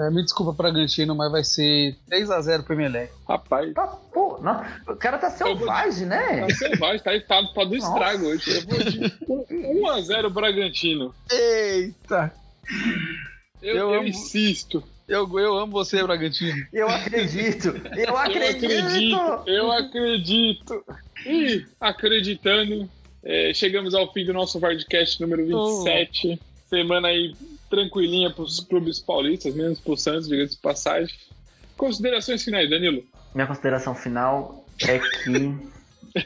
é, 0.00 0.10
me 0.10 0.22
desculpa, 0.24 0.52
Bragantino, 0.52 1.14
mas 1.14 1.30
vai 1.30 1.44
ser 1.44 1.96
3x0 2.10 2.64
pro 2.64 2.74
Emelec. 2.74 3.12
rapaz, 3.28 3.72
Tá 3.72 3.86
porra. 3.86 4.38
Não, 4.42 4.92
o 4.92 4.96
cara 4.96 5.16
tá 5.16 5.30
selvagem, 5.30 6.06
né? 6.06 6.40
tá 6.46 6.54
selvagem, 6.54 7.02
tá 7.04 7.14
estado 7.14 7.52
pra 7.54 7.64
do 7.64 7.76
estrago 7.76 8.26
hoje. 8.26 8.50
Eu 8.52 8.66
vou 8.66 9.44
de 9.44 9.48
1x0 9.48 10.28
Bragantino. 10.32 11.14
Eita! 11.30 12.32
Eu, 13.62 13.76
Eu 13.76 13.92
eu 13.92 13.94
amo- 14.00 14.08
insisto. 14.08 14.82
Eu, 15.08 15.26
eu 15.38 15.56
amo 15.56 15.72
você, 15.72 16.02
Bragantino. 16.02 16.66
Eu 16.70 16.86
acredito. 16.86 17.68
Eu 17.96 18.08
Eu 18.10 18.16
acredito. 18.16 18.66
acredito, 18.66 19.42
eu 19.46 19.72
acredito. 19.72 20.84
E 21.24 21.66
acreditando, 21.80 22.88
é, 23.24 23.52
chegamos 23.54 23.94
ao 23.94 24.12
fim 24.12 24.26
do 24.26 24.34
nosso 24.34 24.60
Vardcast 24.60 25.20
número 25.20 25.46
27. 25.46 26.38
Semana 26.68 27.08
aí 27.08 27.34
tranquilinha 27.70 28.30
para 28.30 28.44
os 28.44 28.60
clubes 28.60 29.00
paulistas, 29.00 29.54
menos 29.54 29.80
pro 29.80 29.96
Santos, 29.96 30.28
diga-se 30.28 30.56
de 30.56 30.60
passagem. 30.60 31.14
Considerações 31.76 32.44
finais, 32.44 32.68
Danilo. 32.68 33.02
Minha 33.34 33.46
consideração 33.46 33.94
final 33.94 34.66
é 34.86 34.98
que. 34.98 35.54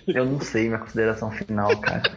Eu 0.09 0.25
não 0.25 0.41
sei 0.41 0.67
minha 0.69 0.79
consideração 0.79 1.31
final, 1.31 1.77
cara. 1.81 2.17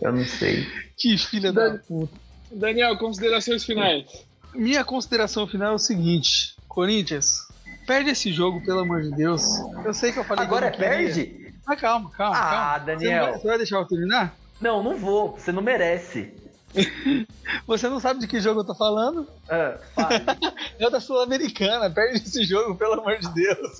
Eu 0.00 0.12
não 0.12 0.24
sei. 0.24 0.66
Que 0.96 1.16
filha 1.18 1.52
da 1.52 1.78
puta. 1.78 2.12
Daniel, 2.52 2.96
considerações 2.98 3.64
finais. 3.64 4.25
Minha 4.56 4.84
consideração 4.84 5.46
final 5.46 5.72
é 5.72 5.74
o 5.74 5.78
seguinte: 5.78 6.56
Corinthians, 6.68 7.46
perde 7.86 8.10
esse 8.10 8.32
jogo, 8.32 8.64
pelo 8.64 8.80
amor 8.80 9.02
de 9.02 9.10
Deus. 9.12 9.42
Eu 9.84 9.94
sei 9.94 10.12
que 10.12 10.18
eu 10.18 10.24
falei 10.24 10.44
Agora 10.44 10.66
é 10.66 10.70
que 10.70 10.76
eu 10.76 10.88
perde? 10.88 11.54
Mas 11.66 11.80
calma, 11.80 12.10
calma. 12.10 12.36
Ah, 12.36 12.50
calma. 12.50 12.78
Daniel. 12.86 13.00
Você, 13.00 13.10
não 13.10 13.30
vai, 13.30 13.40
você 13.40 13.48
vai 13.48 13.58
deixar 13.58 13.76
eu 13.76 13.86
terminar? 13.86 14.36
Não, 14.60 14.82
não 14.82 14.96
vou. 14.96 15.32
Você 15.32 15.52
não 15.52 15.62
merece. 15.62 16.32
Você 17.66 17.88
não 17.88 17.98
sabe 18.00 18.20
de 18.20 18.26
que 18.26 18.40
jogo 18.40 18.60
eu 18.60 18.64
tô 18.64 18.74
falando? 18.74 19.26
Ah. 19.48 19.78
É 20.78 20.90
da 20.90 21.00
Sul-Americana. 21.00 21.88
Perde 21.88 22.18
esse 22.18 22.44
jogo, 22.44 22.74
pelo 22.74 23.00
amor 23.00 23.18
de 23.18 23.32
Deus. 23.32 23.78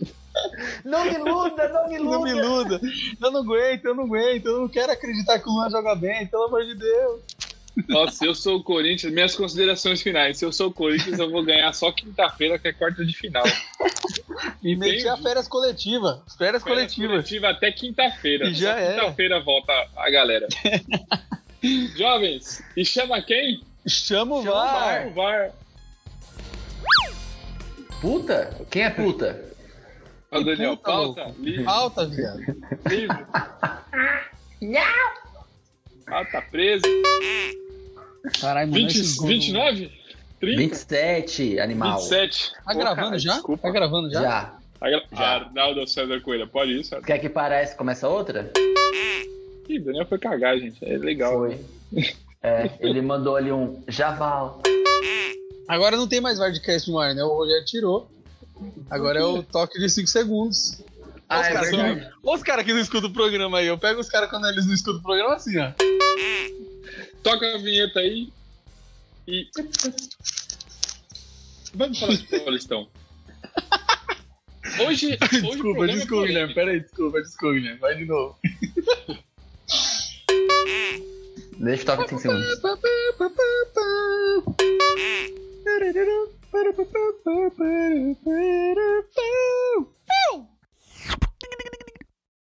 não 0.82 1.04
me 1.04 1.12
iluda, 1.12 1.68
não 1.68 1.88
me 1.88 1.94
iluda. 1.96 2.16
Não 2.16 2.22
me 2.22 2.30
iluda. 2.30 2.80
Eu 3.20 3.30
não 3.30 3.40
aguento, 3.40 3.84
eu 3.84 3.94
não 3.94 4.04
aguento. 4.04 4.46
Eu 4.46 4.60
não 4.60 4.68
quero 4.68 4.92
acreditar 4.92 5.38
que 5.38 5.46
o 5.46 5.52
Luan 5.52 5.68
joga 5.68 5.94
bem, 5.94 6.26
pelo 6.26 6.44
amor 6.44 6.64
de 6.64 6.74
Deus. 6.74 7.20
Nossa, 7.88 8.16
se 8.16 8.26
eu 8.26 8.34
sou 8.34 8.56
o 8.56 8.62
Corinthians, 8.62 9.12
minhas 9.12 9.34
considerações 9.34 10.00
finais. 10.00 10.38
Se 10.38 10.44
eu 10.44 10.52
sou 10.52 10.68
o 10.68 10.72
Corinthians, 10.72 11.18
eu 11.18 11.30
vou 11.30 11.44
ganhar 11.44 11.72
só 11.74 11.92
quinta-feira, 11.92 12.58
que 12.58 12.68
é 12.68 12.72
quarta 12.72 13.04
de 13.04 13.12
final. 13.14 13.44
E 14.62 14.76
meti 14.76 15.08
a 15.08 15.16
férias 15.16 15.48
coletivas. 15.48 16.18
Férias 16.36 16.62
Férias 16.62 16.62
coletivas. 16.62 17.10
coletiva 17.10 17.48
até 17.48 17.72
quinta-feira. 17.72 18.48
E 18.48 18.54
já 18.54 18.72
era. 18.78 19.00
Quinta-feira 19.00 19.40
volta 19.40 19.72
a 19.96 20.10
galera. 20.10 20.46
Jovens, 21.96 22.62
e 22.76 22.84
chama 22.84 23.22
quem? 23.22 23.62
Chama 23.86 24.36
o 24.36 24.42
Chama 24.42 24.52
o 24.52 24.54
VAR. 24.54 25.06
O 25.06 25.10
VAR. 25.14 25.50
Puta? 28.00 28.66
Quem 28.70 28.82
é 28.82 28.90
puta? 28.90 29.42
Ó, 30.30 30.40
Daniel, 30.40 30.76
puta, 30.76 30.90
pauta, 30.90 31.22
louco. 31.24 31.42
livre, 31.42 31.64
Alta, 31.66 32.06
viado. 32.06 32.38
livre. 32.90 33.26
Pauta 36.04 36.42
preso. 36.50 36.82
Caralho, 38.40 38.70
mano, 38.70 38.82
20, 38.82 38.90
esses 38.96 39.16
gols- 39.16 39.30
29? 39.30 39.92
30? 40.40 40.56
27, 40.58 41.60
animal. 41.60 41.98
27. 41.98 42.52
Tá 42.52 42.72
Pô, 42.72 42.78
gravando 42.78 43.06
cara, 43.06 43.18
já? 43.18 43.32
Desculpa. 43.34 43.62
Tá 43.62 43.70
gravando 43.70 44.10
já? 44.10 44.20
Já. 44.22 44.54
Agra- 44.80 45.04
Já. 45.12 45.26
Arnaldo 45.36 45.86
César 45.86 46.20
Coelho, 46.20 46.46
pode 46.46 46.78
isso? 46.80 46.94
Quer 47.02 47.18
que 47.18 47.28
pareça 47.30 47.74
começa 47.76 48.06
outra? 48.08 48.50
Ih, 49.68 49.78
Daniel 49.80 50.06
foi 50.06 50.18
cagar, 50.18 50.58
gente. 50.58 50.76
É 50.84 50.98
legal. 50.98 51.32
Foi. 51.38 51.58
É, 52.42 52.70
ele 52.80 53.00
mandou 53.00 53.34
ali 53.36 53.50
um 53.50 53.82
Javal. 53.88 54.60
Agora 55.66 55.96
não 55.96 56.06
tem 56.06 56.20
mais 56.20 56.38
Vardcast 56.38 56.90
no 56.90 56.98
ar, 56.98 57.14
né? 57.14 57.24
O 57.24 57.28
Rogério 57.34 57.64
tirou. 57.64 58.08
Agora 58.90 59.18
é 59.18 59.24
o 59.24 59.42
toque 59.42 59.78
de 59.80 59.88
5 59.90 60.06
segundos. 60.08 60.80
Ah, 61.28 61.40
os 61.40 61.46
é 61.46 61.52
caras 61.52 61.70
que, 61.70 61.76
não- 61.76 62.38
caras 62.44 62.64
que 62.64 62.72
não 62.72 62.80
escutam 62.80 63.10
o 63.10 63.12
programa 63.12 63.58
aí. 63.58 63.66
Eu 63.66 63.76
pego 63.76 64.00
os 64.00 64.08
caras 64.08 64.30
quando 64.30 64.46
eles 64.46 64.64
não 64.66 64.74
escutam 64.74 65.00
o 65.00 65.02
programa 65.02 65.34
assim, 65.34 65.58
ó. 65.58 65.72
Toca 67.26 67.56
a 67.56 67.58
vinheta 67.58 67.98
aí 67.98 68.32
e. 69.26 69.50
Vamos 71.74 71.98
falar 71.98 72.14
de 72.14 72.24
Paulistão. 72.38 72.88
Hoje, 74.78 75.18
hoje 75.20 75.20
o 75.34 75.50
Desculpa, 75.50 75.84
é 75.84 75.86
desculpa, 75.88 76.26
Guilherme. 76.28 76.54
polêmico. 76.54 76.54
Pera 76.54 76.70
aí, 76.70 76.80
desculpa, 76.80 77.20
desculpa, 77.20 77.54
Guilherme. 77.54 77.80
Vai 77.80 77.96
de 77.96 78.04
novo. 78.04 78.38
Deixa 81.58 81.82
eu 81.82 81.86
tocar 81.86 82.08
5 82.10 82.20
segundos. 82.20 82.62